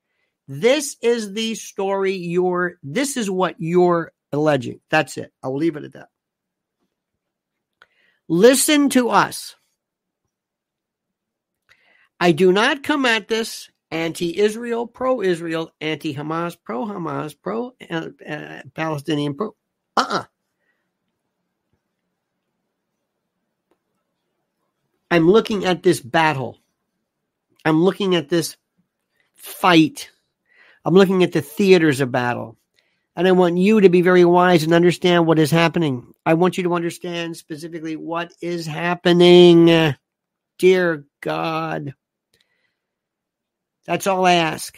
This 0.50 0.98
is 1.02 1.34
the 1.34 1.56
story 1.56 2.14
you're 2.14 2.78
this 2.84 3.16
is 3.16 3.32
what 3.32 3.56
you're 3.58 4.12
alleging. 4.34 4.82
That's 4.92 5.18
it. 5.18 5.32
I'll 5.42 5.56
leave 5.56 5.78
it 5.78 5.86
at 5.86 5.94
that. 5.94 6.10
Listen 8.28 8.90
to 8.90 9.10
us. 9.10 9.56
I 12.20 12.34
do 12.34 12.52
not 12.52 12.84
come 12.84 13.06
at 13.06 13.30
this 13.30 13.72
anti 13.92 14.38
Israel, 14.38 14.88
pro 14.88 15.22
Israel, 15.22 15.72
anti 15.80 16.14
Hamas, 16.14 16.58
pro 16.62 16.86
Hamas, 16.86 17.34
pro 17.42 17.72
Palestinian, 18.76 19.36
pro. 19.36 19.56
Uh 19.96 20.02
uh-uh. 20.02 20.20
uh 20.20 20.24
I'm 25.12 25.30
looking 25.30 25.66
at 25.66 25.84
this 25.84 26.00
battle. 26.00 26.60
I'm 27.66 27.82
looking 27.84 28.16
at 28.16 28.30
this 28.30 28.58
fight. 29.36 30.10
I'm 30.86 30.94
looking 30.94 31.24
at 31.24 31.32
the 31.32 31.42
theaters 31.42 32.02
of 32.02 32.12
battle. 32.12 32.58
And 33.16 33.28
I 33.28 33.32
want 33.34 33.58
you 33.58 33.82
to 33.82 33.90
be 33.90 34.02
very 34.02 34.24
wise 34.24 34.64
and 34.64 34.74
understand 34.74 35.26
what 35.26 35.40
is 35.40 35.52
happening. 35.52 36.14
I 36.26 36.36
want 36.36 36.58
you 36.58 36.64
to 36.64 36.74
understand 36.74 37.36
specifically 37.36 37.96
what 37.96 38.34
is 38.42 38.66
happening. 38.66 39.96
Dear 40.58 41.06
God. 41.22 41.94
That's 43.86 44.08
all 44.08 44.26
I 44.26 44.34
ask. 44.34 44.78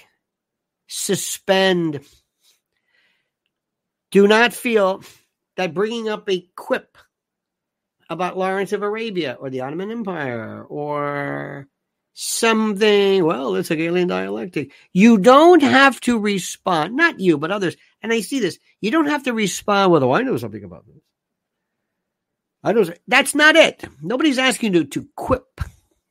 Suspend. 0.87 1.99
Do 4.09 4.27
not 4.27 4.53
feel 4.53 5.03
that 5.57 5.73
bringing 5.73 6.09
up 6.09 6.29
a 6.29 6.47
quip 6.55 6.97
about 8.11 8.37
Lawrence 8.37 8.73
of 8.73 8.83
Arabia 8.83 9.37
or 9.39 9.49
the 9.49 9.61
Ottoman 9.61 9.89
Empire 9.89 10.63
or 10.63 11.67
something, 12.13 13.23
well, 13.23 13.55
it's 13.55 13.69
Hegelian 13.69 14.09
dialectic. 14.09 14.73
You 14.91 15.17
don't 15.17 15.63
have 15.63 16.01
to 16.01 16.19
respond, 16.19 16.97
not 16.97 17.21
you, 17.21 17.37
but 17.37 17.51
others. 17.51 17.77
And 18.01 18.11
I 18.11 18.19
see 18.19 18.41
this. 18.41 18.59
You 18.81 18.91
don't 18.91 19.07
have 19.07 19.23
to 19.23 19.33
respond 19.33 19.93
with, 19.93 20.03
oh, 20.03 20.11
I 20.11 20.23
know 20.23 20.35
something 20.35 20.63
about 20.63 20.85
this. 20.87 21.01
I 22.63 22.73
know. 22.73 22.83
That's 23.07 23.33
not 23.33 23.55
it. 23.55 23.83
Nobody's 24.01 24.37
asking 24.37 24.73
you 24.73 24.83
to 24.83 25.07
quip 25.15 25.61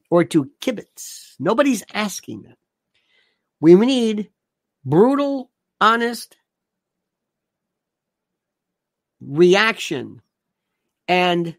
or 0.08 0.24
to 0.24 0.50
kibitz. 0.62 1.34
Nobody's 1.38 1.84
asking 1.92 2.42
that. 2.42 2.56
We 3.60 3.74
need 3.74 4.30
brutal, 4.86 5.50
honest 5.82 6.34
reaction 9.20 10.22
and 11.06 11.56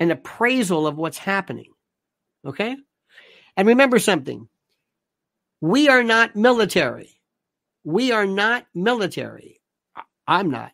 an 0.00 0.10
appraisal 0.10 0.86
of 0.86 0.96
what's 0.96 1.18
happening. 1.18 1.72
Okay? 2.44 2.76
And 3.56 3.68
remember 3.68 3.98
something 3.98 4.48
we 5.60 5.88
are 5.88 6.02
not 6.02 6.36
military. 6.36 7.20
We 7.84 8.12
are 8.12 8.26
not 8.26 8.66
military. 8.74 9.60
I'm 10.26 10.50
not. 10.50 10.72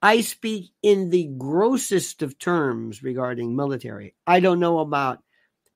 I 0.00 0.22
speak 0.22 0.72
in 0.82 1.10
the 1.10 1.30
grossest 1.38 2.22
of 2.22 2.38
terms 2.38 3.02
regarding 3.02 3.54
military. 3.54 4.14
I 4.26 4.40
don't 4.40 4.60
know 4.60 4.80
about 4.80 5.22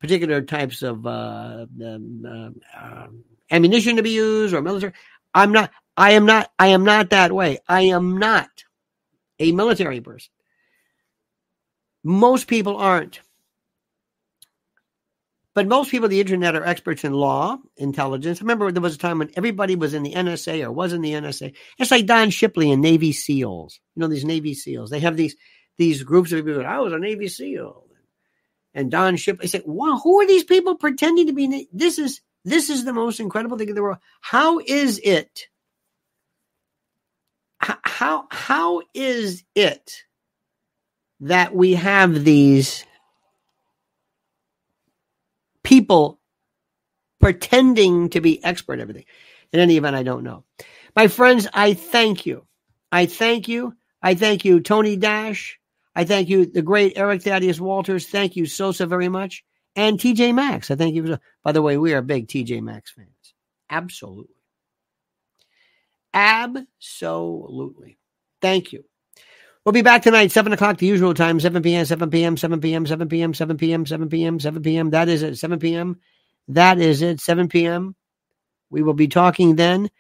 particular 0.00 0.42
types 0.42 0.82
of 0.82 1.06
uh, 1.06 1.66
um, 1.84 2.56
uh, 2.76 3.06
ammunition 3.50 3.96
to 3.96 4.02
be 4.02 4.10
used 4.10 4.54
or 4.54 4.62
military. 4.62 4.92
I'm 5.34 5.52
not. 5.52 5.70
I 5.96 6.12
am 6.12 6.26
not. 6.26 6.50
I 6.58 6.68
am 6.68 6.84
not 6.84 7.10
that 7.10 7.32
way. 7.32 7.58
I 7.68 7.82
am 7.82 8.18
not 8.18 8.48
a 9.38 9.52
military 9.52 10.00
person. 10.00 10.32
Most 12.06 12.46
people 12.46 12.76
aren't. 12.76 13.20
But 15.54 15.66
most 15.66 15.90
people 15.90 16.04
on 16.04 16.10
the 16.10 16.20
internet 16.20 16.54
are 16.54 16.64
experts 16.64 17.02
in 17.02 17.12
law, 17.12 17.58
intelligence. 17.76 18.40
Remember, 18.40 18.70
there 18.70 18.82
was 18.82 18.94
a 18.94 18.98
time 18.98 19.18
when 19.18 19.30
everybody 19.36 19.74
was 19.74 19.92
in 19.92 20.02
the 20.02 20.12
NSA 20.12 20.62
or 20.62 20.70
was 20.70 20.92
in 20.92 21.00
the 21.00 21.12
NSA. 21.12 21.54
It's 21.78 21.90
like 21.90 22.06
Don 22.06 22.30
Shipley 22.30 22.70
and 22.70 22.80
Navy 22.80 23.12
SEALs. 23.12 23.80
You 23.94 24.00
know, 24.00 24.06
these 24.06 24.24
Navy 24.24 24.54
SEALs. 24.54 24.90
They 24.90 25.00
have 25.00 25.16
these 25.16 25.34
these 25.78 26.04
groups 26.04 26.30
of 26.30 26.44
people. 26.44 26.64
I 26.64 26.78
was 26.78 26.92
a 26.92 26.98
Navy 26.98 27.28
SEAL 27.28 27.86
and 28.76 28.90
Don 28.90 29.16
Shipley 29.16 29.48
said, 29.48 29.62
"Wow, 29.64 29.98
who 30.04 30.20
are 30.20 30.26
these 30.26 30.44
people 30.44 30.76
pretending 30.76 31.26
to 31.26 31.32
be?" 31.32 31.66
This 31.72 31.98
is 31.98 32.20
this 32.44 32.70
is 32.70 32.84
the 32.84 32.92
most 32.92 33.18
incredible 33.18 33.56
thing 33.56 33.70
in 33.70 33.74
the 33.74 33.82
world. 33.82 33.98
How 34.20 34.60
is 34.60 35.00
it? 35.02 35.48
How 37.58 38.26
how 38.30 38.82
is 38.94 39.42
it 39.54 40.04
that 41.20 41.54
we 41.54 41.74
have 41.74 42.24
these 42.24 42.84
people 45.62 46.20
pretending 47.20 48.10
to 48.10 48.20
be 48.20 48.42
expert 48.44 48.80
everything? 48.80 49.04
In 49.52 49.60
any 49.60 49.76
event, 49.76 49.96
I 49.96 50.02
don't 50.02 50.24
know. 50.24 50.44
My 50.94 51.08
friends, 51.08 51.46
I 51.52 51.74
thank 51.74 52.26
you. 52.26 52.46
I 52.90 53.06
thank 53.06 53.48
you. 53.48 53.74
I 54.02 54.14
thank 54.14 54.44
you, 54.44 54.60
Tony 54.60 54.96
Dash. 54.96 55.58
I 55.94 56.04
thank 56.04 56.28
you, 56.28 56.46
the 56.46 56.62
great 56.62 56.92
Eric 56.96 57.22
Thaddeus 57.22 57.60
Walters. 57.60 58.06
Thank 58.06 58.36
you 58.36 58.46
so, 58.46 58.72
so 58.72 58.86
very 58.86 59.08
much. 59.08 59.44
And 59.74 59.98
TJ 59.98 60.34
Maxx. 60.34 60.70
I 60.70 60.76
thank 60.76 60.94
you. 60.94 61.18
By 61.42 61.52
the 61.52 61.62
way, 61.62 61.76
we 61.76 61.94
are 61.94 62.02
big 62.02 62.28
TJ 62.28 62.62
Maxx 62.62 62.92
fans. 62.92 63.08
Absolutely. 63.70 64.34
Absolutely. 66.14 67.98
Thank 68.40 68.72
you. 68.72 68.84
We'll 69.66 69.72
be 69.72 69.82
back 69.82 70.02
tonight, 70.02 70.30
7 70.30 70.52
o'clock, 70.52 70.78
the 70.78 70.86
usual 70.86 71.12
time, 71.12 71.40
7 71.40 71.60
p.m., 71.60 71.86
7 71.86 72.08
p.m., 72.08 72.36
7 72.36 72.60
p.m., 72.60 72.84
7 72.84 73.08
p.m., 73.08 73.34
7 73.34 73.58
p.m., 73.58 73.84
7 73.84 74.08
p.m., 74.08 74.38
7 74.38 74.62
p.m. 74.62 74.90
That 74.90 75.08
is 75.08 75.24
it, 75.24 75.38
7 75.38 75.58
p.m. 75.58 75.98
That 76.46 76.78
is 76.78 77.02
it, 77.02 77.18
7 77.18 77.48
p.m. 77.48 77.96
We 78.70 78.84
will 78.84 78.94
be 78.94 79.08
talking 79.08 79.56
then 79.56 79.90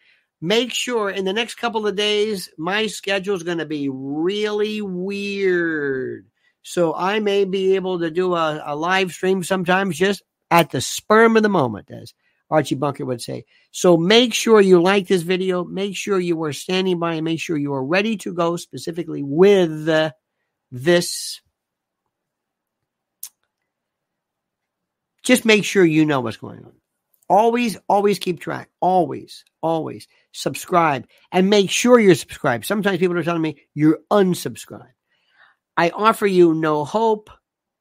make 0.40 0.72
sure 0.72 1.10
in 1.10 1.24
the 1.24 1.32
next 1.32 1.56
couple 1.56 1.84
of 1.84 1.96
days, 1.96 2.48
my 2.56 2.86
schedule 2.86 3.34
is 3.34 3.42
going 3.42 3.58
to 3.58 3.66
be 3.66 3.88
really 3.88 4.82
weird. 4.82 6.28
So 6.62 6.94
I 6.94 7.18
may 7.18 7.44
be 7.44 7.74
able 7.74 7.98
to 7.98 8.10
do 8.12 8.36
a, 8.36 8.62
a, 8.64 8.76
live 8.76 9.10
stream 9.10 9.42
sometimes 9.42 9.98
just 9.98 10.22
at 10.48 10.70
the 10.70 10.80
sperm 10.80 11.36
of 11.36 11.42
the 11.42 11.48
moment, 11.48 11.90
as 11.90 12.14
Archie 12.50 12.74
Bunker 12.74 13.04
would 13.04 13.20
say. 13.20 13.44
So 13.70 13.96
make 13.96 14.32
sure 14.32 14.60
you 14.60 14.80
like 14.80 15.06
this 15.06 15.22
video. 15.22 15.64
Make 15.64 15.96
sure 15.96 16.18
you 16.20 16.42
are 16.44 16.52
standing 16.52 16.98
by 16.98 17.14
and 17.14 17.24
make 17.24 17.40
sure 17.40 17.56
you 17.56 17.74
are 17.74 17.84
ready 17.84 18.16
to 18.18 18.32
go 18.32 18.56
specifically 18.56 19.22
with 19.22 19.88
uh, 19.88 20.12
this. 20.70 21.40
Just 25.22 25.44
make 25.44 25.64
sure 25.64 25.84
you 25.84 26.06
know 26.06 26.20
what's 26.20 26.36
going 26.36 26.64
on. 26.64 26.72
Always, 27.28 27.76
always 27.88 28.20
keep 28.20 28.38
track. 28.38 28.70
Always, 28.80 29.44
always 29.60 30.06
subscribe 30.32 31.08
and 31.32 31.50
make 31.50 31.70
sure 31.70 31.98
you're 31.98 32.14
subscribed. 32.14 32.64
Sometimes 32.64 32.98
people 32.98 33.18
are 33.18 33.24
telling 33.24 33.42
me 33.42 33.58
you're 33.74 33.98
unsubscribed. 34.12 34.92
I 35.76 35.90
offer 35.90 36.26
you 36.26 36.54
no 36.54 36.84
hope. 36.84 37.30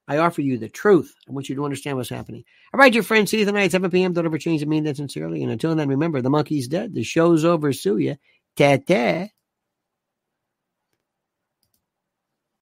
I 0.08 0.18
offer 0.18 0.40
you 0.40 0.58
the 0.58 0.68
truth. 0.68 1.14
I 1.28 1.32
want 1.32 1.48
you 1.48 1.56
to 1.56 1.64
understand 1.64 1.96
what's 1.96 2.08
happening. 2.08 2.44
All 2.72 2.78
right, 2.78 2.94
your 2.94 3.02
friends, 3.02 3.30
see 3.30 3.40
you 3.40 3.44
tonight, 3.44 3.72
7 3.72 3.90
p.m. 3.90 4.12
Don't 4.12 4.26
ever 4.26 4.38
change 4.38 4.60
the 4.60 4.66
mean 4.66 4.84
that 4.84 4.96
sincerely. 4.96 5.42
And 5.42 5.50
until 5.50 5.74
then, 5.74 5.88
remember, 5.88 6.22
the 6.22 6.30
monkey's 6.30 6.68
dead. 6.68 6.94
The 6.94 7.02
show's 7.02 7.44
over. 7.44 7.72
Sue 7.72 7.98
ya. 7.98 8.14
Ta-ta. 8.56 9.28